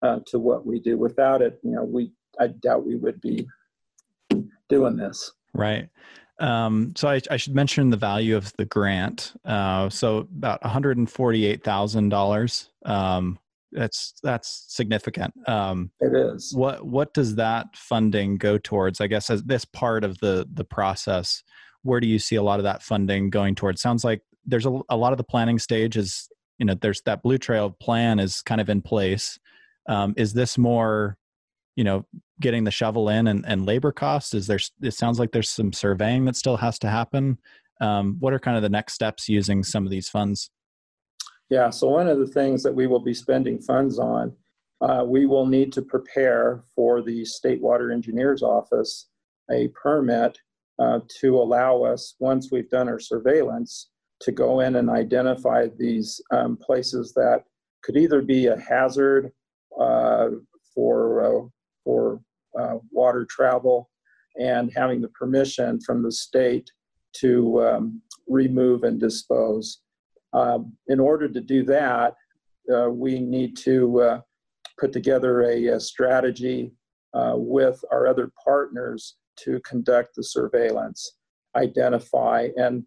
uh, 0.04 0.20
to 0.28 0.40
what 0.40 0.66
we 0.66 0.80
do. 0.80 0.98
Without 0.98 1.42
it, 1.42 1.60
you 1.64 1.72
know, 1.72 1.84
we 1.84 2.12
I 2.40 2.48
doubt 2.48 2.86
we 2.86 2.96
would 2.96 3.20
be 3.22 3.48
doing 4.70 4.96
this. 4.96 5.32
Right. 5.54 5.90
Um, 6.40 6.94
so 6.96 7.08
I, 7.10 7.22
I, 7.32 7.38
should 7.38 7.56
mention 7.56 7.90
the 7.90 7.98
value 7.98 8.38
of 8.38 8.54
the 8.58 8.66
grant. 8.66 9.34
Uh, 9.44 9.90
so 9.90 10.28
about 10.38 10.64
one 10.64 10.72
hundred 10.72 10.98
and 10.98 11.10
forty-eight 11.10 11.64
thousand 11.64 12.06
um, 12.06 12.10
dollars. 12.10 12.70
That's 13.72 14.14
that's 14.24 14.66
significant. 14.70 15.34
Um, 15.48 15.92
it 16.00 16.14
is. 16.16 16.54
What 16.56 16.86
what 16.86 17.14
does 17.14 17.36
that 17.36 17.76
funding 17.76 18.38
go 18.38 18.58
towards? 18.58 19.02
I 19.02 19.08
guess 19.08 19.30
as 19.30 19.44
this 19.44 19.66
part 19.66 20.04
of 20.04 20.18
the 20.20 20.48
the 20.52 20.64
process, 20.64 21.44
where 21.84 22.00
do 22.00 22.08
you 22.08 22.20
see 22.20 22.36
a 22.36 22.44
lot 22.44 22.60
of 22.60 22.64
that 22.64 22.82
funding 22.82 23.30
going 23.30 23.56
towards? 23.56 23.82
Sounds 23.82 24.04
like 24.04 24.22
there's 24.46 24.66
a, 24.66 24.80
a 24.90 24.96
lot 24.96 25.12
of 25.12 25.18
the 25.18 25.24
planning 25.24 25.60
stage 25.60 25.98
is 25.98 26.30
you 26.58 26.66
know 26.66 26.76
there's 26.76 27.02
that 27.02 27.22
blue 27.22 27.38
trail 27.38 27.76
plan 27.82 28.20
is 28.20 28.42
kind 28.42 28.62
of 28.62 28.70
in 28.70 28.82
place. 28.82 29.38
Um, 29.90 30.14
is 30.18 30.34
this 30.34 30.58
more 30.58 31.18
you 31.78 31.86
know 31.86 32.06
getting 32.42 32.66
the 32.66 32.72
shovel 32.72 33.08
in 33.08 33.28
and, 33.28 33.46
and 33.48 33.66
labor 33.66 33.94
costs? 33.94 34.34
Is 34.34 34.48
there 34.48 34.60
it 34.82 34.94
sounds 34.94 35.20
like 35.20 35.32
there's 35.32 35.50
some 35.50 35.72
surveying 35.72 36.26
that 36.26 36.36
still 36.36 36.58
has 36.58 36.78
to 36.80 36.90
happen. 36.90 37.38
Um, 37.80 38.18
what 38.20 38.34
are 38.34 38.40
kind 38.40 38.58
of 38.58 38.64
the 38.64 38.70
next 38.70 38.94
steps 38.94 39.30
using 39.30 39.64
some 39.64 39.86
of 39.86 39.92
these 39.92 40.10
funds? 40.10 40.50
Yeah 41.50 41.70
so 41.70 41.88
one 41.88 42.10
of 42.10 42.20
the 42.20 42.28
things 42.28 42.64
that 42.64 42.76
we 42.76 42.88
will 42.88 43.00
be 43.00 43.14
spending 43.14 43.60
funds 43.60 44.00
on 44.00 44.34
uh, 44.82 45.04
we 45.06 45.26
will 45.26 45.46
need 45.46 45.72
to 45.74 45.82
prepare 45.82 46.64
for 46.76 47.02
the 47.02 47.24
state 47.24 47.62
water 47.62 47.92
engineers 47.92 48.44
office 48.44 49.08
a 49.52 49.70
permit 49.70 50.38
uh, 50.80 51.00
to 51.20 51.36
allow 51.36 51.84
us 51.84 52.16
once 52.20 52.52
we've 52.52 52.70
done 52.70 52.90
our 52.90 53.00
surveillance 53.00 53.90
to 54.20 54.32
go 54.32 54.60
in 54.60 54.76
and 54.76 54.90
identify 54.90 55.68
these 55.78 56.22
um, 56.32 56.58
places 56.58 57.14
that 57.14 57.44
could 57.84 57.98
either 57.98 58.22
be 58.22 58.48
a 58.48 58.60
hazard 58.60 59.32
uh, 59.80 60.30
for 60.74 61.24
uh, 61.24 61.48
for 61.88 62.20
uh, 62.60 62.76
water 62.92 63.26
travel 63.30 63.90
and 64.36 64.72
having 64.76 65.00
the 65.00 65.08
permission 65.10 65.80
from 65.80 66.04
the 66.04 66.12
state 66.12 66.70
to 67.14 67.66
um, 67.66 68.02
remove 68.28 68.84
and 68.84 69.00
dispose. 69.00 69.80
Um, 70.34 70.74
in 70.88 71.00
order 71.00 71.30
to 71.30 71.40
do 71.40 71.64
that, 71.64 72.14
uh, 72.74 72.90
we 72.90 73.20
need 73.20 73.56
to 73.60 74.02
uh, 74.02 74.22
put 74.78 74.92
together 74.92 75.44
a, 75.44 75.68
a 75.68 75.80
strategy 75.80 76.74
uh, 77.14 77.36
with 77.36 77.82
our 77.90 78.06
other 78.06 78.30
partners 78.44 79.16
to 79.38 79.62
conduct 79.62 80.16
the 80.16 80.24
surveillance, 80.24 81.14
identify, 81.56 82.50
and 82.58 82.84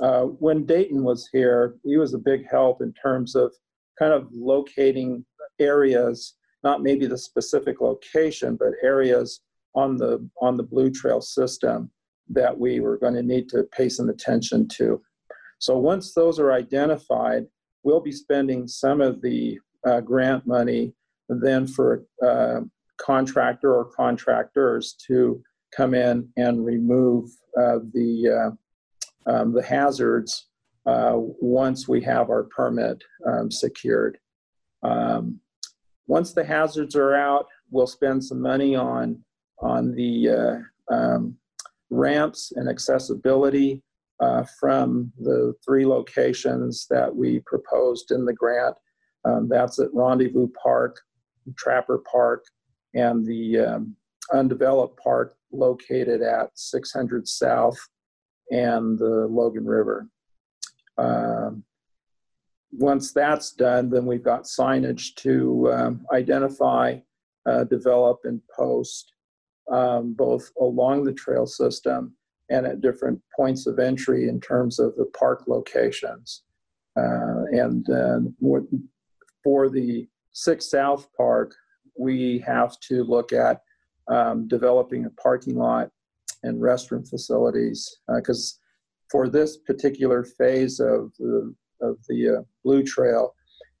uh, 0.00 0.22
when 0.22 0.66
Dayton 0.66 1.04
was 1.04 1.28
here, 1.32 1.76
he 1.84 1.96
was 1.96 2.14
a 2.14 2.18
big 2.18 2.46
help 2.50 2.82
in 2.82 2.92
terms 2.94 3.36
of 3.36 3.52
kind 3.98 4.12
of 4.12 4.28
locating 4.32 5.24
areas, 5.60 6.34
not 6.64 6.82
maybe 6.82 7.06
the 7.06 7.18
specific 7.18 7.80
location, 7.80 8.56
but 8.56 8.72
areas 8.82 9.40
on 9.74 9.96
the 9.96 10.26
on 10.40 10.56
the 10.56 10.62
Blue 10.62 10.90
Trail 10.90 11.20
system 11.20 11.90
that 12.30 12.58
we 12.58 12.80
were 12.80 12.98
going 12.98 13.14
to 13.14 13.22
need 13.22 13.48
to 13.50 13.64
pay 13.76 13.88
some 13.88 14.08
attention 14.08 14.66
to. 14.66 15.00
So 15.58 15.78
once 15.78 16.14
those 16.14 16.40
are 16.40 16.52
identified, 16.52 17.46
we'll 17.82 18.00
be 18.00 18.12
spending 18.12 18.66
some 18.66 19.00
of 19.00 19.20
the 19.20 19.58
uh, 19.86 20.00
grant 20.00 20.46
money 20.46 20.94
then 21.28 21.66
for 21.66 22.04
a 22.22 22.26
uh, 22.26 22.60
contractor 22.96 23.74
or 23.74 23.86
contractors 23.86 24.94
to 25.06 25.42
come 25.76 25.94
in 25.94 26.28
and 26.36 26.64
remove 26.64 27.30
uh, 27.58 27.78
the 27.92 28.54
uh, 29.26 29.30
um, 29.30 29.52
the 29.52 29.62
hazards 29.62 30.48
uh, 30.86 31.14
once 31.14 31.88
we 31.88 32.00
have 32.02 32.28
our 32.30 32.44
permit 32.44 33.02
um, 33.26 33.50
secured. 33.50 34.18
Um, 34.82 35.40
once 36.06 36.32
the 36.32 36.44
hazards 36.44 36.96
are 36.96 37.14
out, 37.14 37.46
we'll 37.70 37.86
spend 37.86 38.24
some 38.24 38.40
money 38.40 38.74
on 38.74 39.22
on 39.60 39.94
the 39.94 40.28
uh, 40.28 40.94
um, 40.94 41.36
ramps 41.90 42.52
and 42.56 42.68
accessibility 42.68 43.82
uh, 44.20 44.44
from 44.60 45.12
the 45.20 45.54
three 45.64 45.86
locations 45.86 46.86
that 46.90 47.14
we 47.14 47.40
proposed 47.46 48.10
in 48.10 48.24
the 48.24 48.32
grant. 48.32 48.74
Um, 49.24 49.48
that's 49.48 49.78
at 49.78 49.94
Rendezvous 49.94 50.48
Park, 50.62 51.00
Trapper 51.56 52.02
Park, 52.10 52.44
and 52.94 53.24
the 53.24 53.58
um, 53.58 53.96
undeveloped 54.32 54.98
park 55.02 55.36
located 55.52 56.22
at 56.22 56.50
600 56.54 57.26
South 57.26 57.78
and 58.50 58.98
the 58.98 59.26
Logan 59.30 59.64
River. 59.64 60.08
Um, 60.98 61.64
once 62.78 63.12
that's 63.12 63.52
done, 63.52 63.90
then 63.90 64.06
we've 64.06 64.22
got 64.22 64.44
signage 64.44 65.14
to 65.16 65.72
um, 65.72 66.06
identify, 66.12 66.98
uh, 67.46 67.64
develop, 67.64 68.20
and 68.24 68.40
post 68.54 69.12
um, 69.70 70.14
both 70.14 70.50
along 70.60 71.04
the 71.04 71.12
trail 71.12 71.46
system 71.46 72.14
and 72.50 72.66
at 72.66 72.80
different 72.80 73.20
points 73.34 73.66
of 73.66 73.78
entry 73.78 74.28
in 74.28 74.40
terms 74.40 74.78
of 74.78 74.94
the 74.96 75.06
park 75.18 75.44
locations. 75.46 76.42
Uh, 76.96 77.44
and 77.52 77.88
uh, 77.90 78.20
for 79.42 79.68
the 79.68 80.06
Six 80.32 80.70
South 80.70 81.08
Park, 81.16 81.54
we 81.98 82.38
have 82.46 82.78
to 82.80 83.04
look 83.04 83.32
at 83.32 83.62
um, 84.08 84.46
developing 84.48 85.06
a 85.06 85.10
parking 85.10 85.56
lot 85.56 85.90
and 86.42 86.60
restroom 86.60 87.08
facilities 87.08 87.98
because 88.16 88.58
uh, 88.58 88.64
for 89.10 89.28
this 89.28 89.56
particular 89.56 90.24
phase 90.24 90.80
of 90.80 91.12
the 91.18 91.54
of 91.80 91.96
the 92.08 92.38
uh, 92.38 92.42
Blue 92.64 92.82
Trail, 92.82 93.34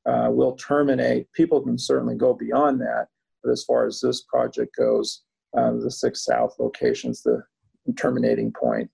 uh, 0.06 0.28
will 0.30 0.56
terminate. 0.56 1.32
People 1.32 1.60
can 1.60 1.78
certainly 1.78 2.14
go 2.14 2.34
beyond 2.34 2.80
that, 2.80 3.06
but 3.42 3.50
as 3.50 3.64
far 3.64 3.86
as 3.86 4.00
this 4.00 4.22
project 4.22 4.74
goes, 4.76 5.22
uh, 5.56 5.72
the 5.72 5.90
six 5.90 6.24
south 6.24 6.54
locations 6.58 7.22
the 7.22 7.42
terminating 7.96 8.52
point. 8.52 8.90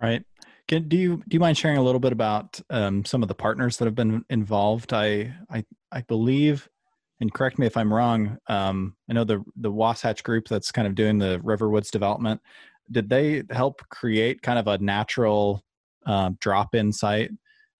Right. 0.00 0.24
Can, 0.68 0.88
do 0.88 0.96
you 0.96 1.16
do 1.28 1.34
you 1.34 1.40
mind 1.40 1.58
sharing 1.58 1.76
a 1.76 1.82
little 1.82 2.00
bit 2.00 2.12
about 2.12 2.60
um, 2.70 3.04
some 3.04 3.22
of 3.22 3.28
the 3.28 3.34
partners 3.34 3.76
that 3.76 3.84
have 3.84 3.94
been 3.94 4.24
involved? 4.30 4.92
I 4.92 5.34
I 5.50 5.64
I 5.90 6.02
believe, 6.02 6.68
and 7.20 7.32
correct 7.32 7.58
me 7.58 7.66
if 7.66 7.76
I'm 7.76 7.92
wrong. 7.92 8.38
Um, 8.48 8.96
I 9.10 9.12
know 9.12 9.24
the 9.24 9.42
the 9.56 9.70
Wasatch 9.70 10.22
Group 10.22 10.48
that's 10.48 10.70
kind 10.70 10.86
of 10.86 10.94
doing 10.94 11.18
the 11.18 11.40
Riverwoods 11.44 11.90
development. 11.90 12.40
Did 12.90 13.08
they 13.08 13.42
help 13.50 13.82
create 13.90 14.42
kind 14.42 14.58
of 14.58 14.68
a 14.68 14.78
natural 14.78 15.64
uh, 16.06 16.30
drop-in 16.40 16.92
site, 16.92 17.30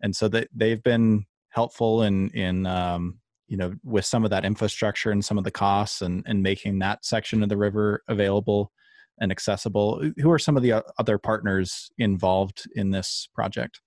and 0.03 0.15
so 0.15 0.29
that 0.29 0.49
they've 0.55 0.83
been 0.83 1.25
helpful 1.51 2.03
in 2.03 2.31
in 2.31 2.67
um, 2.67 3.19
you 3.49 3.57
know 3.57 3.75
with 3.85 4.05
some 4.05 4.25
of 4.25 4.31
that 4.31 4.45
infrastructure 4.45 5.11
and 5.11 5.25
some 5.25 5.39
of 5.39 5.45
the 5.45 5.51
costs 5.51 6.03
and 6.03 6.25
and 6.27 6.43
making 6.43 6.79
that 6.81 7.05
section 7.05 7.43
of 7.43 7.49
the 7.49 7.57
river 7.57 8.03
available 8.09 8.73
and 9.21 9.31
accessible. 9.31 10.03
Who 10.19 10.31
are 10.31 10.39
some 10.39 10.57
of 10.57 10.63
the 10.63 10.85
other 10.99 11.19
partners 11.19 11.91
involved 11.99 12.65
in 12.75 12.91
this 12.91 13.29
project? 13.35 13.81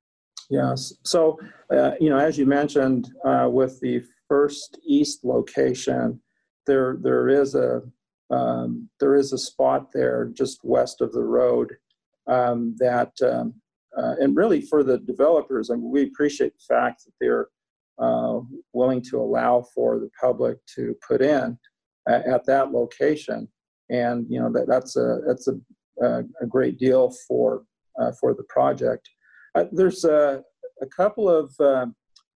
Yes. 0.49 0.93
So 1.03 1.39
uh, 1.71 1.91
you 1.99 2.09
know 2.09 2.17
as 2.17 2.37
you 2.37 2.45
mentioned 2.45 3.11
uh, 3.25 3.49
with 3.51 3.79
the 3.81 4.03
first 4.27 4.79
east 4.87 5.23
location 5.23 6.19
there 6.65 6.97
there 7.01 7.29
is 7.29 7.55
a 7.55 7.81
um, 8.31 8.89
there 8.99 9.15
is 9.15 9.33
a 9.33 9.37
spot 9.37 9.91
there 9.93 10.31
just 10.33 10.59
west 10.63 11.01
of 11.01 11.11
the 11.13 11.23
road 11.23 11.75
um, 12.27 12.75
that 12.79 13.11
um, 13.23 13.53
uh, 13.97 14.15
and 14.19 14.35
really 14.35 14.61
for 14.61 14.83
the 14.83 14.97
developers 14.99 15.69
I 15.69 15.75
mean, 15.75 15.91
we 15.91 16.03
appreciate 16.03 16.53
the 16.53 16.75
fact 16.75 17.05
that 17.05 17.13
they're 17.19 17.47
uh, 17.97 18.39
willing 18.73 19.01
to 19.01 19.19
allow 19.19 19.65
for 19.73 19.99
the 19.99 20.09
public 20.19 20.57
to 20.75 20.95
put 21.07 21.21
in 21.21 21.57
at, 22.07 22.25
at 22.25 22.45
that 22.45 22.71
location. 22.71 23.47
And 23.89 24.25
you 24.29 24.39
know 24.39 24.51
that 24.51 24.67
that's 24.67 24.95
a 24.95 25.19
that's 25.27 25.47
a, 25.47 26.23
a 26.41 26.45
great 26.47 26.79
deal 26.79 27.13
for 27.27 27.63
uh, 27.99 28.11
for 28.19 28.33
the 28.33 28.43
project. 28.43 29.07
Uh, 29.53 29.65
there's 29.71 30.03
a, 30.03 30.43
a, 30.81 30.85
couple 30.87 31.29
of 31.29 31.53
uh, 31.59 31.85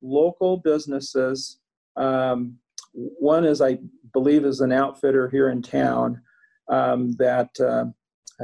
local 0.02 0.58
businesses. 0.58 1.60
Um, 1.98 2.58
one 2.94 3.46
is, 3.46 3.62
I 3.62 3.80
believe, 4.14 4.46
is 4.46 4.62
an 4.62 4.72
outfitter 4.72 5.28
here 5.28 5.50
in 5.50 5.62
town 5.62 6.22
um, 6.70 7.14
that 7.14 7.50
uh, 7.60 7.86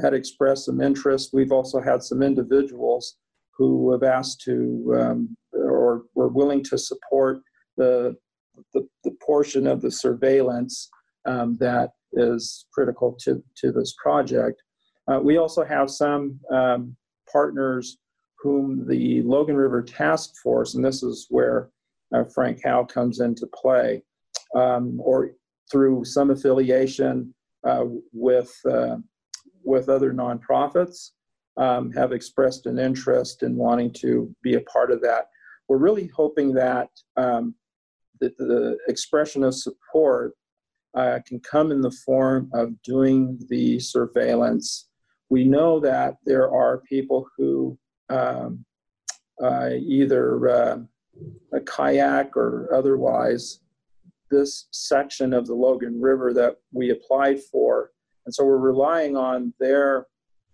had 0.01 0.13
expressed 0.13 0.65
some 0.65 0.81
interest. 0.81 1.31
We've 1.33 1.51
also 1.51 1.81
had 1.81 2.03
some 2.03 2.21
individuals 2.21 3.17
who 3.57 3.91
have 3.91 4.03
asked 4.03 4.41
to 4.41 4.95
um, 4.99 5.37
or 5.53 6.03
were 6.13 6.27
willing 6.27 6.63
to 6.65 6.77
support 6.77 7.37
the, 7.77 8.15
the, 8.73 8.87
the 9.03 9.15
portion 9.25 9.67
of 9.67 9.81
the 9.81 9.91
surveillance 9.91 10.89
um, 11.25 11.57
that 11.59 11.91
is 12.13 12.65
critical 12.73 13.15
to, 13.21 13.43
to 13.57 13.71
this 13.71 13.95
project. 14.01 14.61
Uh, 15.07 15.19
we 15.21 15.37
also 15.37 15.63
have 15.63 15.89
some 15.89 16.39
um, 16.51 16.95
partners 17.31 17.97
whom 18.39 18.87
the 18.87 19.21
Logan 19.23 19.55
River 19.55 19.81
Task 19.81 20.33
Force, 20.43 20.75
and 20.75 20.83
this 20.83 21.03
is 21.03 21.27
where 21.29 21.69
uh, 22.13 22.23
Frank 22.33 22.61
Howe 22.63 22.83
comes 22.83 23.19
into 23.19 23.47
play, 23.47 24.03
um, 24.55 24.99
or 25.03 25.31
through 25.71 26.05
some 26.05 26.29
affiliation 26.29 27.33
uh, 27.67 27.85
with, 28.13 28.53
uh, 28.69 28.97
with 29.65 29.89
other 29.89 30.13
nonprofits, 30.13 31.11
um, 31.57 31.91
have 31.91 32.11
expressed 32.11 32.65
an 32.65 32.79
interest 32.79 33.43
in 33.43 33.55
wanting 33.55 33.91
to 33.93 34.33
be 34.43 34.55
a 34.55 34.61
part 34.61 34.91
of 34.91 35.01
that 35.01 35.27
we're 35.67 35.77
really 35.77 36.07
hoping 36.07 36.53
that 36.53 36.89
um, 37.17 37.55
that 38.21 38.37
the 38.37 38.77
expression 38.87 39.43
of 39.43 39.55
support 39.55 40.33
uh, 40.95 41.19
can 41.27 41.39
come 41.39 41.71
in 41.71 41.81
the 41.81 41.95
form 42.05 42.49
of 42.53 42.81
doing 42.81 43.37
the 43.49 43.79
surveillance. 43.79 44.87
We 45.29 45.43
know 45.43 45.79
that 45.81 46.15
there 46.25 46.49
are 46.49 46.81
people 46.87 47.27
who 47.37 47.77
um, 48.09 48.63
uh, 49.43 49.71
either 49.71 50.47
uh, 50.47 50.77
a 51.53 51.59
kayak 51.61 52.37
or 52.37 52.69
otherwise 52.73 53.59
this 54.31 54.67
section 54.71 55.33
of 55.33 55.45
the 55.45 55.53
Logan 55.53 55.99
River 55.99 56.33
that 56.33 56.57
we 56.71 56.91
applied 56.91 57.41
for. 57.43 57.91
And 58.25 58.33
so 58.33 58.43
we're 58.43 58.57
relying 58.57 59.15
on 59.15 59.53
their 59.59 60.07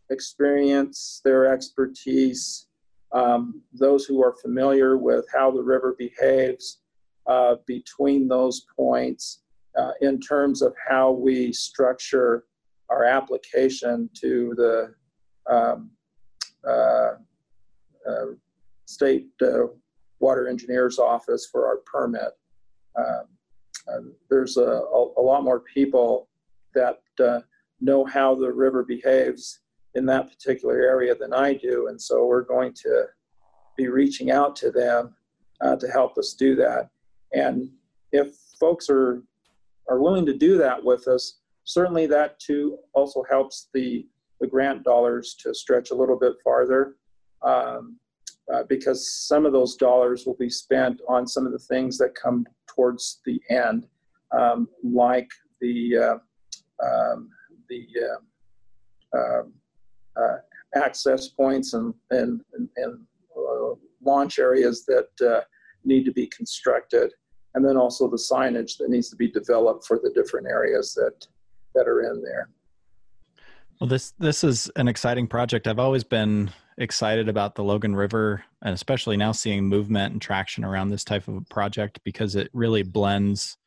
experience, 0.09 1.21
their 1.23 1.45
expertise, 1.45 2.67
um, 3.13 3.61
those 3.73 4.05
who 4.05 4.23
are 4.23 4.35
familiar 4.41 4.97
with 4.97 5.25
how 5.33 5.51
the 5.51 5.63
river 5.63 5.95
behaves 5.97 6.79
uh, 7.27 7.55
between 7.65 8.27
those 8.27 8.65
points 8.75 9.41
uh, 9.77 9.91
in 10.01 10.19
terms 10.19 10.61
of 10.61 10.73
how 10.89 11.11
we 11.11 11.53
structure 11.53 12.45
our 12.89 13.05
application 13.05 14.09
to 14.13 14.53
the 14.57 14.93
um, 15.51 15.89
uh, 16.67 17.13
uh 18.07 18.25
state 18.85 19.27
uh, 19.41 19.67
water 20.19 20.47
engineer's 20.47 20.99
office 20.99 21.47
for 21.49 21.65
our 21.65 21.77
permit. 21.77 22.31
Um, 22.97 23.23
uh, 23.87 24.01
there's 24.29 24.57
a, 24.57 24.61
a, 24.61 25.11
a, 25.17 25.21
lot 25.21 25.43
more 25.43 25.61
people 25.61 26.27
that 26.75 26.99
know 27.81 28.05
how 28.05 28.35
the 28.35 28.51
river 28.51 28.83
behaves 28.83 29.59
in 29.95 30.05
that 30.05 30.29
particular 30.29 30.75
area 30.75 31.15
than 31.15 31.33
I 31.33 31.53
do. 31.53 31.87
And 31.87 32.01
so 32.01 32.25
we're 32.25 32.43
going 32.43 32.73
to 32.75 33.05
be 33.75 33.87
reaching 33.87 34.31
out 34.31 34.55
to 34.57 34.71
them 34.71 35.15
uh, 35.61 35.75
to 35.75 35.87
help 35.87 36.17
us 36.17 36.33
do 36.33 36.55
that. 36.55 36.89
And 37.33 37.69
if 38.11 38.35
folks 38.59 38.89
are, 38.89 39.23
are 39.89 39.99
willing 39.99 40.25
to 40.25 40.37
do 40.37 40.57
that 40.57 40.83
with 40.83 41.07
us, 41.07 41.39
certainly 41.63 42.05
that 42.07 42.39
too 42.39 42.77
also 42.93 43.23
helps 43.29 43.69
the 43.73 44.07
the 44.39 44.47
grant 44.47 44.83
dollars 44.83 45.35
to 45.35 45.53
stretch 45.53 45.91
a 45.91 45.95
little 45.95 46.17
bit 46.17 46.33
farther. 46.43 46.95
Um, 47.43 47.97
uh, 48.51 48.63
because 48.67 49.13
some 49.13 49.45
of 49.45 49.53
those 49.53 49.75
dollars 49.75 50.25
will 50.25 50.35
be 50.35 50.49
spent 50.49 50.99
on 51.07 51.27
some 51.27 51.45
of 51.45 51.51
the 51.51 51.59
things 51.59 51.97
that 51.97 52.15
come 52.15 52.45
towards 52.67 53.21
the 53.25 53.39
end, 53.49 53.87
um, 54.37 54.67
like 54.83 55.29
the 55.61 55.95
uh, 55.97 56.85
um, 56.85 57.29
the 57.71 57.87
uh, 59.15 59.17
um, 59.17 59.53
uh 60.15 60.37
access 60.75 61.29
points 61.29 61.73
and 61.73 61.93
and 62.11 62.41
and, 62.53 62.69
and 62.75 62.99
uh, 63.37 63.75
launch 64.03 64.39
areas 64.39 64.85
that 64.85 65.09
uh, 65.25 65.41
need 65.83 66.03
to 66.03 66.11
be 66.11 66.27
constructed, 66.27 67.11
and 67.55 67.65
then 67.65 67.77
also 67.77 68.09
the 68.09 68.17
signage 68.17 68.77
that 68.77 68.89
needs 68.89 69.09
to 69.09 69.15
be 69.15 69.31
developed 69.31 69.85
for 69.85 69.99
the 70.03 70.11
different 70.11 70.47
areas 70.47 70.93
that 70.93 71.25
that 71.73 71.87
are 71.87 72.01
in 72.01 72.21
there. 72.21 72.49
Well, 73.79 73.87
this 73.87 74.13
this 74.19 74.43
is 74.43 74.69
an 74.75 74.87
exciting 74.87 75.27
project. 75.27 75.67
I've 75.67 75.79
always 75.79 76.03
been 76.03 76.51
excited 76.77 77.29
about 77.29 77.55
the 77.55 77.63
Logan 77.63 77.95
River, 77.95 78.43
and 78.61 78.73
especially 78.73 79.17
now 79.17 79.31
seeing 79.31 79.65
movement 79.65 80.13
and 80.13 80.21
traction 80.21 80.63
around 80.63 80.89
this 80.89 81.03
type 81.03 81.27
of 81.27 81.47
project 81.49 81.99
because 82.03 82.35
it 82.35 82.49
really 82.53 82.83
blends 82.83 83.57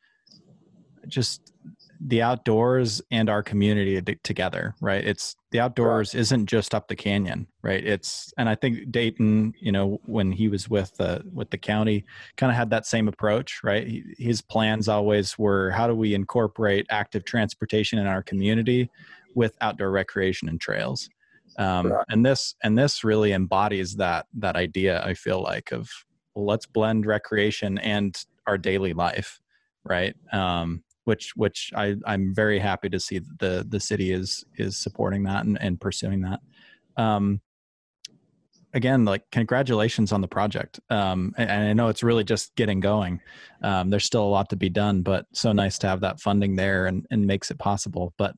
just 1.07 1.53
the 1.99 2.21
outdoors 2.21 3.01
and 3.11 3.29
our 3.29 3.43
community 3.43 4.01
together 4.23 4.75
right? 4.81 5.05
It's 5.05 5.35
the 5.51 5.59
outdoors 5.59 6.13
right. 6.13 6.21
isn't 6.21 6.47
just 6.47 6.73
up 6.75 6.87
the 6.87 6.95
canyon 6.95 7.47
right? 7.61 7.83
It's 7.85 8.33
and 8.37 8.49
i 8.49 8.55
think 8.55 8.91
dayton 8.91 9.53
you 9.59 9.71
know 9.71 9.99
when 10.05 10.31
he 10.31 10.47
was 10.47 10.69
with 10.69 10.95
the 10.97 11.23
with 11.33 11.49
the 11.49 11.57
county 11.57 12.05
kind 12.37 12.51
of 12.51 12.57
had 12.57 12.69
that 12.69 12.85
same 12.85 13.07
approach 13.07 13.61
right? 13.63 13.87
He, 13.87 14.03
his 14.17 14.41
plans 14.41 14.87
always 14.87 15.37
were 15.37 15.71
how 15.71 15.87
do 15.87 15.95
we 15.95 16.13
incorporate 16.13 16.85
active 16.89 17.25
transportation 17.25 17.99
in 17.99 18.07
our 18.07 18.23
community 18.23 18.89
with 19.33 19.57
outdoor 19.61 19.91
recreation 19.91 20.47
and 20.49 20.59
trails? 20.59 21.09
Um, 21.57 21.91
right. 21.91 22.05
and 22.09 22.25
this 22.25 22.55
and 22.63 22.77
this 22.77 23.03
really 23.03 23.31
embodies 23.31 23.95
that 23.95 24.25
that 24.33 24.57
idea 24.57 25.01
i 25.05 25.13
feel 25.13 25.41
like 25.41 25.71
of 25.71 25.89
well, 26.33 26.45
let's 26.45 26.65
blend 26.65 27.05
recreation 27.05 27.77
and 27.77 28.25
our 28.45 28.57
daily 28.57 28.91
life 28.91 29.39
right? 29.85 30.15
Um, 30.33 30.83
which 31.05 31.31
which 31.35 31.71
I, 31.75 31.95
i'm 32.05 32.33
very 32.35 32.59
happy 32.59 32.89
to 32.89 32.99
see 32.99 33.19
that 33.19 33.39
the 33.39 33.65
the 33.67 33.79
city 33.79 34.11
is 34.11 34.43
is 34.57 34.77
supporting 34.77 35.23
that 35.23 35.45
and, 35.45 35.59
and 35.61 35.79
pursuing 35.79 36.21
that 36.21 36.39
um, 36.97 37.41
again 38.73 39.05
like 39.05 39.23
congratulations 39.31 40.11
on 40.11 40.21
the 40.21 40.27
project 40.27 40.79
um, 40.89 41.33
and, 41.37 41.49
and, 41.49 41.69
i 41.69 41.73
know 41.73 41.87
it's 41.87 42.03
really 42.03 42.23
just 42.23 42.55
getting 42.55 42.79
going 42.79 43.21
um, 43.63 43.89
there's 43.89 44.05
still 44.05 44.23
a 44.23 44.27
lot 44.27 44.49
to 44.49 44.55
be 44.55 44.69
done 44.69 45.01
but 45.01 45.25
so 45.31 45.51
nice 45.51 45.77
to 45.79 45.87
have 45.87 46.01
that 46.01 46.19
funding 46.19 46.55
there 46.55 46.85
and, 46.87 47.05
and 47.09 47.25
makes 47.25 47.49
it 47.49 47.57
possible 47.57 48.13
but 48.17 48.35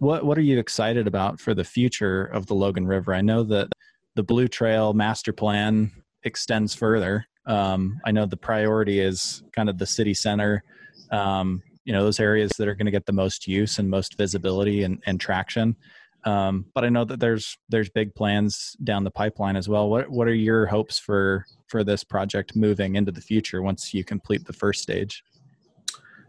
what 0.00 0.24
what 0.24 0.38
are 0.38 0.42
you 0.42 0.58
excited 0.58 1.06
about 1.06 1.38
for 1.38 1.54
the 1.54 1.64
future 1.64 2.24
of 2.24 2.46
the 2.46 2.54
Logan 2.54 2.86
River? 2.86 3.14
I 3.14 3.20
know 3.20 3.44
that 3.44 3.68
the 4.16 4.22
Blue 4.22 4.48
Trail 4.48 4.92
master 4.92 5.32
plan 5.32 5.92
extends 6.24 6.74
further. 6.74 7.26
Um, 7.46 8.00
I 8.04 8.10
know 8.10 8.26
the 8.26 8.36
priority 8.36 8.98
is 8.98 9.42
kind 9.52 9.68
of 9.68 9.78
the 9.78 9.86
city 9.86 10.14
center. 10.14 10.64
Um, 11.10 11.62
you 11.90 11.96
know 11.96 12.04
those 12.04 12.20
areas 12.20 12.52
that 12.56 12.68
are 12.68 12.76
going 12.76 12.86
to 12.86 12.92
get 12.92 13.04
the 13.04 13.12
most 13.12 13.48
use 13.48 13.80
and 13.80 13.90
most 13.90 14.16
visibility 14.16 14.84
and, 14.84 15.02
and 15.06 15.18
traction. 15.20 15.74
Um, 16.22 16.66
but 16.72 16.84
I 16.84 16.88
know 16.88 17.04
that 17.04 17.18
there's 17.18 17.58
there's 17.68 17.90
big 17.90 18.14
plans 18.14 18.76
down 18.84 19.02
the 19.02 19.10
pipeline 19.10 19.56
as 19.56 19.68
well. 19.68 19.90
What 19.90 20.08
what 20.08 20.28
are 20.28 20.34
your 20.34 20.66
hopes 20.66 21.00
for 21.00 21.44
for 21.66 21.82
this 21.82 22.04
project 22.04 22.54
moving 22.54 22.94
into 22.94 23.10
the 23.10 23.20
future 23.20 23.60
once 23.60 23.92
you 23.92 24.04
complete 24.04 24.46
the 24.46 24.52
first 24.52 24.82
stage? 24.82 25.24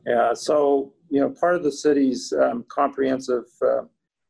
Yeah, 0.08 0.34
so 0.34 0.94
you 1.12 1.22
know, 1.22 1.30
part 1.30 1.54
of 1.54 1.62
the 1.62 1.72
city's 1.72 2.34
um, 2.34 2.66
comprehensive 2.68 3.46
uh, 3.64 3.84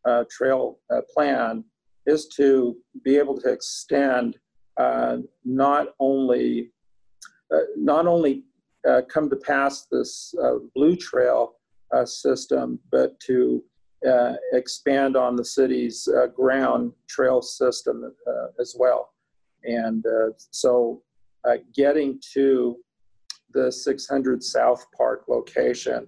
uh, 0.03 0.25
trail 0.29 0.79
uh, 0.93 0.99
plan 1.13 1.63
is 2.07 2.27
to 2.35 2.75
be 3.05 3.15
able 3.17 3.39
to 3.39 3.49
extend 3.49 4.37
uh, 4.75 5.19
not 5.45 5.93
only 5.97 6.73
uh, 7.53 7.59
not 7.77 8.05
only 8.05 8.43
uh, 8.87 9.01
come 9.09 9.29
to 9.29 9.35
pass 9.35 9.87
this 9.91 10.33
uh, 10.43 10.55
blue 10.75 10.95
trail 10.95 11.53
uh, 11.93 12.05
system, 12.05 12.79
but 12.91 13.19
to 13.19 13.63
uh, 14.07 14.33
expand 14.53 15.15
on 15.15 15.35
the 15.35 15.45
city's 15.45 16.07
ground 16.35 16.91
trail 17.07 17.41
system 17.41 18.11
as 18.59 18.75
well. 18.77 19.13
And 19.63 20.03
so, 20.49 21.03
getting 21.75 22.19
to 22.33 22.77
the 23.53 23.71
600 23.71 24.43
South 24.43 24.85
Park 24.97 25.25
location 25.27 26.07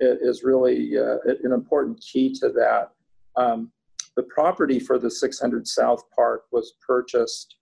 is 0.00 0.42
really 0.42 0.96
uh, 0.98 1.18
an 1.44 1.52
important 1.52 2.00
key 2.00 2.32
to 2.34 2.48
that. 2.50 2.90
Um, 3.36 3.70
the 4.16 4.22
property 4.24 4.78
for 4.78 4.98
the 4.98 5.10
600 5.10 5.66
South 5.66 6.02
Park 6.14 6.44
was 6.52 6.74
purchased 6.86 7.56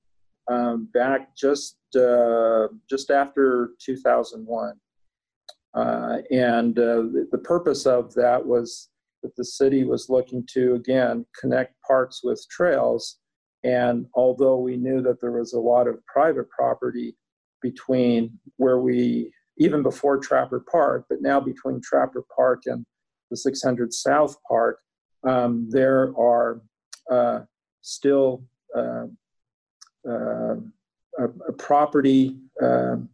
um, 0.51 0.89
back 0.93 1.37
just 1.37 1.77
uh, 1.97 2.69
just 2.89 3.11
after 3.11 3.71
2001, 3.85 4.75
uh, 5.75 6.19
and 6.31 6.79
uh, 6.79 6.97
the, 6.97 7.29
the, 7.31 7.39
purpose 7.39 7.87
of 7.87 8.13
that 8.15 8.45
was 8.45 8.89
that 9.23 9.35
the 9.37 9.45
city 9.45 9.85
was 9.85 10.09
looking 10.09 10.45
to 10.53 10.75
again 10.75 11.25
connect 11.39 11.81
parks 11.83 12.23
with 12.25 12.45
trails. 12.51 13.19
And 13.65 14.07
although 14.15 14.59
we 14.59 14.77
knew 14.77 15.01
that 15.03 15.21
there 15.21 15.33
was 15.33 15.53
a 15.53 15.61
lot 15.61 15.87
of 15.87 16.05
private 16.07 16.51
property 16.51 17.17
between 17.61 18.39
where 18.57 18.81
we 18.81 19.33
even 19.59 19.83
before 19.83 20.19
Trapper 20.19 20.65
Park, 20.71 21.07
but 21.09 21.23
now 21.23 21.39
between 21.39 21.81
Trapper 21.81 22.25
Park 22.35 22.63
and 22.67 22.85
the 23.31 23.37
600 23.37 23.93
South 23.93 24.37
Park, 24.49 24.79
um, 25.25 25.69
there 25.71 26.13
are 26.19 26.63
uh, 27.11 27.41
still 27.81 28.45
uh, 28.77 29.05
uh, 30.09 30.57
a, 31.19 31.25
a 31.49 31.53
property 31.59 32.37
um, 32.63 33.09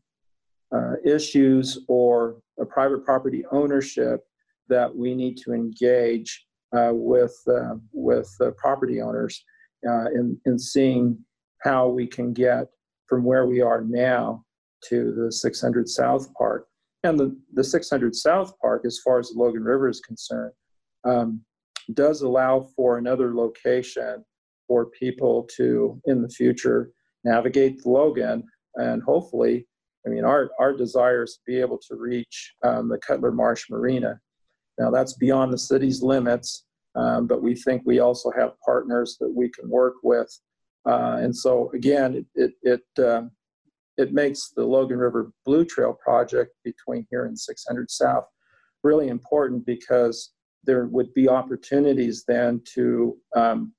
uh, 0.74 0.95
issues 1.05 1.84
or 1.89 2.36
a 2.61 2.64
private 2.64 3.05
property 3.05 3.45
ownership 3.53 4.24
that 4.68 4.95
we 4.95 5.14
need 5.14 5.36
to 5.36 5.53
engage 5.53 6.47
uh, 6.76 6.91
with 6.93 7.36
uh, 7.51 7.74
with 7.93 8.30
property 8.57 9.01
owners 9.01 9.43
in 9.82 10.39
in 10.45 10.59
seeing 10.59 11.18
how 11.62 11.89
we 11.89 12.07
can 12.07 12.32
get 12.32 12.66
from 13.07 13.24
where 13.24 13.47
we 13.47 13.61
are 13.61 13.82
now 13.82 14.45
to 14.84 15.12
the 15.12 15.32
600 15.32 15.89
South 15.89 16.32
Park. 16.34 16.66
And 17.05 17.18
the, 17.18 17.36
the 17.55 17.64
600 17.64 18.14
South 18.14 18.59
Park, 18.61 18.82
as 18.84 18.99
far 18.99 19.18
as 19.18 19.30
the 19.30 19.39
Logan 19.39 19.64
River 19.64 19.89
is 19.89 20.01
concerned, 20.01 20.53
um, 21.05 21.41
does 21.95 22.22
allow 22.22 22.68
for 22.76 22.99
another 22.99 23.34
location 23.34 24.24
for 24.68 24.86
people 24.86 25.48
to, 25.56 26.00
in 26.04 26.22
the 26.22 26.28
future, 26.28 26.92
navigate 27.24 27.82
the 27.82 27.90
Logan 27.90 28.44
and 28.76 29.02
hopefully, 29.02 29.66
I 30.06 30.10
mean, 30.10 30.24
our, 30.24 30.50
our 30.60 30.72
desire 30.72 31.24
is 31.24 31.34
to 31.34 31.40
be 31.46 31.60
able 31.60 31.78
to 31.88 31.96
reach 31.96 32.54
um, 32.62 32.88
the 32.88 32.98
Cutler 32.98 33.32
Marsh 33.32 33.64
Marina. 33.68 34.20
Now, 34.78 34.90
that's 34.90 35.14
beyond 35.14 35.52
the 35.52 35.58
city's 35.58 36.02
limits, 36.02 36.64
um, 36.94 37.26
but 37.26 37.42
we 37.42 37.54
think 37.54 37.82
we 37.84 37.98
also 37.98 38.30
have 38.30 38.52
partners 38.64 39.16
that 39.20 39.32
we 39.34 39.48
can 39.48 39.68
work 39.68 39.94
with. 40.04 40.32
Uh, 40.86 41.18
and 41.20 41.34
so, 41.34 41.70
again, 41.74 42.24
it, 42.34 42.52
it, 42.62 42.82
it 42.96 43.04
um, 43.04 43.32
it 43.96 44.12
makes 44.12 44.52
the 44.54 44.64
Logan 44.64 44.98
River 44.98 45.32
Blue 45.44 45.64
Trail 45.64 45.92
project 45.92 46.52
between 46.62 47.04
here 47.10 47.26
and 47.26 47.36
600 47.36 47.90
South 47.90 48.24
really 48.84 49.08
important 49.08 49.66
because 49.66 50.32
there 50.64 50.86
would 50.86 51.12
be 51.14 51.28
opportunities 51.28 52.24
then 52.26 52.62
to 52.74 53.16
um, 53.34 53.72
uh, 53.72 53.77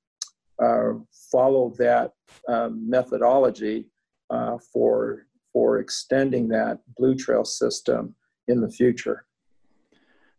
follow 1.31 1.73
that 1.77 2.11
um, 2.47 2.89
methodology 2.89 3.85
uh, 4.29 4.57
for 4.71 5.25
for 5.53 5.79
extending 5.79 6.47
that 6.49 6.79
blue 6.97 7.15
trail 7.15 7.43
system 7.43 8.15
in 8.47 8.61
the 8.61 8.69
future. 8.69 9.25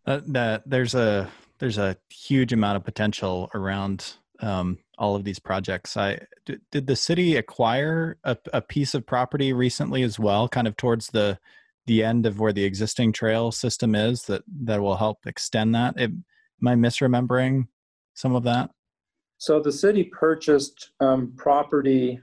Uh, 0.07 0.21
that 0.27 0.63
there's 0.67 0.95
a 0.95 1.31
there's 1.59 1.79
a 1.79 1.97
huge 2.11 2.53
amount 2.53 2.77
of 2.77 2.85
potential 2.85 3.51
around 3.55 4.15
um, 4.41 4.79
all 4.99 5.15
of 5.15 5.25
these 5.25 5.39
projects. 5.39 5.97
I 5.97 6.21
did, 6.47 6.61
did 6.71 6.87
the 6.87 6.97
city 6.97 7.37
acquire 7.37 8.17
a, 8.25 8.37
a, 8.55 8.63
piece 8.63 8.95
of 8.95 9.07
property 9.07 9.53
recently 9.53 10.03
as 10.03 10.19
well, 10.19 10.49
kind 10.49 10.67
of 10.67 10.77
towards 10.77 11.09
the 11.09 11.39
the 11.87 12.03
end 12.03 12.25
of 12.25 12.39
where 12.39 12.53
the 12.53 12.65
existing 12.65 13.13
trail 13.13 13.51
system 13.53 13.95
is 13.95 14.25
that 14.25 14.43
that 14.65 14.81
will 14.81 14.97
help 14.97 15.19
extend 15.27 15.75
that. 15.75 15.99
It, 15.99 16.11
am 16.11 16.69
I 16.69 16.75
misremembering 16.75 17.67
some 18.15 18.35
of 18.35 18.45
that? 18.45 18.71
So 19.41 19.59
the 19.59 19.73
city 19.73 20.05
purchased 20.05 20.91
um, 21.01 21.33
property, 21.35 22.21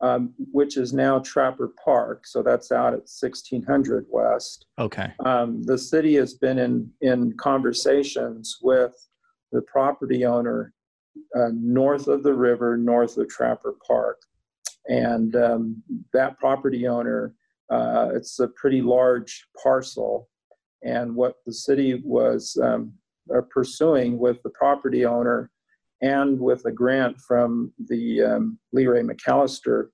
um, 0.00 0.34
which 0.50 0.76
is 0.76 0.92
now 0.92 1.20
Trapper 1.20 1.72
Park. 1.84 2.26
So 2.26 2.42
that's 2.42 2.72
out 2.72 2.94
at 2.94 3.06
1600 3.06 4.06
West. 4.10 4.66
Okay. 4.76 5.12
Um, 5.24 5.62
the 5.62 5.78
city 5.78 6.16
has 6.16 6.34
been 6.34 6.58
in 6.58 6.90
in 7.00 7.32
conversations 7.36 8.58
with 8.60 8.92
the 9.52 9.62
property 9.62 10.24
owner 10.24 10.74
uh, 11.36 11.50
north 11.54 12.08
of 12.08 12.24
the 12.24 12.34
river, 12.34 12.76
north 12.76 13.16
of 13.18 13.28
Trapper 13.28 13.76
Park. 13.86 14.20
And 14.88 15.36
um, 15.36 15.80
that 16.12 16.40
property 16.40 16.88
owner, 16.88 17.34
uh, 17.70 18.08
it's 18.14 18.40
a 18.40 18.48
pretty 18.48 18.82
large 18.82 19.46
parcel. 19.62 20.28
And 20.82 21.14
what 21.14 21.36
the 21.46 21.52
city 21.52 22.02
was 22.04 22.58
um, 22.60 22.94
uh, 23.32 23.42
pursuing 23.42 24.18
with 24.18 24.42
the 24.42 24.50
property 24.50 25.06
owner 25.06 25.52
and 26.02 26.38
with 26.38 26.64
a 26.66 26.72
grant 26.72 27.18
from 27.20 27.72
the 27.88 28.22
um, 28.22 28.58
LeRay 28.74 29.02
McAllister 29.02 29.88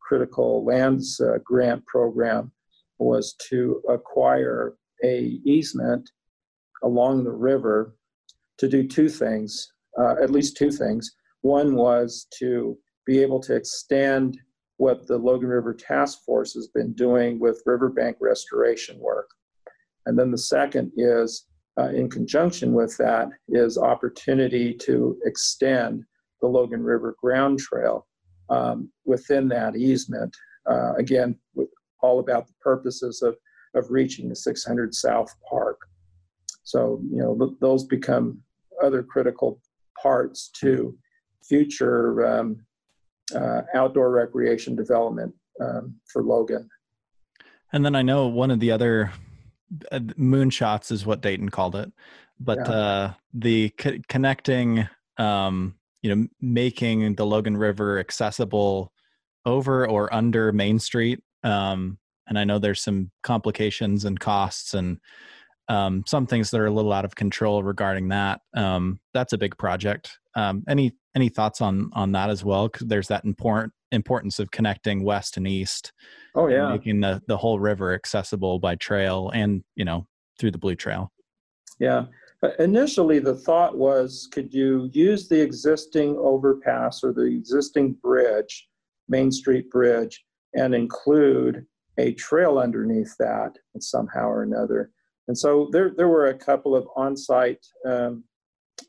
Critical 0.00 0.64
Lands 0.64 1.20
uh, 1.20 1.38
Grant 1.44 1.84
Program, 1.86 2.52
was 2.98 3.34
to 3.48 3.82
acquire 3.88 4.74
a 5.02 5.40
easement 5.44 6.10
along 6.82 7.24
the 7.24 7.30
river 7.30 7.96
to 8.58 8.68
do 8.68 8.86
two 8.86 9.08
things, 9.08 9.72
uh, 9.98 10.16
at 10.22 10.30
least 10.30 10.56
two 10.56 10.70
things. 10.70 11.16
One 11.40 11.74
was 11.74 12.26
to 12.38 12.76
be 13.06 13.20
able 13.20 13.40
to 13.40 13.54
extend 13.54 14.38
what 14.76 15.06
the 15.06 15.16
Logan 15.16 15.48
River 15.48 15.74
Task 15.74 16.20
Force 16.24 16.54
has 16.54 16.68
been 16.68 16.92
doing 16.92 17.38
with 17.38 17.62
riverbank 17.66 18.16
restoration 18.20 18.98
work. 18.98 19.30
And 20.06 20.18
then 20.18 20.30
the 20.30 20.38
second 20.38 20.92
is, 20.96 21.46
uh, 21.78 21.90
in 21.90 22.08
conjunction 22.08 22.72
with 22.72 22.96
that, 22.98 23.28
is 23.48 23.78
opportunity 23.78 24.74
to 24.74 25.18
extend 25.24 26.04
the 26.40 26.48
Logan 26.48 26.82
River 26.82 27.14
Ground 27.20 27.58
Trail 27.58 28.06
um, 28.48 28.90
within 29.04 29.48
that 29.48 29.76
easement. 29.76 30.34
Uh, 30.68 30.94
again, 30.94 31.36
with 31.54 31.68
all 32.02 32.20
about 32.20 32.46
the 32.46 32.54
purposes 32.60 33.22
of, 33.22 33.36
of 33.74 33.90
reaching 33.90 34.28
the 34.28 34.36
600 34.36 34.94
South 34.94 35.34
Park. 35.48 35.78
So, 36.64 37.00
you 37.10 37.18
know, 37.18 37.36
th- 37.36 37.58
those 37.60 37.84
become 37.84 38.40
other 38.82 39.02
critical 39.02 39.60
parts 40.00 40.50
to 40.60 40.96
future 41.42 42.26
um, 42.26 42.64
uh, 43.34 43.62
outdoor 43.74 44.10
recreation 44.10 44.74
development 44.74 45.34
um, 45.60 45.94
for 46.06 46.22
Logan. 46.22 46.68
And 47.72 47.84
then 47.84 47.94
I 47.94 48.02
know 48.02 48.26
one 48.26 48.50
of 48.50 48.60
the 48.60 48.72
other 48.72 49.12
uh, 49.92 49.98
moonshots 49.98 50.90
is 50.90 51.06
what 51.06 51.20
Dayton 51.20 51.48
called 51.48 51.76
it, 51.76 51.92
but 52.38 52.58
yeah. 52.58 52.72
uh, 52.72 53.12
the 53.34 53.70
co- 53.70 53.98
connecting, 54.08 54.88
um, 55.18 55.76
you 56.02 56.14
know, 56.14 56.26
making 56.40 57.14
the 57.14 57.26
Logan 57.26 57.56
River 57.56 57.98
accessible 57.98 58.92
over 59.46 59.88
or 59.88 60.12
under 60.12 60.52
Main 60.52 60.78
Street. 60.78 61.20
Um, 61.42 61.98
and 62.26 62.38
I 62.38 62.44
know 62.44 62.58
there's 62.58 62.82
some 62.82 63.10
complications 63.22 64.04
and 64.04 64.18
costs 64.18 64.74
and 64.74 64.98
um, 65.68 66.04
some 66.06 66.26
things 66.26 66.50
that 66.50 66.60
are 66.60 66.66
a 66.66 66.72
little 66.72 66.92
out 66.92 67.04
of 67.04 67.14
control 67.14 67.62
regarding 67.62 68.08
that. 68.08 68.40
Um, 68.54 69.00
that's 69.14 69.32
a 69.32 69.38
big 69.38 69.56
project. 69.56 70.18
Um, 70.34 70.64
any 70.68 70.92
any 71.14 71.28
thoughts 71.28 71.60
on 71.60 71.90
on 71.92 72.12
that 72.12 72.30
as 72.30 72.44
well? 72.44 72.68
Because 72.68 72.86
there's 72.86 73.08
that 73.08 73.24
important 73.24 73.72
importance 73.92 74.38
of 74.38 74.50
connecting 74.50 75.04
west 75.04 75.36
and 75.36 75.46
east. 75.46 75.92
Oh 76.34 76.48
yeah, 76.48 76.70
making 76.70 77.00
the 77.00 77.22
the 77.26 77.36
whole 77.36 77.58
river 77.58 77.94
accessible 77.94 78.58
by 78.58 78.76
trail 78.76 79.30
and 79.34 79.62
you 79.76 79.84
know 79.84 80.06
through 80.38 80.50
the 80.50 80.58
Blue 80.58 80.74
Trail. 80.74 81.12
Yeah. 81.78 82.06
Initially, 82.58 83.18
the 83.18 83.36
thought 83.36 83.76
was, 83.76 84.26
could 84.32 84.52
you 84.52 84.88
use 84.94 85.28
the 85.28 85.40
existing 85.40 86.16
overpass 86.18 87.04
or 87.04 87.12
the 87.12 87.24
existing 87.24 87.92
bridge, 88.02 88.66
Main 89.08 89.30
Street 89.30 89.70
Bridge, 89.70 90.24
and 90.54 90.74
include 90.74 91.66
a 91.98 92.14
trail 92.14 92.58
underneath 92.58 93.14
that 93.18 93.56
somehow 93.78 94.26
or 94.26 94.42
another? 94.42 94.90
And 95.28 95.36
so 95.36 95.68
there, 95.70 95.90
there 95.94 96.08
were 96.08 96.28
a 96.28 96.38
couple 96.38 96.74
of 96.74 96.88
on-site 96.96 97.64
um, 97.86 98.24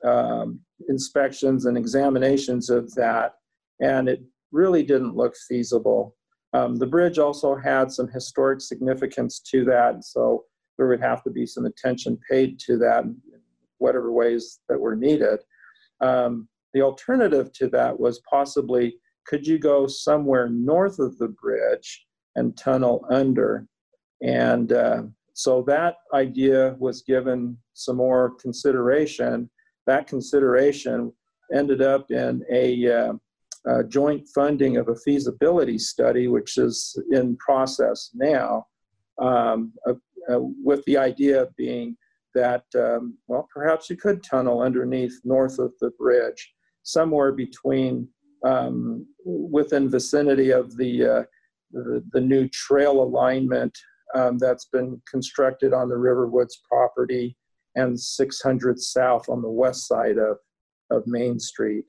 um, 0.06 0.62
inspections 0.88 1.66
and 1.66 1.78
examinations 1.78 2.70
of 2.70 2.94
that, 2.96 3.34
and 3.82 4.08
it 4.08 4.22
really 4.52 4.84
didn't 4.84 5.16
look 5.16 5.36
feasible. 5.48 6.16
Um, 6.54 6.76
the 6.76 6.88
bridge 6.88 7.18
also 7.18 7.56
had 7.56 7.92
some 7.92 8.10
historic 8.10 8.62
significance 8.62 9.40
to 9.52 9.64
that, 9.66 10.04
so 10.04 10.46
there 10.78 10.88
would 10.88 11.02
have 11.02 11.24
to 11.24 11.30
be 11.30 11.46
some 11.46 11.66
attention 11.66 12.18
paid 12.30 12.60
to 12.60 12.78
that 12.78 13.04
in 13.04 13.16
whatever 13.78 14.12
ways 14.12 14.60
that 14.68 14.80
were 14.80 14.96
needed. 14.96 15.40
Um, 16.02 16.48
the 16.74 16.82
alternative 16.82 17.52
to 17.54 17.68
that 17.70 18.00
was 18.00 18.22
possibly 18.30 18.98
could 19.28 19.46
you 19.46 19.60
go 19.60 19.88
somewhere 19.88 20.50
north 20.50 21.00
of 21.00 21.18
the 21.18 21.28
bridge 21.28 22.06
and 22.36 22.58
tunnel 22.58 23.06
under? 23.10 23.68
And 24.22 24.72
uh, 24.72 25.04
so 25.34 25.64
that 25.68 25.96
idea 26.14 26.76
was 26.80 27.04
given 27.04 27.58
some 27.74 27.98
more 27.98 28.36
consideration. 28.42 29.50
That 29.88 30.08
consideration 30.08 31.14
ended 31.54 31.82
up 31.82 32.12
in 32.12 32.44
a, 32.52 32.92
uh, 32.92 33.14
a 33.66 33.84
joint 33.84 34.28
funding 34.34 34.78
of 34.78 34.90
a 34.90 34.96
feasibility 34.96 35.78
study, 35.78 36.28
which 36.28 36.58
is 36.58 37.00
in 37.12 37.38
process 37.38 38.10
now, 38.14 38.66
um, 39.22 39.74
uh, 39.88 39.94
uh, 40.32 40.40
with 40.64 40.84
the 40.86 40.98
idea 40.98 41.48
being 41.58 41.96
that, 42.34 42.64
um, 42.76 43.18
well, 43.28 43.48
perhaps 43.54 43.90
you 43.90 43.96
could 43.96 44.24
tunnel 44.24 44.62
underneath 44.62 45.20
north 45.24 45.60
of 45.60 45.74
the 45.82 45.92
bridge, 45.92 46.54
somewhere 46.84 47.32
between, 47.32 48.08
um, 48.46 49.06
within 49.26 49.90
vicinity 49.90 50.52
of 50.52 50.76
the, 50.78 51.04
uh, 51.04 51.24
the, 51.72 52.04
the 52.14 52.22
new 52.22 52.48
trail 52.50 53.04
alignment 53.04 53.78
um, 54.16 54.38
that's 54.38 54.66
been 54.66 55.02
constructed 55.10 55.74
on 55.74 55.90
the 55.90 55.96
Riverwoods 55.96 56.56
property 56.70 57.38
and 57.76 58.00
600 58.00 58.80
South 58.80 59.30
on 59.30 59.42
the 59.42 59.50
west 59.50 59.88
side 59.88 60.18
of, 60.18 60.38
of 60.90 61.04
Main 61.06 61.40
Street. 61.40 61.86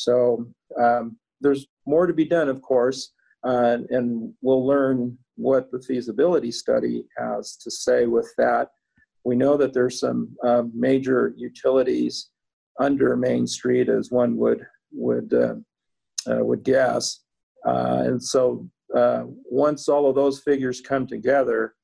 So 0.00 0.46
um, 0.80 1.16
there's 1.40 1.66
more 1.86 2.06
to 2.06 2.14
be 2.14 2.24
done, 2.24 2.48
of 2.48 2.62
course, 2.62 3.12
uh, 3.44 3.78
and 3.90 4.32
we'll 4.40 4.66
learn 4.66 5.18
what 5.36 5.70
the 5.70 5.80
feasibility 5.80 6.52
study 6.52 7.04
has 7.16 7.56
to 7.56 7.70
say 7.70 8.06
with 8.06 8.30
that. 8.38 8.68
We 9.24 9.36
know 9.36 9.56
that 9.58 9.74
there's 9.74 10.00
some 10.00 10.34
uh, 10.42 10.62
major 10.74 11.34
utilities 11.36 12.30
under 12.78 13.16
Main 13.16 13.46
Street, 13.46 13.88
as 13.88 14.10
one 14.10 14.36
would 14.36 14.66
would 14.92 15.32
uh, 15.34 15.54
uh 16.30 16.44
would 16.44 16.64
guess, 16.64 17.20
uh, 17.66 18.02
and 18.06 18.22
so 18.22 18.66
uh, 18.96 19.24
once 19.26 19.88
all 19.88 20.08
of 20.08 20.14
those 20.14 20.40
figures 20.40 20.80
come 20.80 21.06
together, 21.06 21.74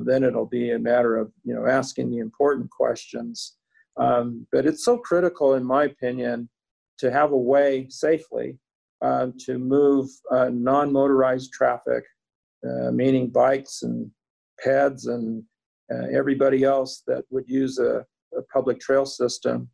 then 0.00 0.24
it'll 0.24 0.46
be 0.46 0.70
a 0.70 0.78
matter 0.78 1.18
of 1.18 1.30
you 1.44 1.54
know 1.54 1.66
asking 1.66 2.10
the 2.10 2.18
important 2.18 2.70
questions. 2.70 3.56
Um, 3.98 4.46
but 4.50 4.64
it's 4.66 4.84
so 4.84 4.96
critical, 4.96 5.54
in 5.54 5.64
my 5.64 5.84
opinion, 5.84 6.48
to 7.00 7.10
have 7.10 7.32
a 7.32 7.36
way 7.36 7.86
safely 7.88 8.58
uh, 9.02 9.28
to 9.38 9.58
move 9.58 10.08
uh, 10.30 10.50
non-motorized 10.52 11.50
traffic, 11.52 12.04
uh, 12.66 12.90
meaning 12.90 13.30
bikes 13.30 13.82
and 13.82 14.10
pads 14.62 15.06
and 15.06 15.42
uh, 15.92 16.06
everybody 16.12 16.62
else 16.62 17.02
that 17.06 17.24
would 17.30 17.48
use 17.48 17.78
a, 17.78 18.04
a 18.36 18.42
public 18.52 18.78
trail 18.78 19.06
system 19.06 19.68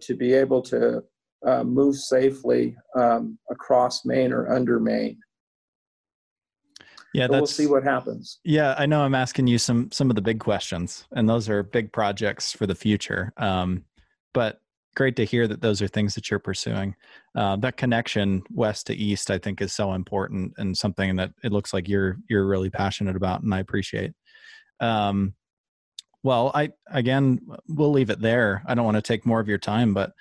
to 0.00 0.16
be 0.16 0.32
able 0.32 0.62
to 0.62 1.02
move 1.64 1.94
safely 1.94 2.74
um, 2.98 3.38
across 3.50 4.04
Main 4.04 4.32
or 4.32 4.50
under 4.52 4.80
Main 4.80 5.18
Yeah, 7.12 7.26
so 7.26 7.32
we'll 7.32 7.46
see 7.46 7.66
what 7.66 7.84
happens. 7.84 8.40
Yeah, 8.42 8.74
I 8.76 8.86
know 8.86 9.02
I'm 9.02 9.14
asking 9.14 9.46
you 9.46 9.58
some 9.58 9.90
some 9.92 10.10
of 10.10 10.16
the 10.16 10.22
big 10.22 10.40
questions, 10.40 11.06
and 11.12 11.28
those 11.28 11.48
are 11.48 11.62
big 11.62 11.92
projects 11.92 12.52
for 12.52 12.66
the 12.66 12.74
future. 12.74 13.32
Um, 13.36 13.84
but 14.34 14.60
great 14.96 15.14
to 15.16 15.24
hear 15.24 15.46
that 15.46 15.60
those 15.60 15.80
are 15.80 15.88
things 15.88 16.14
that 16.14 16.30
you're 16.30 16.40
pursuing. 16.40 16.96
Uh, 17.36 17.54
that 17.56 17.76
connection 17.76 18.42
west 18.50 18.86
to 18.88 18.94
east, 18.94 19.30
I 19.30 19.38
think, 19.38 19.60
is 19.60 19.72
so 19.72 19.92
important 19.92 20.54
and 20.56 20.76
something 20.76 21.16
that 21.16 21.30
it 21.44 21.52
looks 21.52 21.72
like 21.72 21.88
you're 21.88 22.16
you're 22.28 22.46
really 22.46 22.70
passionate 22.70 23.14
about, 23.14 23.42
and 23.42 23.54
I 23.54 23.60
appreciate. 23.60 24.12
Um, 24.80 25.34
well, 26.24 26.50
I 26.54 26.70
again, 26.90 27.38
we'll 27.68 27.92
leave 27.92 28.10
it 28.10 28.20
there. 28.20 28.62
I 28.66 28.74
don't 28.74 28.84
want 28.84 28.96
to 28.96 29.02
take 29.02 29.24
more 29.24 29.38
of 29.38 29.48
your 29.48 29.58
time, 29.58 29.94
but 29.94 30.12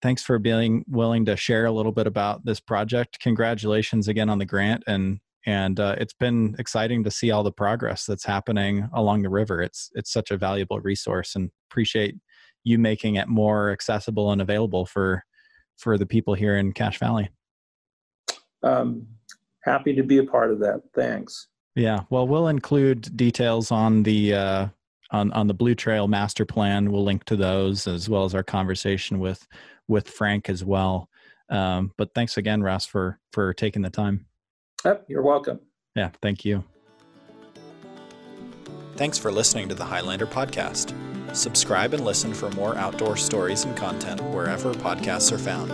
thanks 0.00 0.22
for 0.22 0.38
being 0.38 0.84
willing 0.88 1.24
to 1.26 1.36
share 1.36 1.66
a 1.66 1.72
little 1.72 1.92
bit 1.92 2.08
about 2.08 2.44
this 2.44 2.58
project. 2.58 3.20
Congratulations 3.20 4.08
again 4.08 4.28
on 4.28 4.38
the 4.38 4.46
grant, 4.46 4.82
and 4.86 5.20
and 5.46 5.78
uh, 5.78 5.96
it's 5.98 6.14
been 6.14 6.56
exciting 6.58 7.04
to 7.04 7.10
see 7.10 7.30
all 7.30 7.42
the 7.42 7.52
progress 7.52 8.06
that's 8.06 8.24
happening 8.24 8.88
along 8.94 9.22
the 9.22 9.28
river. 9.28 9.60
It's 9.60 9.90
it's 9.94 10.12
such 10.12 10.30
a 10.30 10.36
valuable 10.36 10.80
resource, 10.80 11.36
and 11.36 11.50
appreciate 11.70 12.16
you 12.64 12.78
making 12.78 13.16
it 13.16 13.28
more 13.28 13.70
accessible 13.70 14.32
and 14.32 14.40
available 14.40 14.86
for 14.86 15.24
for 15.76 15.98
the 15.98 16.06
people 16.06 16.34
here 16.34 16.56
in 16.56 16.72
Cache 16.72 16.98
Valley. 16.98 17.30
Um, 18.62 19.06
happy 19.64 19.94
to 19.94 20.02
be 20.02 20.18
a 20.18 20.24
part 20.24 20.50
of 20.50 20.60
that. 20.60 20.82
Thanks. 20.94 21.48
Yeah, 21.74 22.00
well, 22.10 22.28
we'll 22.28 22.48
include 22.48 23.16
details 23.16 23.70
on 23.70 24.02
the 24.02 24.34
uh, 24.34 24.68
on 25.10 25.32
on 25.32 25.46
the 25.46 25.54
Blue 25.54 25.74
Trail 25.74 26.06
Master 26.08 26.44
Plan. 26.44 26.92
We'll 26.92 27.04
link 27.04 27.24
to 27.24 27.36
those 27.36 27.86
as 27.86 28.08
well 28.08 28.24
as 28.24 28.34
our 28.34 28.42
conversation 28.42 29.18
with 29.18 29.46
with 29.88 30.08
Frank 30.08 30.48
as 30.48 30.64
well. 30.64 31.08
Um, 31.48 31.92
but 31.96 32.14
thanks 32.14 32.36
again, 32.36 32.62
Russ, 32.62 32.86
for 32.86 33.18
for 33.32 33.52
taking 33.54 33.82
the 33.82 33.90
time. 33.90 34.26
Yep, 34.84 35.06
you're 35.08 35.22
welcome. 35.22 35.60
Yeah, 35.94 36.10
thank 36.20 36.44
you. 36.44 36.64
Thanks 38.96 39.18
for 39.18 39.32
listening 39.32 39.68
to 39.68 39.74
the 39.74 39.84
Highlander 39.84 40.26
Podcast. 40.26 40.94
Subscribe 41.32 41.94
and 41.94 42.04
listen 42.04 42.34
for 42.34 42.50
more 42.50 42.76
outdoor 42.76 43.16
stories 43.16 43.64
and 43.64 43.76
content 43.76 44.20
wherever 44.20 44.72
podcasts 44.74 45.32
are 45.32 45.38
found 45.38 45.72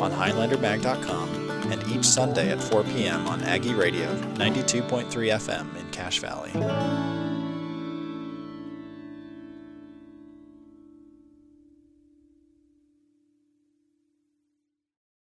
on 0.00 0.12
HighlanderMag.com 0.12 1.44
and 1.72 1.82
each 1.90 2.04
Sunday 2.04 2.50
at 2.50 2.62
4 2.62 2.84
p.m. 2.84 3.26
on 3.26 3.42
Aggie 3.42 3.74
Radio 3.74 4.14
92.3 4.34 5.08
FM 5.08 5.76
in 5.76 5.90
Cache 5.90 6.20
Valley. 6.20 6.52